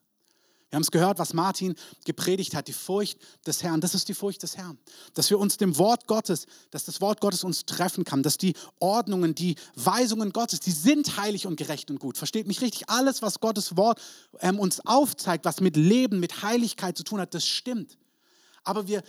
Wir 0.69 0.79
haben 0.79 0.83
es 0.83 0.91
gehört, 0.91 1.21
was 1.21 1.33
Martin 1.33 1.77
gepredigt 2.05 2.55
hat, 2.55 2.67
die 2.67 2.73
Furcht 2.73 3.19
des 3.47 3.63
Herrn. 3.63 3.81
Das 3.81 3.95
ist 3.95 4.09
die 4.09 4.15
Furcht 4.15 4.43
des 4.43 4.57
Herrn. 4.57 4.79
Dass 5.15 5.31
wir 5.31 5.39
uns 5.39 5.59
dem 5.59 5.79
Wort 5.79 6.09
Gottes, 6.09 6.47
dass 6.73 6.85
das 6.85 7.01
Wort 7.01 7.21
Gottes 7.21 7.45
uns 7.45 7.67
treffen 7.67 8.03
kann, 8.03 8.25
dass 8.25 8.37
die 8.37 8.55
Ordnungen, 8.81 9.37
die 9.37 9.55
Weisungen 9.77 10.33
Gottes, 10.33 10.59
die 10.59 10.73
sind 10.73 11.19
heilig 11.19 11.47
und 11.47 11.57
gerecht 11.57 11.89
und 11.91 12.01
gut. 12.01 12.19
Versteht 12.19 12.49
mich 12.49 12.61
richtig? 12.63 12.89
Alles, 12.89 13.23
was 13.23 13.39
Gottes 13.39 13.77
Wort 13.77 14.01
ähm, 14.41 14.59
uns 14.59 14.85
aufzeigt, 14.85 15.45
was 15.45 15.61
mit 15.61 15.77
Leben, 15.77 16.19
mit 16.19 16.43
Heiligkeit 16.43 16.97
zu 16.97 17.05
tun 17.05 17.21
hat, 17.21 17.33
das 17.33 17.47
stimmt 17.47 17.97
aber 18.67 18.89
wir, 18.89 19.03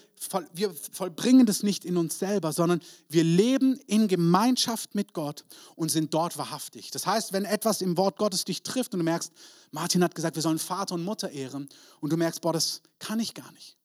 wir 0.54 0.74
vollbringen 0.74 1.48
das 1.48 1.64
nicht 1.64 1.84
in 1.84 1.98
uns 1.98 2.20
selber, 2.20 2.54
sondern 2.54 2.80
wir 3.10 3.24
leben 3.24 3.80
in 3.88 4.08
Gemeinschaft 4.08 4.94
mit 4.94 5.14
Gott 5.14 5.46
und 5.76 5.90
sind 5.90 6.14
dort 6.14 6.38
wahrhaftig. 6.38 6.92
Das 6.92 7.08
heißt, 7.08 7.34
wenn 7.34 7.44
etwas 7.44 7.82
im 7.82 7.98
Wort 7.98 8.18
Gottes 8.18 8.46
dich 8.46 8.62
trifft 8.62 8.94
und 8.94 9.00
du 9.00 9.04
merkst, 9.04 9.32
Martin 9.72 10.04
hat 10.04 10.14
gesagt, 10.14 10.36
wir 10.36 10.44
sollen 10.44 10.60
Vater 10.60 10.94
und 10.94 11.04
Mutter 11.04 11.32
ehren 11.32 11.68
und 12.00 12.12
du 12.12 12.18
merkst, 12.18 12.42
boah, 12.42 12.54
das 12.54 12.82
kann 13.00 13.20
ich 13.20 13.34
gar 13.34 13.52
nicht, 13.54 13.78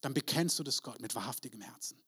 dann 0.00 0.14
bekennst 0.14 0.58
du 0.60 0.62
das 0.62 0.82
Gott 0.82 1.02
mit 1.02 1.14
wahrhaftigem 1.16 1.60
Herzen. 1.60 1.98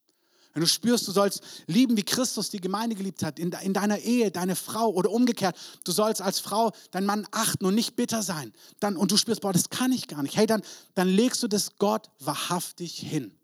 Wenn 0.54 0.62
du 0.62 0.68
spürst, 0.68 1.06
du 1.08 1.12
sollst 1.12 1.42
lieben, 1.66 1.96
wie 1.96 2.04
Christus 2.04 2.48
die 2.48 2.60
Gemeinde 2.60 2.94
geliebt 2.94 3.24
hat, 3.24 3.40
in, 3.40 3.50
in 3.52 3.74
deiner 3.74 3.98
Ehe, 3.98 4.30
deine 4.30 4.54
Frau 4.54 4.88
oder 4.90 5.10
umgekehrt, 5.10 5.56
du 5.84 5.90
sollst 5.90 6.22
als 6.22 6.38
Frau 6.38 6.72
deinen 6.92 7.06
Mann 7.06 7.26
achten 7.32 7.64
und 7.64 7.74
nicht 7.74 7.96
bitter 7.96 8.22
sein. 8.22 8.52
Dann, 8.78 8.96
und 8.96 9.10
du 9.10 9.16
spürst, 9.16 9.40
boah, 9.40 9.52
das 9.52 9.68
kann 9.68 9.90
ich 9.90 10.06
gar 10.06 10.22
nicht. 10.22 10.36
Hey, 10.36 10.46
dann, 10.46 10.62
dann 10.94 11.08
legst 11.08 11.42
du 11.42 11.48
das 11.48 11.76
Gott 11.78 12.08
wahrhaftig 12.20 12.96
hin. 12.96 13.36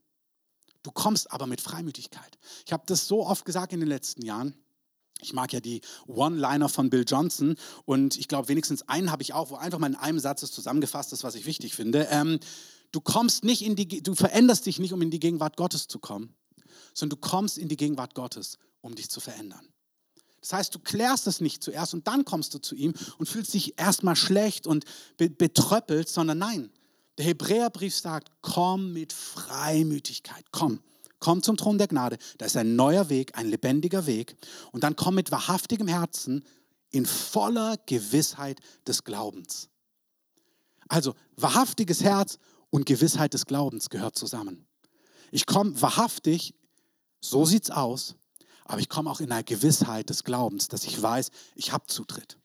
Du 0.85 0.92
kommst 0.92 1.33
aber 1.33 1.46
mit 1.46 1.61
Freimütigkeit. 1.61 2.38
Ich 2.64 2.73
habe 2.73 2.85
das 2.87 3.09
so 3.09 3.27
oft 3.27 3.44
gesagt 3.44 3.73
in 3.73 3.81
den 3.81 3.88
letzten 3.88 4.25
Jahren. 4.25 4.55
Ich 5.20 5.33
mag 5.33 5.53
ja 5.53 5.61
die 5.61 5.83
One-Liner 6.07 6.68
von 6.68 6.90
Bill 6.90 7.05
Johnson 7.07 7.57
und 7.85 8.16
ich 8.16 8.29
glaube, 8.29 8.49
wenigstens 8.49 8.88
einen 8.88 9.11
habe 9.11 9.23
ich 9.23 9.35
auch, 9.35 9.51
wo 9.51 9.57
einfach 9.57 9.79
mal 9.79 9.88
in 9.88 9.96
einem 9.96 10.18
Satz 10.18 10.42
ist 10.42 10.55
zusammengefasst 10.55 11.12
ist, 11.12 11.25
was 11.25 11.35
ich 11.35 11.44
wichtig 11.44 11.75
finde. 11.75 12.07
Ähm, 12.11 12.38
du 12.92 13.01
kommst 13.01 13.44
nicht 13.44 13.62
in 13.62 13.77
die, 13.77 14.03
du 14.03 14.14
veränderst 14.14 14.64
dich 14.64 14.79
nicht, 14.79 14.94
um 14.94 15.03
in 15.03 15.11
die 15.11 15.20
Gegenwart 15.20 15.57
Gottes 15.57 15.88
zu 15.88 15.99
kommen, 15.99 16.35
sondern 16.94 17.20
du 17.20 17.28
kommst 17.28 17.59
in 17.59 17.68
die 17.68 17.76
Gegenwart 17.76 18.14
Gottes, 18.14 18.59
um 18.80 18.94
dich 18.94 19.11
zu 19.11 19.20
verändern. 19.20 19.66
Das 20.40 20.54
heißt, 20.54 20.74
du 20.74 20.78
klärst 20.78 21.26
es 21.26 21.40
nicht 21.40 21.62
zuerst 21.62 21.92
und 21.92 22.06
dann 22.06 22.24
kommst 22.24 22.54
du 22.54 22.59
zu 22.59 22.74
ihm 22.74 22.94
und 23.18 23.28
fühlst 23.28 23.52
dich 23.52 23.78
erstmal 23.78 24.16
schlecht 24.16 24.66
und 24.66 24.85
betröppelt, 25.16 26.09
sondern 26.09 26.38
nein. 26.38 26.70
Der 27.18 27.26
Hebräerbrief 27.26 27.94
sagt, 27.94 28.30
komm 28.40 28.92
mit 28.94 29.12
Freimütigkeit, 29.12 30.44
komm. 30.50 30.80
Komm 31.18 31.42
zum 31.42 31.59
Thron 31.59 31.76
der 31.76 31.88
Gnade. 31.88 32.16
Da 32.38 32.46
ist 32.46 32.56
ein 32.56 32.76
neuer 32.76 33.11
Weg, 33.11 33.37
ein 33.37 33.46
lebendiger 33.46 34.06
Weg. 34.06 34.37
Und 34.72 34.85
dann 34.85 34.96
komm 34.96 35.16
mit 35.16 35.30
wahrhaftigem 35.30 35.87
Herzen 35.87 36.42
in 36.90 37.04
voller 37.04 37.76
Gewissheit 37.85 38.59
des 38.87 39.04
Glaubens. 39.04 39.68
Also 40.88 41.14
wahrhaftiges 41.37 42.02
Herz 42.02 42.38
und 42.70 42.87
Gewissheit 42.87 43.35
des 43.35 43.44
Glaubens 43.44 43.90
gehört 43.90 44.16
zusammen. 44.16 44.66
Ich 45.30 45.44
komme 45.44 45.80
wahrhaftig 45.80 46.54
so 47.20 47.44
sieht's 47.44 47.70
aus, 47.70 48.14
aber 48.64 48.80
ich 48.80 48.88
komme 48.88 49.11
auch 49.11 49.20
in 49.20 49.33
einer 49.33 49.42
Gewissheit 49.42 50.11
des 50.11 50.24
Glaubens, 50.24 50.68
dass 50.68 50.85
ich 50.85 51.00
weiß, 51.00 51.30
ich 51.54 51.72
habe 51.72 51.87
Zutritt. 51.87 52.38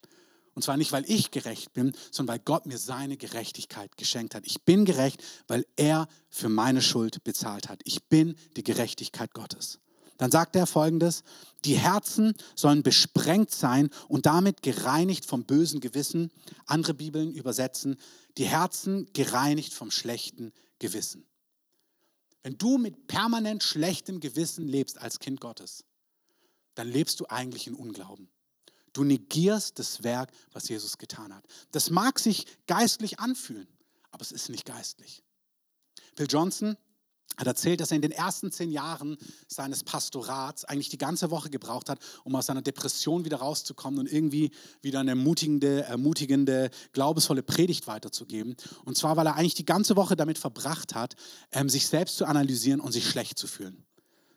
Und 0.56 0.62
zwar 0.64 0.78
nicht, 0.78 0.94
weil 0.94 1.04
ich 1.10 1.32
gerecht 1.32 1.74
bin, 1.74 1.92
sondern 2.12 2.36
weil 2.36 2.44
Gott 2.46 2.66
mir 2.66 2.78
seine 2.78 3.18
Gerechtigkeit 3.18 3.98
geschenkt 3.98 4.36
hat. 4.36 4.44
Ich 4.46 4.64
bin 4.64 4.86
gerecht, 4.86 5.22
weil 5.48 5.66
er 5.76 6.08
für 6.30 6.48
meine 6.48 6.82
Schuld 6.82 7.24
bezahlt 7.26 7.68
hat. 7.68 7.82
Ich 7.84 8.06
bin 8.06 8.36
die 8.56 8.64
Gerechtigkeit 8.64 9.34
Gottes. 9.34 9.80
Dann 10.18 10.32
sagt 10.32 10.56
er 10.56 10.66
folgendes, 10.66 11.24
die 11.66 11.78
Herzen 11.78 12.34
sollen 12.56 12.84
besprengt 12.84 13.52
sein 13.52 13.90
und 14.08 14.26
damit 14.26 14.62
gereinigt 14.62 15.26
vom 15.26 15.44
bösen 15.44 15.82
Gewissen. 15.82 16.32
Andere 16.66 16.94
Bibeln 16.94 17.34
übersetzen, 17.34 17.98
die 18.38 18.46
Herzen 18.46 19.10
gereinigt 19.12 19.74
vom 19.74 19.92
schlechten 19.92 20.54
Gewissen. 20.80 21.26
Wenn 22.46 22.60
du 22.60 22.78
mit 22.78 23.08
permanent 23.08 23.64
schlechtem 23.64 24.20
Gewissen 24.20 24.68
lebst 24.68 25.00
als 25.02 25.18
Kind 25.18 25.42
Gottes, 25.42 25.84
dann 26.76 26.88
lebst 26.88 27.20
du 27.20 27.26
eigentlich 27.28 27.66
in 27.66 27.74
Unglauben. 27.74 28.30
Du 28.94 29.04
negierst 29.04 29.80
das 29.80 30.04
Werk, 30.04 30.32
was 30.52 30.70
Jesus 30.70 31.00
getan 31.00 31.34
hat. 31.34 31.44
Das 31.72 31.90
mag 31.90 32.20
sich 32.20 32.46
geistlich 32.68 33.18
anfühlen, 33.20 33.68
aber 34.12 34.22
es 34.22 34.32
ist 34.32 34.50
nicht 34.50 34.64
geistlich. 34.64 35.24
Bill 36.16 36.28
Johnson 36.30 36.78
hat 37.38 37.48
erzählt, 37.48 37.80
dass 37.80 37.92
er 37.92 37.96
in 37.96 38.02
den 38.02 38.12
ersten 38.12 38.52
zehn 38.52 38.72
Jahren 38.72 39.18
seines 39.48 39.84
Pastorats 39.84 40.66
eigentlich 40.66 40.90
die 40.90 40.98
ganze 40.98 41.32
Woche 41.32 41.50
gebraucht 41.50 41.90
hat, 41.90 42.00
um 42.24 42.36
aus 42.36 42.46
seiner 42.46 42.62
Depression 42.62 43.26
wieder 43.26 43.38
rauszukommen 43.38 44.00
und 44.00 44.12
irgendwie 44.12 44.52
wieder 44.82 45.00
eine 45.00 45.12
ermutigende, 45.12 45.84
ermutigende, 45.84 46.70
glaubensvolle 46.94 47.44
Predigt 47.44 47.88
weiterzugeben. 47.88 48.56
Und 48.84 48.98
zwar, 48.98 49.18
weil 49.18 49.28
er 49.28 49.36
eigentlich 49.36 49.56
die 49.56 49.66
ganze 49.66 49.96
Woche 49.96 50.16
damit 50.16 50.38
verbracht 50.38 50.96
hat, 50.96 51.16
ähm, 51.52 51.70
sich 51.70 51.88
selbst 51.88 52.18
zu 52.18 52.26
analysieren 52.26 52.80
und 52.80 52.92
sich 52.92 53.08
schlecht 53.08 53.38
zu 53.38 53.48
fühlen. 53.48 53.86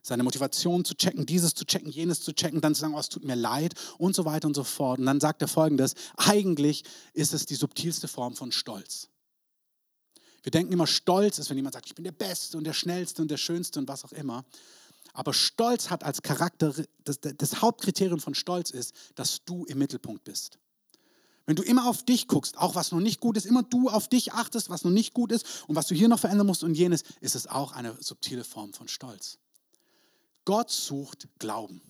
Seine 0.03 0.23
Motivation 0.23 0.85
zu 0.85 0.95
checken, 0.95 1.27
dieses 1.27 1.55
zu 1.55 1.67
checken, 1.67 1.91
jenes 1.91 2.23
zu 2.23 2.33
checken, 2.33 2.61
dann 2.61 2.75
zu 2.75 2.81
sagen, 2.81 2.95
oh, 2.95 2.99
es 2.99 3.09
tut 3.11 3.25
mir 3.25 3.35
leid 3.35 3.75
und 3.99 4.15
so 4.15 4.25
weiter 4.25 4.49
und 4.49 4.55
so 4.55 4.65
fort. 4.65 5.01
Und 5.01 5.07
dann 5.07 5.21
sagt 5.21 5.43
er 5.43 5.49
folgendes, 5.49 5.95
eigentlich 6.17 6.85
ist 7.13 7.35
es 7.35 7.45
die 7.45 7.57
subtilste 7.57 8.09
Form 8.09 8.35
von 8.35 8.51
Stolz. 8.51 9.09
Wir 10.43 10.51
denken 10.51 10.73
immer, 10.73 10.87
Stolz 10.87 11.39
ist, 11.39 11.51
wenn 11.51 11.57
jemand 11.57 11.75
sagt, 11.75 11.87
ich 11.87 11.95
bin 11.95 12.05
der 12.05 12.13
Beste 12.13 12.57
und 12.57 12.65
der 12.65 12.73
Schnellste 12.73 13.23
und 13.23 13.31
der 13.31 13.37
Schönste 13.37 13.79
und 13.79 13.89
was 13.89 14.05
auch 14.05 14.13
immer. 14.13 14.45
Aber 15.13 15.35
Stolz 15.35 15.91
hat 15.91 16.05
als 16.05 16.23
Charakter, 16.23 16.75
das, 17.05 17.19
das 17.21 17.61
Hauptkriterium 17.61 18.21
von 18.21 18.35
Stolz 18.35 18.71
ist, 18.71 18.95
dass 19.15 19.45
du 19.45 19.65
im 19.65 19.79
Mittelpunkt 19.79 20.25
bist. 20.25 20.59
Wenn 21.47 21.57
du 21.57 21.63
immer 21.63 21.89
auf 21.89 22.05
dich 22.05 22.29
guckst, 22.29 22.59
auch 22.59 22.75
was 22.75 22.93
noch 22.93 23.01
nicht 23.01 23.21
gut 23.21 23.37
ist, 23.39 23.47
immer 23.47 23.63
du 23.63 23.89
auf 23.89 24.07
dich 24.07 24.35
achtest, 24.35 24.69
was 24.69 24.85
noch 24.85 24.91
nicht 24.91 25.15
gut 25.15 25.33
ist 25.33 25.65
und 25.67 25.77
was 25.77 25.87
du 25.87 25.95
hier 25.95 26.09
noch 26.09 26.21
verändern 26.21 26.47
musst 26.47 26.63
und 26.63 26.75
jenes, 26.75 27.03
ist 27.21 27.35
es 27.35 27.47
auch 27.47 27.73
eine 27.73 27.97
subtile 28.01 28.45
Form 28.45 28.75
von 28.75 28.87
Stolz. 28.87 29.39
Gott 30.45 30.71
sucht 30.71 31.27
Glauben. 31.39 31.81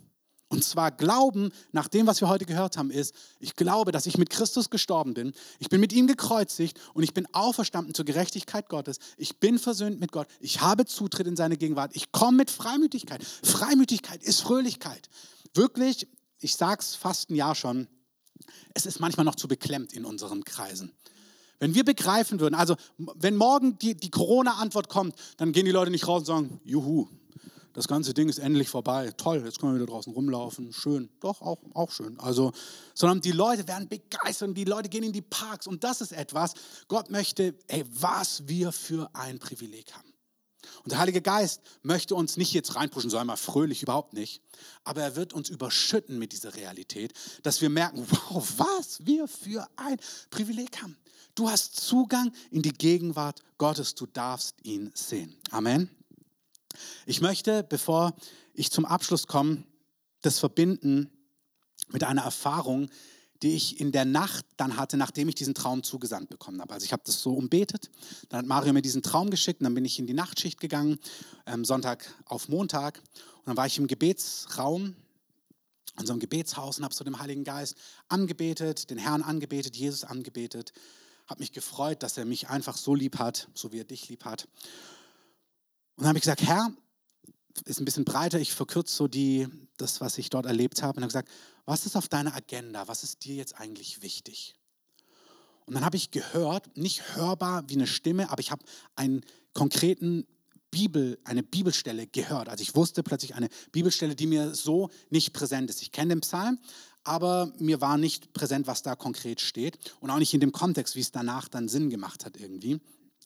Und 0.51 0.65
zwar 0.65 0.91
Glauben, 0.91 1.53
nach 1.73 1.89
dem, 1.89 2.07
was 2.07 2.23
wir 2.23 2.29
heute 2.29 2.47
gehört 2.47 2.79
haben, 2.79 2.91
ist, 2.91 3.15
ich 3.39 3.55
glaube, 3.55 3.93
dass 3.93 4.07
ich 4.07 4.17
mit 4.17 4.31
Christus 4.31 4.71
gestorben 4.71 5.13
bin, 5.13 5.33
ich 5.59 5.69
bin 5.69 5.81
mit 5.81 5.93
ihm 5.93 6.07
gekreuzigt 6.07 6.81
und 6.95 7.03
ich 7.03 7.13
bin 7.13 7.27
auferstanden 7.35 7.95
zur 7.95 8.07
Gerechtigkeit 8.07 8.69
Gottes. 8.71 8.99
Ich 9.19 9.39
bin 9.41 9.59
versöhnt 9.59 10.01
mit 10.01 10.11
Gott, 10.11 10.27
ich 10.41 10.63
habe 10.63 10.87
Zutritt 10.87 11.27
in 11.27 11.37
seine 11.37 11.59
Gegenwart, 11.59 11.95
ich 11.95 12.13
komme 12.13 12.39
mit 12.39 12.51
Freimütigkeit. 12.51 13.23
Freimütigkeit 13.25 14.23
ist 14.23 14.41
Fröhlichkeit. 14.41 15.11
Wirklich, 15.53 16.09
ich 16.41 16.55
sage 16.55 16.81
es 16.81 16.95
fast 16.95 17.31
ein 17.31 17.35
Jahr 17.35 17.55
schon, 17.55 17.87
es 18.73 18.87
ist 18.87 19.01
manchmal 19.01 19.25
noch 19.25 19.35
zu 19.35 19.49
beklemmt 19.49 19.93
in 19.93 20.07
unseren 20.07 20.45
Kreisen. 20.45 20.93
Wenn 21.59 21.75
wir 21.75 21.85
begreifen 21.85 22.41
würden, 22.41 22.55
also 22.55 22.77
wenn 22.97 23.37
morgen 23.37 23.79
die, 23.79 23.95
die 23.95 24.11
Corona-Antwort 24.11 24.89
kommt, 24.89 25.17
dann 25.37 25.53
gehen 25.53 25.67
die 25.67 25.73
Leute 25.73 25.91
nicht 25.91 26.07
raus 26.07 26.21
und 26.21 26.27
sagen, 26.27 26.61
juhu, 26.65 27.09
das 27.79 27.87
ganze 27.87 28.13
Ding 28.13 28.29
ist 28.29 28.41
endlich 28.41 28.69
vorbei. 28.69 29.13
Toll, 29.17 29.41
jetzt 29.45 29.61
können 29.61 29.75
wir 29.75 29.81
wieder 29.81 29.93
draußen 29.93 30.13
rumlaufen. 30.13 30.73
Schön, 30.73 31.09
doch, 31.21 31.41
auch, 31.41 31.59
auch 31.75 31.93
schön. 31.93 32.19
Also, 32.19 32.51
sondern 32.93 33.21
die 33.21 33.31
Leute 33.31 33.69
werden 33.69 33.89
begeistert 33.89 34.49
und 34.49 34.55
die 34.55 34.65
Leute 34.65 34.89
gehen 34.89 35.05
in 35.05 35.13
die 35.13 35.23
Parks. 35.23 35.69
Und 35.69 35.85
das 35.85 36.01
ist 36.01 36.11
etwas, 36.11 36.55
Gott 36.89 37.09
möchte, 37.09 37.55
ey, 37.69 37.85
was 37.89 38.49
wir 38.49 38.73
für 38.73 39.09
ein 39.13 39.39
Privileg 39.39 39.93
haben. 39.95 40.13
Und 40.83 40.91
der 40.91 40.99
Heilige 40.99 41.23
Geist 41.23 41.61
möchte 41.83 42.17
uns 42.17 42.37
nicht 42.37 42.53
jetzt 42.53 42.75
reinpushen, 42.75 43.11
sei 43.11 43.23
mal 43.23 43.37
fröhlich, 43.37 43.83
überhaupt 43.83 44.13
nicht. 44.13 44.43
Aber 44.83 45.03
er 45.03 45.15
wird 45.15 45.33
uns 45.33 45.49
überschütten 45.49 46.19
mit 46.19 46.33
dieser 46.33 46.57
Realität, 46.57 47.13
dass 47.45 47.61
wir 47.61 47.71
merken, 47.71 48.05
wow, 48.29 48.55
was 48.57 49.07
wir 49.07 49.29
für 49.29 49.69
ein 49.77 49.99
Privileg 50.31 50.83
haben. 50.83 50.97
Du 51.37 51.49
hast 51.49 51.77
Zugang 51.77 52.33
in 52.51 52.63
die 52.63 52.73
Gegenwart 52.73 53.45
Gottes, 53.57 53.95
du 53.95 54.07
darfst 54.07 54.57
ihn 54.65 54.91
sehen. 54.95 55.37
Amen. 55.53 55.98
Ich 57.07 57.21
möchte, 57.21 57.63
bevor 57.63 58.15
ich 58.55 58.71
zum 58.71 58.85
Abschluss 58.85 59.27
komme, 59.27 59.65
das 60.23 60.39
verbinden 60.39 61.11
mit 61.89 62.05
einer 62.05 62.23
Erfahrung, 62.23 62.91
die 63.43 63.55
ich 63.55 63.81
in 63.81 63.93
der 63.93 64.05
Nacht 64.05 64.45
dann 64.57 64.77
hatte, 64.77 64.97
nachdem 64.97 65.29
ich 65.29 65.35
diesen 65.37 65.55
Traum 65.55 65.83
zugesandt 65.83 66.29
bekommen 66.29 66.61
habe. 66.61 66.75
Also 66.75 66.85
ich 66.85 66.93
habe 66.93 67.03
das 67.07 67.21
so 67.21 67.35
umbetet, 67.35 67.91
dann 68.29 68.41
hat 68.41 68.47
Mario 68.47 68.73
mir 68.73 68.83
diesen 68.83 69.03
Traum 69.03 69.31
geschickt 69.31 69.61
und 69.61 69.65
dann 69.65 69.75
bin 69.75 69.85
ich 69.85 69.99
in 69.99 70.07
die 70.07 70.15
Nachtschicht 70.15 70.61
gegangen, 70.61 70.99
ähm, 71.47 71.65
Sonntag 71.65 72.13
auf 72.25 72.49
Montag 72.49 72.99
und 72.99 73.47
dann 73.47 73.57
war 73.57 73.67
ich 73.67 73.79
im 73.79 73.87
Gebetsraum, 73.87 74.97
in 75.99 76.07
so 76.07 76.13
einem 76.13 76.21
Gebetshaus 76.21 76.79
und 76.79 76.85
habe 76.85 76.95
so 76.95 77.05
dem 77.05 77.19
Heiligen 77.19 77.45
Geist 77.45 77.77
angebetet, 78.09 78.91
den 78.91 78.99
Herrn 78.99 79.23
angebetet, 79.23 79.77
Jesus 79.77 80.05
angebetet, 80.05 80.73
habe 81.27 81.41
mich 81.41 81.53
gefreut, 81.53 82.03
dass 82.03 82.17
er 82.17 82.25
mich 82.25 82.49
einfach 82.49 82.77
so 82.77 82.95
lieb 82.95 83.19
hat, 83.19 83.49
so 83.55 83.73
wie 83.73 83.81
er 83.81 83.85
dich 83.85 84.09
lieb 84.09 84.25
hat. 84.25 84.49
Und 85.99 86.05
dann 86.05 86.11
habe 86.11 86.19
ich 86.19 86.23
gesagt, 86.23 86.43
Herr, 86.43 86.73
ist 87.65 87.81
ein 87.81 87.85
bisschen 87.85 88.05
breiter, 88.05 88.39
ich 88.39 88.55
verkürze 88.55 88.95
so 88.95 89.09
die, 89.09 89.49
das, 89.79 90.01
was 90.01 90.17
ich 90.17 90.31
dort 90.31 90.47
erlebt 90.47 90.81
habe. 90.81 90.97
Und 90.97 91.03
habe 91.03 91.09
gesagt, 91.09 91.29
was 91.65 91.87
ist 91.87 91.97
auf 91.97 92.07
deiner 92.07 92.37
Agenda? 92.37 92.87
Was 92.87 93.03
ist 93.03 93.25
dir 93.25 93.35
jetzt 93.35 93.59
eigentlich 93.59 94.01
wichtig? 94.01 94.55
Und 95.67 95.75
dann 95.75 95.85
habe 95.85 95.97
ich 95.97 96.13
gehört, 96.13 96.77
nicht 96.77 97.17
hörbar 97.17 97.65
wie 97.69 97.75
eine 97.75 97.89
Stimme, 97.89 98.31
aber 98.31 98.39
ich 98.39 98.53
habe 98.53 98.65
einen 98.95 99.23
konkreten 99.55 100.25
Bibel, 100.71 101.19
eine 101.25 101.43
Bibelstelle 101.43 102.07
gehört. 102.07 102.49
Also 102.49 102.63
ich 102.63 102.77
wusste 102.77 103.03
plötzlich 103.03 103.35
eine 103.35 103.49
Bibelstelle, 103.73 104.15
die 104.15 104.29
mir 104.29 104.55
so 104.55 104.91
nicht 105.11 105.33
präsent 105.33 105.69
ist. 105.69 105.83
Ich 105.83 105.91
kenne 105.91 106.15
den 106.15 106.21
Psalm, 106.21 106.61
aber 107.03 107.53
mir 107.59 107.81
war 107.81 107.99
nicht 107.99 108.33
präsent, 108.33 108.69
was 108.69 108.83
da 108.83 108.95
konkret 108.95 109.41
steht 109.41 109.77
und 109.99 110.11
auch 110.11 110.19
nicht 110.19 110.33
in 110.33 110.39
dem 110.39 110.53
Kontext, 110.53 110.95
wie 110.95 111.01
es 111.01 111.11
danach 111.11 111.49
dann 111.49 111.67
Sinn 111.69 111.91
gemacht 111.91 112.25
hat 112.25 112.37
irgendwie. 112.37 112.79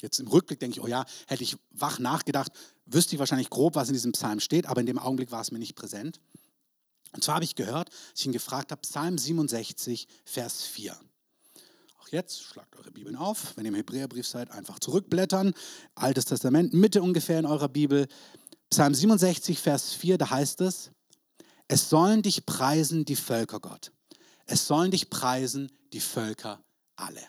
Jetzt 0.03 0.19
im 0.19 0.27
Rückblick 0.27 0.59
denke 0.59 0.79
ich, 0.79 0.85
oh 0.85 0.89
ja, 0.89 1.07
hätte 1.29 1.45
ich 1.45 1.57
wach 1.71 1.99
nachgedacht, 2.01 2.53
wüsste 2.87 3.15
ich 3.15 3.21
wahrscheinlich 3.21 3.51
grob, 3.51 3.77
was 3.77 3.89
in 3.89 3.95
diesem 3.95 4.13
Psalm 4.13 4.41
steht, 4.41 4.67
aber 4.67 4.81
in 4.81 4.87
dem 4.87 4.99
Augenblick 4.99 5.31
war 5.31 5.41
es 5.41 5.53
mir 5.53 5.61
nicht 5.61 5.77
präsent. 5.77 6.21
Und 7.13 7.23
zwar 7.23 7.37
habe 7.37 7.45
ich 7.45 7.55
gehört, 7.55 7.91
als 8.11 8.21
ich 8.21 8.27
ihn 8.27 8.33
gefragt 8.33 8.73
habe, 8.73 8.81
Psalm 8.81 9.17
67, 9.17 10.09
Vers 10.25 10.65
4. 10.65 10.99
Auch 11.99 12.09
jetzt 12.09 12.43
schlagt 12.43 12.75
eure 12.77 12.91
Bibeln 12.91 13.17
auf. 13.17 13.57
Wenn 13.57 13.65
ihr 13.65 13.69
im 13.69 13.77
Hebräerbrief 13.77 14.27
seid, 14.27 14.51
einfach 14.51 14.81
zurückblättern. 14.81 15.55
Altes 15.95 16.25
Testament, 16.25 16.75
Mitte 16.75 17.01
ungefähr 17.01 17.39
in 17.39 17.47
eurer 17.47 17.69
Bibel. 17.69 18.09
Psalm 18.71 18.95
67, 18.95 19.61
Vers 19.61 19.93
4, 19.93 20.19
da 20.19 20.31
heißt 20.31 20.63
es, 20.63 20.91
es 21.69 21.89
sollen 21.89 22.23
dich 22.23 22.45
preisen 22.45 23.05
die 23.05 23.17
Völker, 23.17 23.61
Gott. 23.61 23.93
Es 24.47 24.67
sollen 24.67 24.91
dich 24.91 25.11
preisen 25.11 25.71
die 25.93 26.01
Völker 26.01 26.65
alle. 26.97 27.23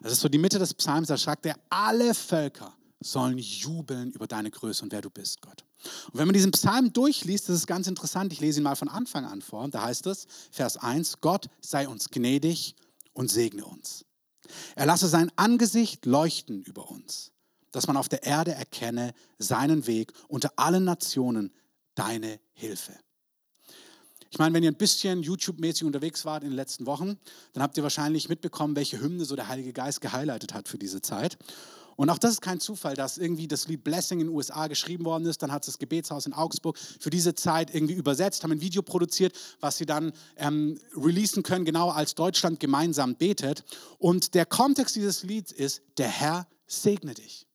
Das 0.00 0.12
ist 0.12 0.20
so 0.20 0.28
die 0.28 0.38
Mitte 0.38 0.58
des 0.58 0.74
Psalms, 0.74 1.08
da 1.08 1.16
sagt 1.16 1.46
er, 1.46 1.56
alle 1.70 2.14
Völker 2.14 2.74
sollen 3.00 3.38
jubeln 3.38 4.12
über 4.12 4.26
deine 4.26 4.50
Größe 4.50 4.84
und 4.84 4.92
wer 4.92 5.02
du 5.02 5.10
bist, 5.10 5.40
Gott. 5.42 5.64
Und 6.06 6.18
wenn 6.18 6.26
man 6.26 6.34
diesen 6.34 6.52
Psalm 6.52 6.92
durchliest, 6.92 7.48
das 7.48 7.56
ist 7.56 7.66
ganz 7.66 7.86
interessant, 7.86 8.32
ich 8.32 8.40
lese 8.40 8.60
ihn 8.60 8.64
mal 8.64 8.76
von 8.76 8.88
Anfang 8.88 9.24
an 9.26 9.42
vor, 9.42 9.68
da 9.68 9.82
heißt 9.82 10.06
es, 10.06 10.26
Vers 10.50 10.76
1, 10.76 11.20
Gott 11.20 11.48
sei 11.60 11.88
uns 11.88 12.10
gnädig 12.10 12.74
und 13.12 13.30
segne 13.30 13.64
uns. 13.64 14.04
Er 14.74 14.86
lasse 14.86 15.08
sein 15.08 15.30
Angesicht 15.36 16.06
leuchten 16.06 16.62
über 16.62 16.90
uns, 16.90 17.32
dass 17.70 17.86
man 17.86 17.96
auf 17.96 18.08
der 18.08 18.22
Erde 18.22 18.52
erkenne 18.52 19.12
seinen 19.38 19.86
Weg 19.86 20.12
unter 20.28 20.52
allen 20.56 20.84
Nationen 20.84 21.52
deine 21.94 22.40
Hilfe. 22.52 22.94
Ich 24.34 24.38
meine, 24.40 24.52
wenn 24.52 24.64
ihr 24.64 24.72
ein 24.72 24.74
bisschen 24.74 25.22
YouTube-mäßig 25.22 25.84
unterwegs 25.84 26.24
wart 26.24 26.42
in 26.42 26.50
den 26.50 26.56
letzten 26.56 26.86
Wochen, 26.86 27.18
dann 27.52 27.62
habt 27.62 27.76
ihr 27.76 27.84
wahrscheinlich 27.84 28.28
mitbekommen, 28.28 28.74
welche 28.74 29.00
Hymne 29.00 29.24
so 29.26 29.36
der 29.36 29.46
Heilige 29.46 29.72
Geist 29.72 30.00
gehighlightet 30.00 30.54
hat 30.54 30.66
für 30.66 30.76
diese 30.76 31.00
Zeit. 31.00 31.38
Und 31.94 32.10
auch 32.10 32.18
das 32.18 32.32
ist 32.32 32.40
kein 32.40 32.58
Zufall, 32.58 32.96
dass 32.96 33.16
irgendwie 33.16 33.46
das 33.46 33.68
Lied 33.68 33.84
Blessing 33.84 34.18
in 34.18 34.26
den 34.26 34.34
USA 34.34 34.66
geschrieben 34.66 35.04
worden 35.04 35.24
ist. 35.26 35.40
Dann 35.40 35.52
hat 35.52 35.68
das 35.68 35.78
Gebetshaus 35.78 36.26
in 36.26 36.32
Augsburg 36.32 36.76
für 36.78 37.10
diese 37.10 37.36
Zeit 37.36 37.72
irgendwie 37.72 37.94
übersetzt, 37.94 38.42
haben 38.42 38.50
ein 38.50 38.60
Video 38.60 38.82
produziert, 38.82 39.38
was 39.60 39.78
sie 39.78 39.86
dann 39.86 40.12
ähm, 40.36 40.80
releasen 40.96 41.44
können, 41.44 41.64
genau 41.64 41.90
als 41.90 42.16
Deutschland 42.16 42.58
gemeinsam 42.58 43.14
betet. 43.14 43.62
Und 43.98 44.34
der 44.34 44.46
Kontext 44.46 44.96
dieses 44.96 45.22
Lieds 45.22 45.52
ist, 45.52 45.80
der 45.96 46.08
Herr 46.08 46.48
segne 46.66 47.14
dich. 47.14 47.46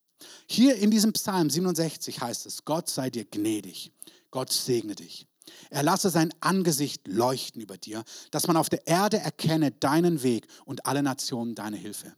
Hier 0.47 0.77
in 0.77 0.91
diesem 0.91 1.11
Psalm 1.11 1.49
67 1.49 2.21
heißt 2.21 2.45
es, 2.45 2.63
Gott 2.63 2.87
sei 2.87 3.09
dir 3.09 3.25
gnädig, 3.25 3.91
Gott 4.31 4.53
segne 4.53 4.95
dich. 4.95 5.28
Er 5.69 5.83
lasse 5.83 6.09
sein 6.09 6.33
Angesicht 6.39 7.07
leuchten 7.07 7.61
über 7.61 7.77
dir, 7.77 8.03
dass 8.31 8.47
man 8.47 8.57
auf 8.57 8.69
der 8.69 8.87
Erde 8.87 9.17
erkenne 9.17 9.71
deinen 9.71 10.23
Weg 10.23 10.47
und 10.65 10.85
alle 10.85 11.03
Nationen 11.03 11.55
deine 11.55 11.77
Hilfe. 11.77 12.13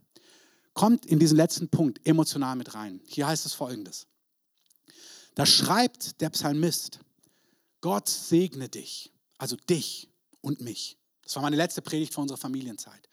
Kommt 0.73 1.05
in 1.05 1.19
diesen 1.19 1.37
letzten 1.37 1.69
Punkt 1.69 2.05
emotional 2.07 2.55
mit 2.55 2.73
rein. 2.73 3.01
Hier 3.05 3.27
heißt 3.27 3.45
es 3.45 3.53
folgendes. 3.53 4.07
Da 5.35 5.45
schreibt 5.45 6.21
der 6.21 6.29
Psalmist, 6.29 6.99
Gott 7.81 8.07
segne 8.07 8.69
dich, 8.69 9.11
also 9.37 9.55
dich 9.55 10.09
und 10.41 10.61
mich. 10.61 10.97
Das 11.23 11.35
war 11.35 11.41
meine 11.43 11.55
letzte 11.55 11.81
Predigt 11.81 12.13
für 12.13 12.21
unsere 12.21 12.37
Familienzeit. 12.37 13.07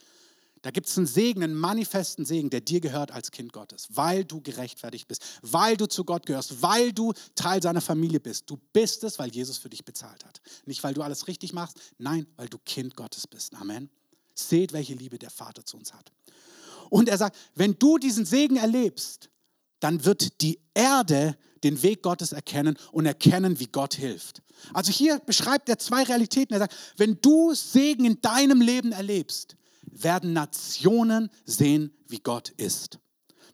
Da 0.63 0.71
gibt 0.71 0.89
es 0.89 0.97
einen 0.97 1.07
Segen, 1.07 1.43
einen 1.43 1.55
manifesten 1.55 2.25
Segen, 2.25 2.51
der 2.51 2.61
dir 2.61 2.81
gehört 2.81 3.13
als 3.13 3.31
Kind 3.31 3.53
Gottes, 3.53 3.89
weil 3.91 4.25
du 4.25 4.41
gerechtfertigt 4.41 5.07
bist, 5.07 5.23
weil 5.43 5.77
du 5.77 5.87
zu 5.87 6.05
Gott 6.05 6.27
gehörst, 6.27 6.63
weil 6.63 6.93
du 6.93 7.13
Teil 7.35 7.63
seiner 7.63 7.81
Familie 7.81 8.21
bist. 8.21 8.51
Du 8.51 8.59
bist 8.73 9.05
es, 9.05 9.19
weil 9.19 9.31
Jesus 9.31 9.59
für 9.59 9.69
dich 9.69 9.85
bezahlt 9.85 10.25
hat. 10.25 10.41
Nicht, 10.67 10.83
weil 10.83 10.95
du 10.95 11.03
alles 11.03 11.29
richtig 11.29 11.53
machst, 11.53 11.79
nein, 11.99 12.27
weil 12.37 12.49
du 12.49 12.59
Kind 12.59 12.97
Gottes 12.97 13.27
bist. 13.27 13.55
Amen. 13.55 13.89
Seht, 14.35 14.73
welche 14.73 14.95
Liebe 14.95 15.19
der 15.19 15.31
Vater 15.31 15.65
zu 15.65 15.77
uns 15.77 15.95
hat. 15.95 16.13
Und 16.91 17.09
er 17.09 17.19
sagt, 17.19 17.37
wenn 17.55 17.79
du 17.79 17.99
diesen 17.99 18.25
Segen 18.25 18.57
erlebst, 18.57 19.31
dann 19.81 20.05
wird 20.05 20.41
die 20.41 20.59
Erde 20.75 21.37
den 21.65 21.83
Weg 21.83 22.03
Gottes 22.03 22.33
erkennen 22.33 22.77
und 22.93 23.07
erkennen, 23.07 23.59
wie 23.61 23.67
Gott 23.67 23.95
hilft. 23.95 24.43
Also 24.73 24.93
hier 24.93 25.19
beschreibt 25.21 25.69
er 25.69 25.79
zwei 25.79 26.03
Realitäten. 26.03 26.55
Er 26.55 26.61
sagt, 26.61 26.75
wenn 26.97 27.21
du 27.21 27.55
Segen 27.55 28.05
in 28.05 28.21
deinem 28.21 28.61
Leben 28.61 28.93
erlebst, 28.93 29.57
werden 29.95 30.33
Nationen 30.33 31.31
sehen, 31.45 31.93
wie 32.07 32.21
Gott 32.21 32.51
ist. 32.51 32.99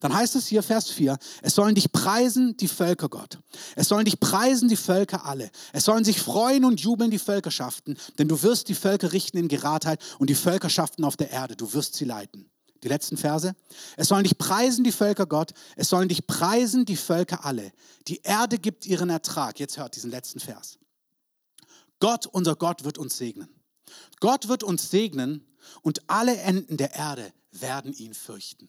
Dann 0.00 0.14
heißt 0.14 0.36
es 0.36 0.46
hier, 0.46 0.62
Vers 0.62 0.90
4, 0.90 1.16
es 1.40 1.54
sollen 1.54 1.74
dich 1.74 1.90
preisen 1.90 2.58
die 2.58 2.68
Völker, 2.68 3.08
Gott. 3.08 3.38
Es 3.74 3.88
sollen 3.88 4.04
dich 4.04 4.20
preisen 4.20 4.68
die 4.68 4.76
Völker 4.76 5.24
alle. 5.24 5.50
Es 5.72 5.84
sollen 5.84 6.04
sich 6.04 6.20
freuen 6.20 6.66
und 6.66 6.78
jubeln 6.78 7.10
die 7.10 7.18
Völkerschaften, 7.18 7.96
denn 8.18 8.28
du 8.28 8.42
wirst 8.42 8.68
die 8.68 8.74
Völker 8.74 9.12
richten 9.12 9.38
in 9.38 9.48
Geradheit 9.48 10.02
und 10.18 10.28
die 10.28 10.34
Völkerschaften 10.34 11.04
auf 11.04 11.16
der 11.16 11.30
Erde. 11.30 11.56
Du 11.56 11.72
wirst 11.72 11.94
sie 11.94 12.04
leiten. 12.04 12.50
Die 12.82 12.88
letzten 12.88 13.16
Verse. 13.16 13.54
Es 13.96 14.08
sollen 14.08 14.24
dich 14.24 14.36
preisen 14.36 14.84
die 14.84 14.92
Völker, 14.92 15.24
Gott. 15.24 15.52
Es 15.74 15.88
sollen 15.88 16.10
dich 16.10 16.26
preisen 16.26 16.84
die 16.84 16.98
Völker 16.98 17.46
alle. 17.46 17.72
Die 18.06 18.20
Erde 18.24 18.58
gibt 18.58 18.84
ihren 18.84 19.08
Ertrag. 19.08 19.58
Jetzt 19.58 19.78
hört 19.78 19.96
diesen 19.96 20.10
letzten 20.10 20.38
Vers. 20.38 20.78
Gott, 21.98 22.26
unser 22.26 22.56
Gott, 22.56 22.84
wird 22.84 22.98
uns 22.98 23.16
segnen. 23.16 23.48
Gott 24.20 24.48
wird 24.48 24.62
uns 24.62 24.90
segnen 24.90 25.46
und 25.82 26.02
alle 26.08 26.36
Enden 26.38 26.76
der 26.76 26.94
Erde 26.94 27.32
werden 27.52 27.92
ihn 27.92 28.14
fürchten. 28.14 28.68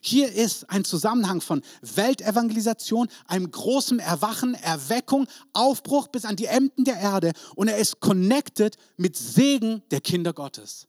Hier 0.00 0.32
ist 0.32 0.68
ein 0.68 0.84
Zusammenhang 0.84 1.40
von 1.40 1.62
Weltevangelisation, 1.80 3.08
einem 3.26 3.50
großen 3.50 3.98
Erwachen, 3.98 4.54
Erweckung, 4.54 5.26
Aufbruch 5.52 6.08
bis 6.08 6.24
an 6.24 6.36
die 6.36 6.46
Enden 6.46 6.84
der 6.84 6.98
Erde 6.98 7.32
und 7.54 7.68
er 7.68 7.78
ist 7.78 8.00
connected 8.00 8.76
mit 8.96 9.16
Segen 9.16 9.82
der 9.90 10.00
Kinder 10.00 10.32
Gottes. 10.32 10.86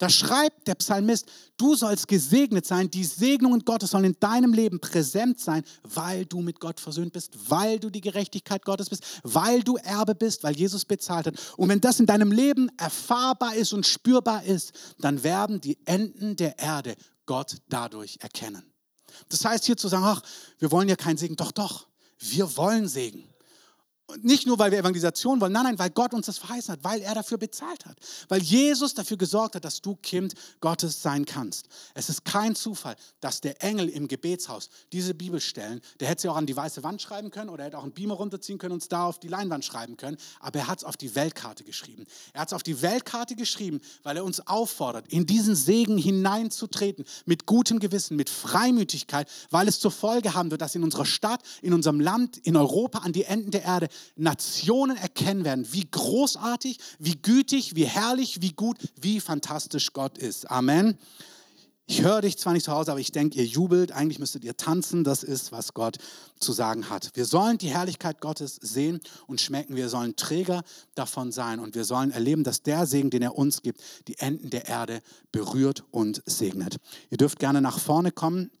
Da 0.00 0.08
schreibt 0.08 0.66
der 0.66 0.76
Psalmist, 0.76 1.26
du 1.58 1.74
sollst 1.74 2.08
gesegnet 2.08 2.64
sein, 2.64 2.90
die 2.90 3.04
Segnungen 3.04 3.66
Gottes 3.66 3.90
sollen 3.90 4.06
in 4.06 4.16
deinem 4.18 4.54
Leben 4.54 4.80
präsent 4.80 5.38
sein, 5.38 5.62
weil 5.82 6.24
du 6.24 6.40
mit 6.40 6.58
Gott 6.58 6.80
versöhnt 6.80 7.12
bist, 7.12 7.50
weil 7.50 7.78
du 7.78 7.90
die 7.90 8.00
Gerechtigkeit 8.00 8.64
Gottes 8.64 8.88
bist, 8.88 9.04
weil 9.24 9.62
du 9.62 9.76
Erbe 9.76 10.14
bist, 10.14 10.42
weil 10.42 10.56
Jesus 10.56 10.86
bezahlt 10.86 11.26
hat. 11.26 11.34
Und 11.58 11.68
wenn 11.68 11.82
das 11.82 12.00
in 12.00 12.06
deinem 12.06 12.32
Leben 12.32 12.70
erfahrbar 12.78 13.54
ist 13.54 13.74
und 13.74 13.86
spürbar 13.86 14.42
ist, 14.42 14.72
dann 15.00 15.22
werden 15.22 15.60
die 15.60 15.76
Enden 15.84 16.34
der 16.34 16.58
Erde 16.58 16.96
Gott 17.26 17.58
dadurch 17.68 18.16
erkennen. 18.22 18.72
Das 19.28 19.44
heißt 19.44 19.66
hier 19.66 19.76
zu 19.76 19.88
sagen, 19.88 20.04
ach, 20.04 20.22
wir 20.60 20.70
wollen 20.72 20.88
ja 20.88 20.96
keinen 20.96 21.18
Segen, 21.18 21.36
doch, 21.36 21.52
doch, 21.52 21.88
wir 22.18 22.56
wollen 22.56 22.88
Segen. 22.88 23.29
Nicht 24.22 24.46
nur, 24.46 24.58
weil 24.58 24.70
wir 24.70 24.78
Evangelisation 24.78 25.40
wollen, 25.40 25.52
nein, 25.52 25.64
nein, 25.64 25.78
weil 25.78 25.90
Gott 25.90 26.14
uns 26.14 26.26
das 26.26 26.38
verheißen 26.38 26.72
hat, 26.72 26.84
weil 26.84 27.00
er 27.02 27.14
dafür 27.14 27.38
bezahlt 27.38 27.86
hat, 27.86 27.96
weil 28.28 28.42
Jesus 28.42 28.94
dafür 28.94 29.16
gesorgt 29.16 29.54
hat, 29.54 29.64
dass 29.64 29.80
du 29.80 29.96
Kind 29.96 30.34
Gottes 30.60 31.02
sein 31.02 31.24
kannst. 31.24 31.66
Es 31.94 32.08
ist 32.08 32.24
kein 32.24 32.54
Zufall, 32.54 32.96
dass 33.20 33.40
der 33.40 33.62
Engel 33.62 33.88
im 33.88 34.08
Gebetshaus 34.08 34.68
diese 34.92 35.14
Bibelstellen, 35.14 35.80
der 36.00 36.08
hätte 36.08 36.22
sie 36.22 36.28
auch 36.28 36.36
an 36.36 36.46
die 36.46 36.56
weiße 36.56 36.82
Wand 36.82 37.02
schreiben 37.02 37.30
können 37.30 37.50
oder 37.50 37.64
hätte 37.64 37.78
auch 37.78 37.82
einen 37.82 37.92
Beamer 37.92 38.14
runterziehen 38.14 38.58
können 38.58 38.74
und 38.74 38.82
es 38.82 38.88
da 38.88 39.04
auf 39.04 39.18
die 39.18 39.28
Leinwand 39.28 39.64
schreiben 39.64 39.96
können, 39.96 40.16
aber 40.40 40.60
er 40.60 40.66
hat 40.68 40.78
es 40.78 40.84
auf 40.84 40.96
die 40.96 41.14
Weltkarte 41.14 41.64
geschrieben. 41.64 42.06
Er 42.32 42.42
hat 42.42 42.48
es 42.48 42.54
auf 42.54 42.62
die 42.62 42.82
Weltkarte 42.82 43.36
geschrieben, 43.36 43.80
weil 44.02 44.16
er 44.16 44.24
uns 44.24 44.46
auffordert, 44.46 45.06
in 45.08 45.26
diesen 45.26 45.54
Segen 45.54 45.98
hineinzutreten, 45.98 47.04
mit 47.26 47.46
gutem 47.46 47.78
Gewissen, 47.78 48.16
mit 48.16 48.30
Freimütigkeit, 48.30 49.28
weil 49.50 49.68
es 49.68 49.80
zur 49.80 49.90
Folge 49.90 50.34
haben 50.34 50.50
wird, 50.50 50.60
dass 50.60 50.74
in 50.74 50.82
unserer 50.82 51.04
Stadt, 51.06 51.42
in 51.62 51.72
unserem 51.72 52.00
Land, 52.00 52.38
in 52.38 52.56
Europa, 52.56 53.00
an 53.00 53.12
die 53.12 53.24
Enden 53.24 53.50
der 53.50 53.64
Erde 53.64 53.88
Nationen 54.16 54.96
erkennen 54.96 55.44
werden, 55.44 55.66
wie 55.72 55.88
großartig, 55.90 56.78
wie 56.98 57.16
gütig, 57.16 57.74
wie 57.76 57.86
herrlich, 57.86 58.42
wie 58.42 58.52
gut, 58.52 58.78
wie 59.00 59.20
fantastisch 59.20 59.92
Gott 59.92 60.18
ist. 60.18 60.50
Amen. 60.50 60.98
Ich 61.90 62.02
höre 62.02 62.20
dich 62.20 62.38
zwar 62.38 62.52
nicht 62.52 62.62
zu 62.62 62.70
Hause, 62.70 62.92
aber 62.92 63.00
ich 63.00 63.10
denke, 63.10 63.36
ihr 63.36 63.44
jubelt. 63.44 63.90
Eigentlich 63.90 64.20
müsstet 64.20 64.44
ihr 64.44 64.56
tanzen. 64.56 65.02
Das 65.02 65.24
ist, 65.24 65.50
was 65.50 65.74
Gott 65.74 65.98
zu 66.38 66.52
sagen 66.52 66.88
hat. 66.88 67.10
Wir 67.14 67.24
sollen 67.24 67.58
die 67.58 67.66
Herrlichkeit 67.66 68.20
Gottes 68.20 68.60
sehen 68.62 69.00
und 69.26 69.40
schmecken. 69.40 69.74
Wir 69.74 69.88
sollen 69.88 70.14
Träger 70.14 70.62
davon 70.94 71.32
sein 71.32 71.58
und 71.58 71.74
wir 71.74 71.84
sollen 71.84 72.12
erleben, 72.12 72.44
dass 72.44 72.62
der 72.62 72.86
Segen, 72.86 73.10
den 73.10 73.22
er 73.22 73.36
uns 73.36 73.62
gibt, 73.62 73.80
die 74.06 74.16
Enden 74.20 74.50
der 74.50 74.68
Erde 74.68 75.02
berührt 75.32 75.82
und 75.90 76.22
segnet. 76.26 76.76
Ihr 77.10 77.18
dürft 77.18 77.40
gerne 77.40 77.60
nach 77.60 77.80
vorne 77.80 78.12
kommen 78.12 78.52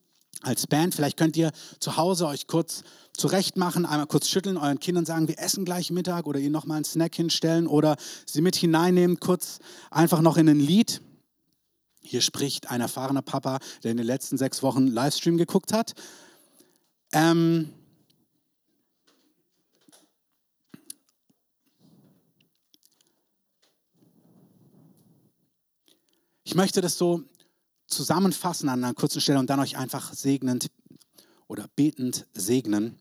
als 0.42 0.66
Band. 0.66 0.94
Vielleicht 0.94 1.16
könnt 1.16 1.36
ihr 1.36 1.52
zu 1.78 1.96
Hause 1.96 2.26
euch 2.26 2.46
kurz 2.46 2.82
zurecht 3.12 3.56
machen, 3.56 3.84
einmal 3.84 4.06
kurz 4.06 4.28
schütteln, 4.28 4.56
euren 4.56 4.80
Kindern 4.80 5.04
sagen, 5.04 5.28
wir 5.28 5.38
essen 5.38 5.64
gleich 5.64 5.90
Mittag 5.90 6.26
oder 6.26 6.38
ihnen 6.38 6.52
nochmal 6.52 6.76
einen 6.76 6.84
Snack 6.84 7.14
hinstellen 7.14 7.66
oder 7.66 7.96
sie 8.26 8.40
mit 8.40 8.56
hineinnehmen, 8.56 9.20
kurz 9.20 9.58
einfach 9.90 10.22
noch 10.22 10.36
in 10.36 10.48
ein 10.48 10.60
Lied. 10.60 11.02
Hier 12.02 12.22
spricht 12.22 12.70
ein 12.70 12.80
erfahrener 12.80 13.22
Papa, 13.22 13.58
der 13.82 13.90
in 13.90 13.98
den 13.98 14.06
letzten 14.06 14.38
sechs 14.38 14.62
Wochen 14.62 14.86
Livestream 14.86 15.36
geguckt 15.36 15.72
hat. 15.72 15.92
Ähm, 17.12 17.72
ich 26.44 26.54
möchte 26.54 26.80
das 26.80 26.96
so 26.96 27.22
zusammenfassen 27.90 28.68
an 28.68 28.84
einer 28.84 28.94
kurzen 28.94 29.20
Stelle 29.20 29.38
und 29.38 29.50
dann 29.50 29.60
euch 29.60 29.76
einfach 29.76 30.12
segnend 30.14 30.70
oder 31.48 31.66
betend 31.76 32.26
segnen. 32.32 32.98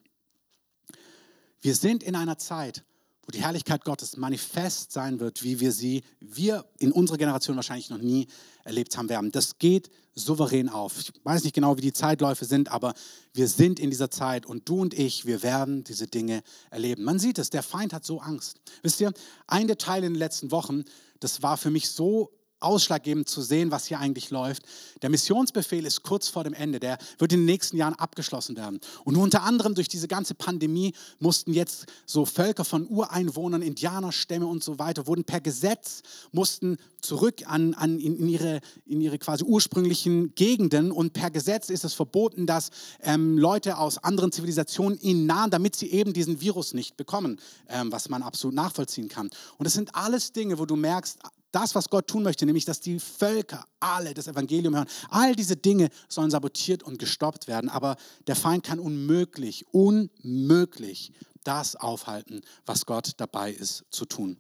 Wir 1.62 1.76
sind 1.76 2.04
in 2.04 2.16
einer 2.16 2.38
Zeit, 2.38 2.84
wo 3.30 3.32
die 3.32 3.44
Herrlichkeit 3.44 3.86
Gottes 3.86 4.18
manifest 4.18 4.92
sein 4.92 5.20
wird, 5.20 5.44
wie 5.44 5.60
wir 5.60 5.72
sie, 5.72 6.04
wir 6.20 6.66
in 6.80 6.92
unserer 6.92 7.18
Generation 7.18 7.56
wahrscheinlich 7.58 7.92
noch 7.92 8.00
nie 8.00 8.28
erlebt 8.64 8.98
haben 8.98 9.08
werden. 9.08 9.32
Das 9.32 9.60
geht 9.60 9.92
souverän 10.16 10.68
auf. 10.68 11.00
Ich 11.00 11.12
weiß 11.24 11.44
nicht 11.44 11.54
genau, 11.54 11.78
wie 11.78 11.82
die 11.82 11.94
Zeitläufe 11.94 12.46
sind, 12.46 12.72
aber 12.72 12.96
wir 13.34 13.48
sind 13.48 13.80
in 13.80 13.92
dieser 13.92 14.10
Zeit 14.10 14.48
und 14.48 14.68
du 14.68 14.82
und 14.82 14.96
ich, 14.96 15.28
wir 15.28 15.44
werden 15.44 15.84
diese 15.84 16.08
Dinge 16.08 16.42
erleben. 16.72 17.04
Man 17.04 17.20
sieht 17.20 17.38
es, 17.38 17.52
der 17.52 17.62
Feind 17.62 17.94
hat 17.94 18.04
so 18.04 18.20
Angst. 18.20 18.62
Wisst 18.82 19.00
ihr, 19.00 19.14
ein 19.46 19.68
Detail 19.68 20.04
in 20.04 20.14
den 20.14 20.20
letzten 20.20 20.50
Wochen, 20.50 20.84
das 21.20 21.44
war 21.44 21.58
für 21.58 21.70
mich 21.70 21.92
so 21.92 22.32
ausschlaggebend 22.60 23.30
zu 23.30 23.42
sehen, 23.42 23.72
was 23.72 23.86
hier 23.86 24.00
eigentlich 24.00 24.30
läuft. 24.30 24.64
Der 25.02 25.10
Missionsbefehl 25.10 25.86
ist 25.86 26.04
kurz 26.04 26.28
vor 26.28 26.44
dem 26.44 26.54
Ende. 26.54 26.80
Der 26.80 26.98
wird 27.18 27.34
in 27.34 27.40
den 27.42 27.46
nächsten 27.46 27.78
Jahren 27.78 27.96
abgeschlossen 27.96 28.58
werden. 28.58 28.80
Und 29.04 29.16
unter 29.16 29.44
anderem 29.44 29.76
durch 29.76 29.88
diese 29.88 30.08
ganze 30.08 30.36
Pandemie 30.36 30.94
mussten 31.20 31.54
jetzt 31.54 31.86
so 32.06 32.26
Völker 32.26 32.66
von 32.66 32.88
Ureinwohnern, 32.88 33.62
Indianerstämme 33.62 34.46
und 34.46 34.64
so 34.64 34.80
weiter, 34.80 35.08
wurden 35.08 35.24
per 35.24 35.42
Gesetz, 35.42 36.02
mussten 36.32 36.78
zurück 37.02 37.44
an, 37.46 37.74
an 37.76 38.00
in, 38.00 38.28
ihre, 38.28 38.60
in 38.86 39.02
ihre 39.02 39.18
quasi 39.18 39.44
ursprünglichen 39.44 40.36
Gegenden. 40.36 40.92
Und 40.92 41.14
per 41.14 41.32
Gesetz 41.32 41.70
ist 41.70 41.86
es 41.86 41.94
verboten, 41.94 42.46
dass 42.46 42.70
ähm, 43.02 43.38
Leute 43.38 43.78
aus 43.78 43.98
anderen 43.98 44.32
Zivilisationen 44.32 45.00
ihnen 45.02 45.26
nahen, 45.26 45.50
damit 45.50 45.76
sie 45.76 45.92
eben 45.92 46.14
diesen 46.14 46.42
Virus 46.42 46.74
nicht 46.74 46.98
bekommen, 46.98 47.40
ähm, 47.70 47.92
was 47.92 48.10
man 48.10 48.24
absolut 48.24 48.56
nachvollziehen 48.56 49.08
kann. 49.08 49.30
Und 49.58 49.66
das 49.66 49.74
sind 49.74 49.96
alles 49.96 50.32
Dinge, 50.34 50.60
wo 50.60 50.66
du 50.66 50.76
merkst, 50.76 51.20
das, 51.52 51.76
was 51.76 51.90
Gott 51.90 52.08
tun 52.08 52.24
möchte, 52.24 52.46
nämlich 52.46 52.66
dass 52.66 52.80
die 52.80 53.00
Völker 53.00 53.66
alle 53.80 54.14
das 54.14 54.28
Evangelium 54.28 54.76
hören, 54.76 54.90
all 55.10 55.36
diese 55.36 55.56
Dinge 55.56 55.90
sollen 56.08 56.32
sabotiert 56.32 56.84
und 56.84 57.00
gestoppt 57.00 57.48
werden. 57.48 57.70
Aber 57.70 57.98
der 58.28 58.36
Feind 58.36 58.64
kann 58.64 58.80
unmöglich, 58.80 59.66
unmöglich 59.72 61.12
das 61.44 61.76
aufhalten, 61.76 62.42
was 62.66 62.86
Gott 62.86 63.14
dabei 63.18 63.52
ist 63.52 63.86
zu 63.90 64.06
tun. 64.06 64.38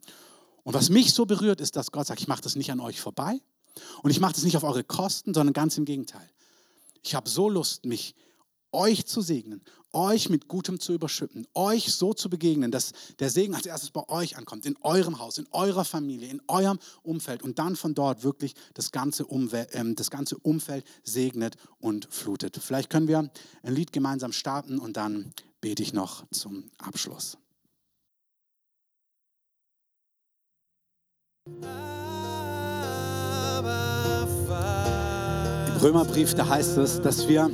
Und 0.63 0.73
was 0.73 0.89
mich 0.89 1.13
so 1.13 1.25
berührt, 1.25 1.61
ist, 1.61 1.75
dass 1.75 1.91
Gott 1.91 2.07
sagt, 2.07 2.21
ich 2.21 2.27
mache 2.27 2.41
das 2.41 2.55
nicht 2.55 2.71
an 2.71 2.79
euch 2.79 2.99
vorbei 3.01 3.39
und 4.03 4.11
ich 4.11 4.19
mache 4.19 4.33
das 4.33 4.43
nicht 4.43 4.57
auf 4.57 4.63
eure 4.63 4.83
Kosten, 4.83 5.33
sondern 5.33 5.53
ganz 5.53 5.77
im 5.77 5.85
Gegenteil. 5.85 6.29
Ich 7.01 7.15
habe 7.15 7.29
so 7.29 7.49
Lust, 7.49 7.85
mich 7.85 8.13
euch 8.71 9.05
zu 9.05 9.21
segnen, 9.21 9.61
euch 9.91 10.29
mit 10.29 10.47
Gutem 10.47 10.79
zu 10.79 10.93
überschütten, 10.93 11.47
euch 11.53 11.93
so 11.93 12.13
zu 12.13 12.29
begegnen, 12.29 12.71
dass 12.71 12.91
der 13.19 13.29
Segen 13.29 13.55
als 13.55 13.65
erstes 13.65 13.91
bei 13.91 14.07
euch 14.07 14.37
ankommt, 14.37 14.65
in 14.65 14.77
eurem 14.81 15.19
Haus, 15.19 15.37
in 15.37 15.47
eurer 15.51 15.85
Familie, 15.85 16.29
in 16.29 16.41
eurem 16.47 16.79
Umfeld 17.01 17.41
und 17.41 17.59
dann 17.59 17.75
von 17.75 17.95
dort 17.95 18.23
wirklich 18.23 18.53
das 18.73 18.91
ganze, 18.91 19.25
Umwel 19.25 19.67
äh, 19.71 19.93
das 19.93 20.11
ganze 20.11 20.37
Umfeld 20.37 20.85
segnet 21.03 21.55
und 21.79 22.07
flutet. 22.11 22.57
Vielleicht 22.61 22.89
können 22.89 23.07
wir 23.07 23.29
ein 23.63 23.75
Lied 23.75 23.91
gemeinsam 23.91 24.31
starten 24.31 24.79
und 24.79 24.97
dann 24.97 25.33
bete 25.61 25.83
ich 25.83 25.93
noch 25.93 26.25
zum 26.31 26.69
Abschluss. 26.77 27.37
Im 35.67 35.77
Römerbrief, 35.81 36.35
da 36.35 36.47
heißt 36.47 36.77
es, 36.77 37.01
dass 37.01 37.27
wir 37.27 37.49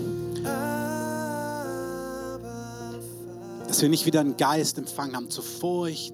dass 3.67 3.81
wir 3.81 3.89
nicht 3.89 4.05
wieder 4.05 4.19
einen 4.19 4.37
Geist 4.37 4.77
empfangen 4.77 5.15
haben 5.15 5.29
zur 5.29 5.43
Furcht, 5.43 6.13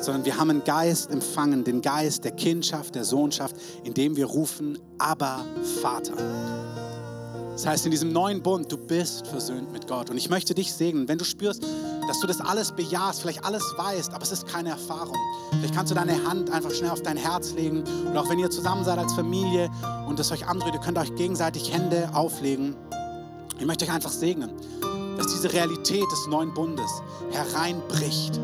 sondern 0.00 0.24
wir 0.24 0.38
haben 0.38 0.50
einen 0.50 0.64
Geist 0.64 1.10
empfangen, 1.10 1.64
den 1.64 1.80
Geist 1.80 2.24
der 2.24 2.32
Kindschaft, 2.32 2.94
der 2.94 3.04
Sohnschaft, 3.04 3.56
in 3.84 3.94
dem 3.94 4.16
wir 4.16 4.26
rufen, 4.26 4.78
aber 4.98 5.44
Vater. 5.80 6.14
Das 7.52 7.66
heißt, 7.66 7.84
in 7.84 7.92
diesem 7.92 8.12
neuen 8.12 8.42
Bund, 8.42 8.70
du 8.70 8.76
bist 8.76 9.28
versöhnt 9.28 9.70
mit 9.72 9.86
Gott. 9.86 10.10
Und 10.10 10.16
ich 10.16 10.28
möchte 10.28 10.54
dich 10.54 10.72
segnen, 10.72 11.06
wenn 11.06 11.18
du 11.18 11.24
spürst, 11.24 11.62
dass 12.08 12.18
du 12.18 12.26
das 12.26 12.40
alles 12.40 12.72
bejahst, 12.72 13.20
vielleicht 13.20 13.44
alles 13.44 13.62
weißt, 13.76 14.12
aber 14.12 14.24
es 14.24 14.32
ist 14.32 14.48
keine 14.48 14.70
Erfahrung. 14.70 15.16
Vielleicht 15.52 15.74
kannst 15.74 15.92
du 15.92 15.94
deine 15.94 16.24
Hand 16.24 16.50
einfach 16.50 16.72
schnell 16.72 16.90
auf 16.90 17.02
dein 17.02 17.16
Herz 17.16 17.52
legen. 17.52 17.84
Und 18.06 18.16
auch 18.16 18.28
wenn 18.28 18.40
ihr 18.40 18.50
zusammen 18.50 18.84
seid 18.84 18.98
als 18.98 19.12
Familie 19.12 19.70
und 20.08 20.18
es 20.18 20.32
euch 20.32 20.48
andreht, 20.48 20.74
ihr 20.74 20.80
könnt 20.80 20.98
euch 20.98 21.14
gegenseitig 21.14 21.72
Hände 21.72 22.10
auflegen. 22.12 22.74
Ich 23.60 23.66
möchte 23.66 23.84
euch 23.84 23.92
einfach 23.92 24.10
segnen 24.10 24.50
dass 25.16 25.28
diese 25.28 25.52
Realität 25.52 26.04
des 26.10 26.26
neuen 26.28 26.52
Bundes 26.52 27.02
hereinbricht 27.30 28.40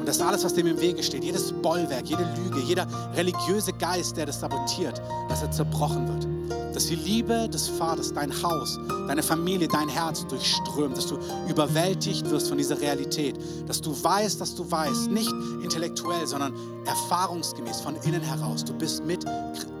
und 0.00 0.08
dass 0.08 0.20
alles, 0.22 0.42
was 0.44 0.54
dem 0.54 0.66
im 0.66 0.80
Wege 0.80 1.02
steht, 1.02 1.22
jedes 1.22 1.52
Bollwerk, 1.52 2.08
jede 2.08 2.24
Lüge, 2.34 2.60
jeder 2.60 2.86
religiöse 3.14 3.70
Geist, 3.74 4.16
der 4.16 4.24
das 4.24 4.40
sabotiert, 4.40 5.00
dass 5.28 5.42
er 5.42 5.50
zerbrochen 5.50 6.08
wird. 6.08 6.74
Dass 6.74 6.86
die 6.86 6.94
Liebe 6.94 7.48
des 7.50 7.68
Vaters 7.68 8.12
dein 8.14 8.32
Haus, 8.42 8.78
deine 9.06 9.22
Familie, 9.22 9.68
dein 9.68 9.88
Herz 9.88 10.26
durchströmt, 10.26 10.96
dass 10.96 11.06
du 11.06 11.18
überwältigt 11.48 12.30
wirst 12.30 12.48
von 12.48 12.56
dieser 12.56 12.80
Realität, 12.80 13.38
dass 13.66 13.80
du 13.80 13.92
weißt, 13.92 14.40
dass 14.40 14.54
du 14.54 14.68
weißt, 14.70 15.10
nicht 15.10 15.32
intellektuell, 15.62 16.26
sondern 16.26 16.54
erfahrungsgemäß 16.86 17.82
von 17.82 17.96
innen 17.96 18.22
heraus. 18.22 18.64
Du 18.64 18.72
bist 18.72 19.04
mit, 19.04 19.26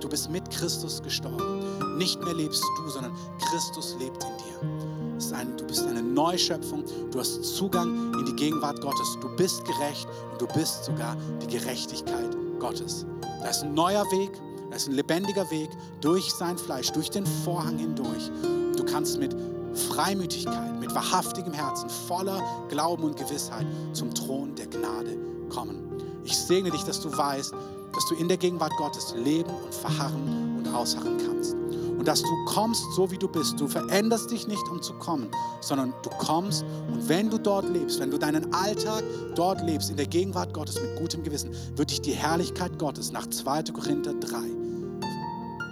du 0.00 0.08
bist 0.08 0.30
mit 0.30 0.50
Christus 0.50 1.00
gestorben. 1.02 1.96
Nicht 1.96 2.22
mehr 2.22 2.34
lebst 2.34 2.62
du, 2.76 2.90
sondern 2.90 3.12
Christus 3.38 3.96
lebt 3.98 4.22
in 4.22 4.30
dir 4.36 4.99
ein, 5.32 5.56
du 5.56 5.64
bist 5.66 5.86
eine 5.86 6.02
Neuschöpfung, 6.02 6.84
du 7.10 7.20
hast 7.20 7.44
Zugang 7.44 8.12
in 8.14 8.26
die 8.26 8.34
Gegenwart 8.34 8.80
Gottes, 8.80 9.18
du 9.20 9.28
bist 9.36 9.64
gerecht 9.64 10.08
und 10.32 10.40
du 10.40 10.46
bist 10.46 10.84
sogar 10.84 11.16
die 11.42 11.46
Gerechtigkeit 11.46 12.36
Gottes. 12.58 13.06
Da 13.42 13.48
ist 13.48 13.62
ein 13.62 13.74
neuer 13.74 14.04
Weg, 14.10 14.30
da 14.70 14.76
ist 14.76 14.88
ein 14.88 14.94
lebendiger 14.94 15.48
Weg 15.50 15.70
durch 16.00 16.32
sein 16.32 16.56
Fleisch, 16.58 16.90
durch 16.92 17.10
den 17.10 17.26
Vorhang 17.26 17.78
hindurch. 17.78 18.30
Du 18.76 18.84
kannst 18.84 19.18
mit 19.18 19.36
Freimütigkeit, 19.74 20.80
mit 20.80 20.94
wahrhaftigem 20.94 21.52
Herzen, 21.52 21.88
voller 21.88 22.42
Glauben 22.68 23.04
und 23.04 23.16
Gewissheit 23.16 23.66
zum 23.92 24.12
Thron 24.14 24.54
der 24.54 24.66
Gnade 24.66 25.16
kommen. 25.48 25.90
Ich 26.24 26.36
segne 26.36 26.70
dich, 26.70 26.82
dass 26.84 27.00
du 27.00 27.16
weißt, 27.16 27.52
dass 27.92 28.06
du 28.08 28.14
in 28.14 28.28
der 28.28 28.36
Gegenwart 28.36 28.72
Gottes 28.76 29.14
leben 29.16 29.50
und 29.64 29.74
verharren 29.74 30.56
und 30.58 30.68
ausharren 30.74 31.18
kannst. 31.18 31.59
Und 32.00 32.08
dass 32.08 32.22
du 32.22 32.44
kommst, 32.46 32.82
so 32.94 33.10
wie 33.10 33.18
du 33.18 33.28
bist. 33.28 33.60
Du 33.60 33.68
veränderst 33.68 34.30
dich 34.30 34.48
nicht, 34.48 34.66
um 34.70 34.80
zu 34.80 34.94
kommen, 34.94 35.30
sondern 35.60 35.92
du 36.02 36.08
kommst 36.08 36.64
und 36.88 37.06
wenn 37.10 37.28
du 37.28 37.36
dort 37.36 37.68
lebst, 37.68 38.00
wenn 38.00 38.10
du 38.10 38.16
deinen 38.16 38.54
Alltag 38.54 39.04
dort 39.34 39.60
lebst, 39.60 39.90
in 39.90 39.96
der 39.98 40.06
Gegenwart 40.06 40.54
Gottes 40.54 40.80
mit 40.80 40.96
gutem 40.96 41.22
Gewissen, 41.22 41.54
wird 41.76 41.90
dich 41.90 42.00
die 42.00 42.12
Herrlichkeit 42.12 42.78
Gottes 42.78 43.12
nach 43.12 43.26
2. 43.26 43.64
Korinther 43.64 44.14
3 44.14 44.34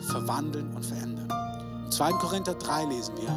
verwandeln 0.02 0.70
und 0.76 0.84
verändern. 0.84 1.32
Im 1.86 1.90
2. 1.90 2.12
Korinther 2.12 2.52
3 2.52 2.84
lesen 2.84 3.14
wir, 3.16 3.34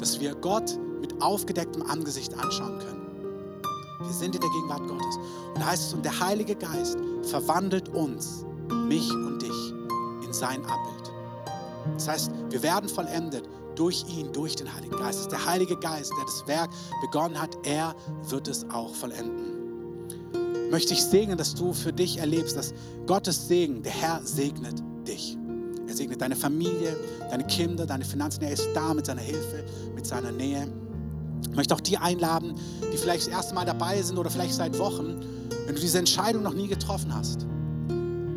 dass 0.00 0.18
wir 0.18 0.34
Gott 0.34 0.76
mit 1.00 1.22
aufgedecktem 1.22 1.88
Angesicht 1.88 2.34
anschauen 2.36 2.80
können. 2.80 3.06
Wir 4.00 4.12
sind 4.12 4.34
in 4.34 4.40
der 4.40 4.50
Gegenwart 4.50 4.88
Gottes. 4.88 5.18
Und 5.54 5.60
da 5.60 5.66
heißt 5.66 5.84
es, 5.84 5.94
und 5.94 6.04
der 6.04 6.18
Heilige 6.18 6.56
Geist 6.56 6.98
verwandelt 7.22 7.90
uns, 7.90 8.44
mich 8.88 9.08
und 9.12 9.40
dich, 9.40 9.72
in 10.24 10.32
sein 10.32 10.64
Abbild. 10.64 11.03
Das 11.94 12.08
heißt, 12.08 12.30
wir 12.50 12.62
werden 12.62 12.88
vollendet 12.88 13.48
durch 13.76 14.04
ihn, 14.08 14.32
durch 14.32 14.56
den 14.56 14.72
Heiligen 14.72 14.96
Geist. 14.96 15.18
Es 15.18 15.20
ist 15.22 15.32
der 15.32 15.44
Heilige 15.44 15.76
Geist, 15.76 16.12
der 16.16 16.24
das 16.24 16.46
Werk 16.46 16.70
begonnen 17.00 17.40
hat. 17.40 17.56
Er 17.64 17.94
wird 18.28 18.48
es 18.48 18.68
auch 18.70 18.94
vollenden. 18.94 19.54
Möchte 20.70 20.94
ich 20.94 21.02
segnen, 21.04 21.36
dass 21.36 21.54
du 21.54 21.72
für 21.72 21.92
dich 21.92 22.18
erlebst, 22.18 22.56
dass 22.56 22.72
Gottes 23.06 23.48
Segen, 23.48 23.82
der 23.82 23.92
Herr 23.92 24.20
segnet 24.24 24.82
dich. 25.06 25.36
Er 25.86 25.94
segnet 25.94 26.20
deine 26.20 26.34
Familie, 26.34 26.96
deine 27.30 27.44
Kinder, 27.46 27.86
deine 27.86 28.04
Finanzen. 28.04 28.42
Er 28.42 28.52
ist 28.52 28.68
da 28.74 28.94
mit 28.94 29.06
seiner 29.06 29.20
Hilfe, 29.20 29.64
mit 29.94 30.06
seiner 30.06 30.32
Nähe. 30.32 30.66
Ich 31.42 31.54
möchte 31.54 31.74
auch 31.74 31.80
die 31.80 31.98
einladen, 31.98 32.54
die 32.92 32.96
vielleicht 32.96 33.26
das 33.26 33.28
erste 33.28 33.54
Mal 33.54 33.66
dabei 33.66 34.00
sind 34.00 34.18
oder 34.18 34.30
vielleicht 34.30 34.54
seit 34.54 34.78
Wochen, 34.78 35.20
wenn 35.66 35.74
du 35.74 35.80
diese 35.80 35.98
Entscheidung 35.98 36.42
noch 36.42 36.54
nie 36.54 36.66
getroffen 36.66 37.14
hast. 37.14 37.46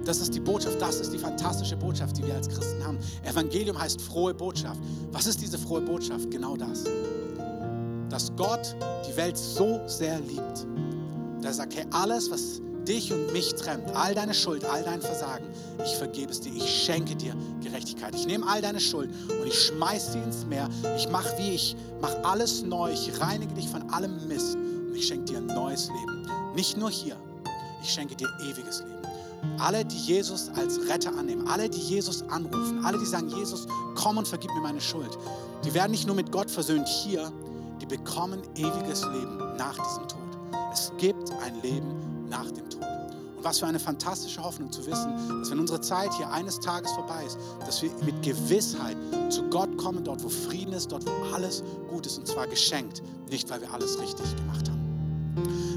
Das 0.07 0.19
ist 0.19 0.33
die 0.33 0.39
Botschaft, 0.39 0.81
das 0.81 1.01
ist 1.01 1.11
die 1.11 1.17
fantastische 1.17 1.75
Botschaft, 1.75 2.17
die 2.17 2.25
wir 2.25 2.35
als 2.35 2.47
Christen 2.47 2.81
haben. 2.81 2.97
Evangelium 3.25 3.77
heißt 3.77 4.01
frohe 4.01 4.33
Botschaft. 4.33 4.79
Was 5.11 5.27
ist 5.27 5.41
diese 5.41 5.57
frohe 5.57 5.81
Botschaft? 5.81 6.31
Genau 6.31 6.55
das. 6.55 6.85
Dass 8.09 8.33
Gott 8.37 8.73
die 9.05 9.17
Welt 9.17 9.37
so 9.37 9.81
sehr 9.85 10.21
liebt, 10.21 10.65
dass 11.41 11.51
er 11.51 11.53
sagt, 11.55 11.75
hey, 11.75 11.85
alles, 11.91 12.31
was 12.31 12.61
dich 12.87 13.11
und 13.11 13.33
mich 13.33 13.53
trennt, 13.55 13.93
all 13.97 14.15
deine 14.15 14.33
Schuld, 14.33 14.63
all 14.63 14.81
dein 14.81 15.01
Versagen, 15.01 15.45
ich 15.83 15.93
vergebe 15.97 16.31
es 16.31 16.39
dir, 16.39 16.53
ich 16.55 16.85
schenke 16.85 17.13
dir 17.13 17.35
Gerechtigkeit. 17.61 18.15
Ich 18.15 18.25
nehme 18.25 18.47
all 18.47 18.61
deine 18.61 18.79
Schuld 18.79 19.09
und 19.27 19.45
ich 19.45 19.59
schmeiß 19.65 20.13
sie 20.13 20.19
ins 20.19 20.45
Meer. 20.45 20.69
Ich 20.95 21.09
mache 21.09 21.37
wie 21.37 21.55
ich, 21.55 21.75
mache 21.99 22.23
alles 22.23 22.61
neu, 22.61 22.93
ich 22.93 23.19
reinige 23.19 23.53
dich 23.53 23.67
von 23.67 23.81
allem 23.89 24.25
Mist 24.29 24.55
und 24.55 24.95
ich 24.95 25.05
schenke 25.05 25.25
dir 25.25 25.39
ein 25.39 25.47
neues 25.47 25.89
Leben. 25.89 26.25
Nicht 26.55 26.77
nur 26.77 26.89
hier, 26.89 27.17
ich 27.83 27.89
schenke 27.89 28.15
dir 28.15 28.29
ewiges 28.49 28.79
Leben. 28.79 29.16
Alle, 29.59 29.85
die 29.85 29.97
Jesus 29.97 30.49
als 30.55 30.79
Retter 30.87 31.15
annehmen, 31.17 31.47
alle, 31.47 31.69
die 31.69 31.79
Jesus 31.79 32.23
anrufen, 32.23 32.83
alle, 32.85 32.97
die 32.99 33.05
sagen, 33.05 33.29
Jesus, 33.29 33.67
komm 33.95 34.17
und 34.17 34.27
vergib 34.27 34.53
mir 34.53 34.61
meine 34.61 34.81
Schuld, 34.81 35.17
die 35.63 35.73
werden 35.73 35.91
nicht 35.91 36.07
nur 36.07 36.15
mit 36.15 36.31
Gott 36.31 36.49
versöhnt 36.49 36.87
hier, 36.87 37.31
die 37.81 37.85
bekommen 37.85 38.41
ewiges 38.55 39.01
Leben 39.03 39.37
nach 39.57 39.75
diesem 39.75 40.07
Tod. 40.07 40.19
Es 40.71 40.91
gibt 40.97 41.31
ein 41.43 41.61
Leben 41.61 42.27
nach 42.29 42.49
dem 42.51 42.69
Tod. 42.69 42.83
Und 43.37 43.43
was 43.43 43.59
für 43.59 43.67
eine 43.67 43.79
fantastische 43.79 44.43
Hoffnung 44.43 44.71
zu 44.71 44.85
wissen, 44.85 45.39
dass 45.39 45.51
wenn 45.51 45.59
unsere 45.59 45.81
Zeit 45.81 46.13
hier 46.15 46.31
eines 46.31 46.59
Tages 46.59 46.91
vorbei 46.91 47.23
ist, 47.25 47.37
dass 47.65 47.81
wir 47.81 47.91
mit 48.03 48.21
Gewissheit 48.23 48.97
zu 49.29 49.43
Gott 49.43 49.77
kommen, 49.77 50.03
dort 50.03 50.23
wo 50.23 50.29
Frieden 50.29 50.73
ist, 50.73 50.91
dort 50.91 51.05
wo 51.05 51.35
alles 51.35 51.63
gut 51.89 52.05
ist 52.05 52.17
und 52.17 52.27
zwar 52.27 52.47
geschenkt, 52.47 53.01
nicht 53.29 53.49
weil 53.49 53.61
wir 53.61 53.71
alles 53.71 53.99
richtig 53.99 54.35
gemacht 54.35 54.67
haben. 54.69 54.76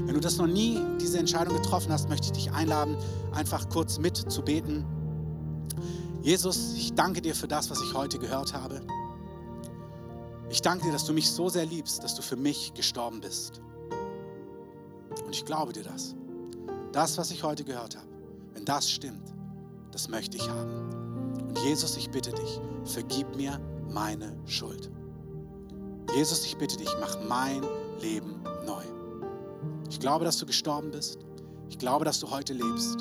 Wenn 0.05 0.13
du 0.13 0.19
das 0.19 0.37
noch 0.37 0.47
nie, 0.47 0.79
diese 0.99 1.17
Entscheidung 1.17 1.55
getroffen 1.55 1.91
hast, 1.91 2.09
möchte 2.09 2.27
ich 2.27 2.31
dich 2.31 2.51
einladen, 2.51 2.95
einfach 3.33 3.69
kurz 3.69 3.99
mit 3.99 4.17
zu 4.17 4.41
beten. 4.41 4.85
Jesus, 6.21 6.73
ich 6.75 6.93
danke 6.93 7.21
dir 7.21 7.33
für 7.33 7.47
das, 7.47 7.69
was 7.69 7.81
ich 7.81 7.93
heute 7.93 8.19
gehört 8.19 8.53
habe. 8.53 8.81
Ich 10.49 10.61
danke 10.61 10.85
dir, 10.85 10.91
dass 10.91 11.05
du 11.05 11.13
mich 11.13 11.31
so 11.31 11.49
sehr 11.49 11.65
liebst, 11.65 12.03
dass 12.03 12.13
du 12.13 12.21
für 12.21 12.35
mich 12.35 12.73
gestorben 12.73 13.21
bist. 13.21 13.61
Und 15.25 15.31
ich 15.35 15.45
glaube 15.45 15.73
dir 15.73 15.83
das. 15.83 16.15
Das, 16.91 17.17
was 17.17 17.31
ich 17.31 17.43
heute 17.43 17.63
gehört 17.63 17.95
habe, 17.95 18.07
wenn 18.53 18.65
das 18.65 18.89
stimmt, 18.89 19.33
das 19.91 20.09
möchte 20.09 20.37
ich 20.37 20.49
haben. 20.49 21.41
Und 21.47 21.57
Jesus, 21.59 21.95
ich 21.95 22.09
bitte 22.09 22.31
dich, 22.31 22.59
vergib 22.83 23.35
mir 23.35 23.59
meine 23.89 24.37
Schuld. 24.45 24.91
Jesus, 26.15 26.45
ich 26.45 26.57
bitte 26.57 26.75
dich, 26.77 26.89
mach 26.99 27.17
mein 27.27 27.63
Leben 28.01 28.41
neu. 28.65 28.83
Ich 29.91 29.99
glaube, 29.99 30.23
dass 30.23 30.37
du 30.37 30.45
gestorben 30.45 30.89
bist. 30.89 31.19
Ich 31.69 31.77
glaube, 31.77 32.05
dass 32.05 32.21
du 32.21 32.31
heute 32.31 32.53
lebst. 32.53 32.95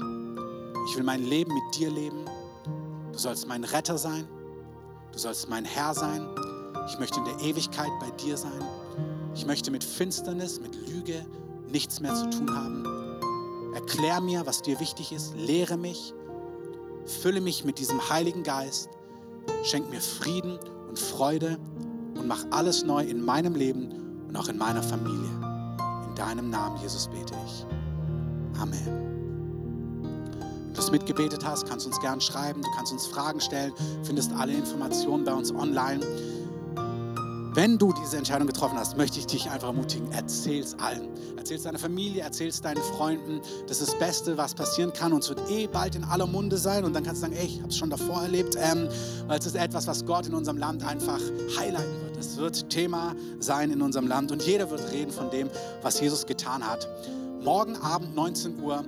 Ich 0.88 0.96
will 0.96 1.04
mein 1.04 1.24
Leben 1.24 1.54
mit 1.54 1.78
dir 1.78 1.88
leben. 1.88 2.24
Du 3.12 3.18
sollst 3.18 3.46
mein 3.46 3.62
Retter 3.62 3.96
sein. 3.96 4.26
Du 5.12 5.18
sollst 5.18 5.48
mein 5.48 5.64
Herr 5.64 5.94
sein. 5.94 6.26
Ich 6.88 6.98
möchte 6.98 7.20
in 7.20 7.26
der 7.26 7.38
Ewigkeit 7.42 7.90
bei 8.00 8.10
dir 8.10 8.36
sein. 8.36 8.60
Ich 9.36 9.46
möchte 9.46 9.70
mit 9.70 9.84
Finsternis, 9.84 10.60
mit 10.60 10.74
Lüge, 10.88 11.24
nichts 11.68 12.00
mehr 12.00 12.12
zu 12.12 12.28
tun 12.28 12.52
haben. 12.52 12.84
Erklär 13.72 14.20
mir, 14.20 14.44
was 14.44 14.60
dir 14.60 14.80
wichtig 14.80 15.12
ist, 15.12 15.36
lehre 15.36 15.76
mich, 15.76 16.12
fülle 17.06 17.40
mich 17.40 17.64
mit 17.64 17.78
diesem 17.78 18.10
Heiligen 18.10 18.42
Geist, 18.42 18.90
schenk 19.62 19.88
mir 19.90 20.00
Frieden 20.00 20.58
und 20.88 20.98
Freude 20.98 21.56
und 22.16 22.26
mach 22.26 22.44
alles 22.50 22.82
neu 22.82 23.04
in 23.04 23.24
meinem 23.24 23.54
Leben 23.54 24.26
und 24.26 24.36
auch 24.36 24.48
in 24.48 24.58
meiner 24.58 24.82
Familie. 24.82 25.39
In 26.20 26.26
deinem 26.26 26.50
Namen, 26.50 26.78
Jesus, 26.82 27.08
bete 27.08 27.32
ich. 27.46 27.66
Amen. 28.60 28.84
Wenn 30.02 30.68
du 30.68 30.76
das 30.76 30.90
mitgebetet 30.90 31.42
hast, 31.46 31.66
kannst 31.66 31.86
du 31.86 31.88
uns 31.88 31.98
gern 31.98 32.20
schreiben, 32.20 32.60
du 32.60 32.68
kannst 32.76 32.92
uns 32.92 33.06
Fragen 33.06 33.40
stellen, 33.40 33.72
findest 34.02 34.30
alle 34.32 34.52
Informationen 34.52 35.24
bei 35.24 35.32
uns 35.32 35.50
online. 35.50 36.04
Wenn 37.54 37.78
du 37.78 37.94
diese 37.94 38.18
Entscheidung 38.18 38.46
getroffen 38.46 38.78
hast, 38.78 38.98
möchte 38.98 39.18
ich 39.18 39.28
dich 39.28 39.50
einfach 39.50 39.68
ermutigen, 39.68 40.12
erzähl 40.12 40.62
es 40.62 40.78
allen. 40.78 41.08
Erzähl 41.38 41.56
es 41.56 41.62
deiner 41.62 41.78
Familie, 41.78 42.22
erzähl 42.22 42.48
es 42.48 42.60
deinen 42.60 42.82
Freunden. 42.82 43.40
Das 43.66 43.80
ist 43.80 43.92
das 43.92 43.98
Beste, 43.98 44.36
was 44.36 44.54
passieren 44.54 44.92
kann. 44.92 45.14
Und 45.14 45.24
es 45.24 45.30
wird 45.30 45.40
eh 45.50 45.68
bald 45.68 45.94
in 45.94 46.04
aller 46.04 46.26
Munde 46.26 46.58
sein. 46.58 46.84
Und 46.84 46.92
dann 46.92 47.02
kannst 47.02 47.22
du 47.22 47.28
sagen, 47.28 47.38
ey, 47.38 47.46
ich 47.46 47.60
habe 47.60 47.70
es 47.70 47.78
schon 47.78 47.88
davor 47.88 48.22
erlebt. 48.22 48.56
Ähm, 48.58 48.88
weil 49.26 49.38
es 49.38 49.46
ist 49.46 49.56
etwas, 49.56 49.86
was 49.86 50.04
Gott 50.04 50.26
in 50.26 50.34
unserem 50.34 50.58
Land 50.58 50.84
einfach 50.84 51.20
highlighten 51.58 52.02
wird. 52.02 52.09
Es 52.20 52.36
wird 52.36 52.68
Thema 52.68 53.16
sein 53.38 53.70
in 53.70 53.80
unserem 53.80 54.06
Land. 54.06 54.30
Und 54.30 54.42
jeder 54.42 54.70
wird 54.70 54.92
reden 54.92 55.10
von 55.10 55.30
dem, 55.30 55.48
was 55.80 56.00
Jesus 56.00 56.26
getan 56.26 56.62
hat. 56.62 56.86
Morgen 57.42 57.76
Abend 57.76 58.14
19 58.14 58.62
Uhr 58.62 58.84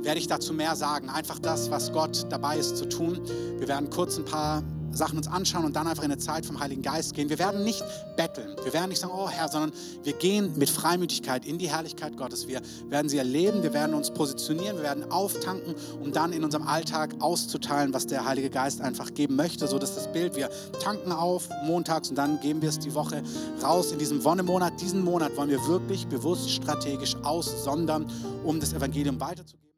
werde 0.00 0.18
ich 0.18 0.28
dazu 0.28 0.54
mehr 0.54 0.74
sagen. 0.74 1.10
Einfach 1.10 1.38
das, 1.38 1.70
was 1.70 1.92
Gott 1.92 2.24
dabei 2.30 2.56
ist 2.56 2.78
zu 2.78 2.88
tun. 2.88 3.20
Wir 3.58 3.68
werden 3.68 3.90
kurz 3.90 4.16
ein 4.16 4.24
paar 4.24 4.62
Sachen 4.92 5.18
uns 5.18 5.28
anschauen 5.28 5.64
und 5.64 5.76
dann 5.76 5.86
einfach 5.86 6.02
in 6.02 6.10
eine 6.10 6.20
Zeit 6.20 6.46
vom 6.46 6.60
Heiligen 6.60 6.82
Geist 6.82 7.14
gehen. 7.14 7.28
Wir 7.28 7.38
werden 7.38 7.64
nicht 7.64 7.82
betteln. 8.16 8.56
Wir 8.62 8.72
werden 8.72 8.88
nicht 8.88 9.00
sagen, 9.00 9.12
oh 9.16 9.28
Herr, 9.28 9.48
sondern 9.48 9.72
wir 10.02 10.12
gehen 10.14 10.52
mit 10.56 10.70
Freimütigkeit 10.70 11.44
in 11.44 11.58
die 11.58 11.68
Herrlichkeit 11.68 12.16
Gottes. 12.16 12.48
Wir 12.48 12.60
werden 12.88 13.08
sie 13.08 13.18
erleben, 13.18 13.62
wir 13.62 13.72
werden 13.72 13.94
uns 13.94 14.10
positionieren, 14.10 14.76
wir 14.76 14.84
werden 14.84 15.10
auftanken, 15.10 15.74
um 16.00 16.12
dann 16.12 16.32
in 16.32 16.44
unserem 16.44 16.66
Alltag 16.66 17.14
auszuteilen, 17.20 17.94
was 17.94 18.06
der 18.06 18.24
Heilige 18.24 18.50
Geist 18.50 18.80
einfach 18.80 19.14
geben 19.14 19.36
möchte. 19.36 19.66
So 19.66 19.78
dass 19.78 19.94
das 19.94 20.12
Bild, 20.12 20.36
wir 20.36 20.50
tanken 20.82 21.12
auf 21.12 21.48
montags 21.64 22.10
und 22.10 22.16
dann 22.16 22.40
geben 22.40 22.62
wir 22.62 22.68
es 22.68 22.78
die 22.78 22.94
Woche 22.94 23.22
raus 23.62 23.92
in 23.92 23.98
diesem 23.98 24.24
Wonnemonat. 24.24 24.80
Diesen 24.80 25.04
Monat 25.04 25.36
wollen 25.36 25.50
wir 25.50 25.66
wirklich 25.66 26.06
bewusst 26.06 26.50
strategisch 26.50 27.16
aussondern, 27.22 28.06
um 28.44 28.60
das 28.60 28.72
Evangelium 28.72 29.20
weiterzugeben. 29.20 29.69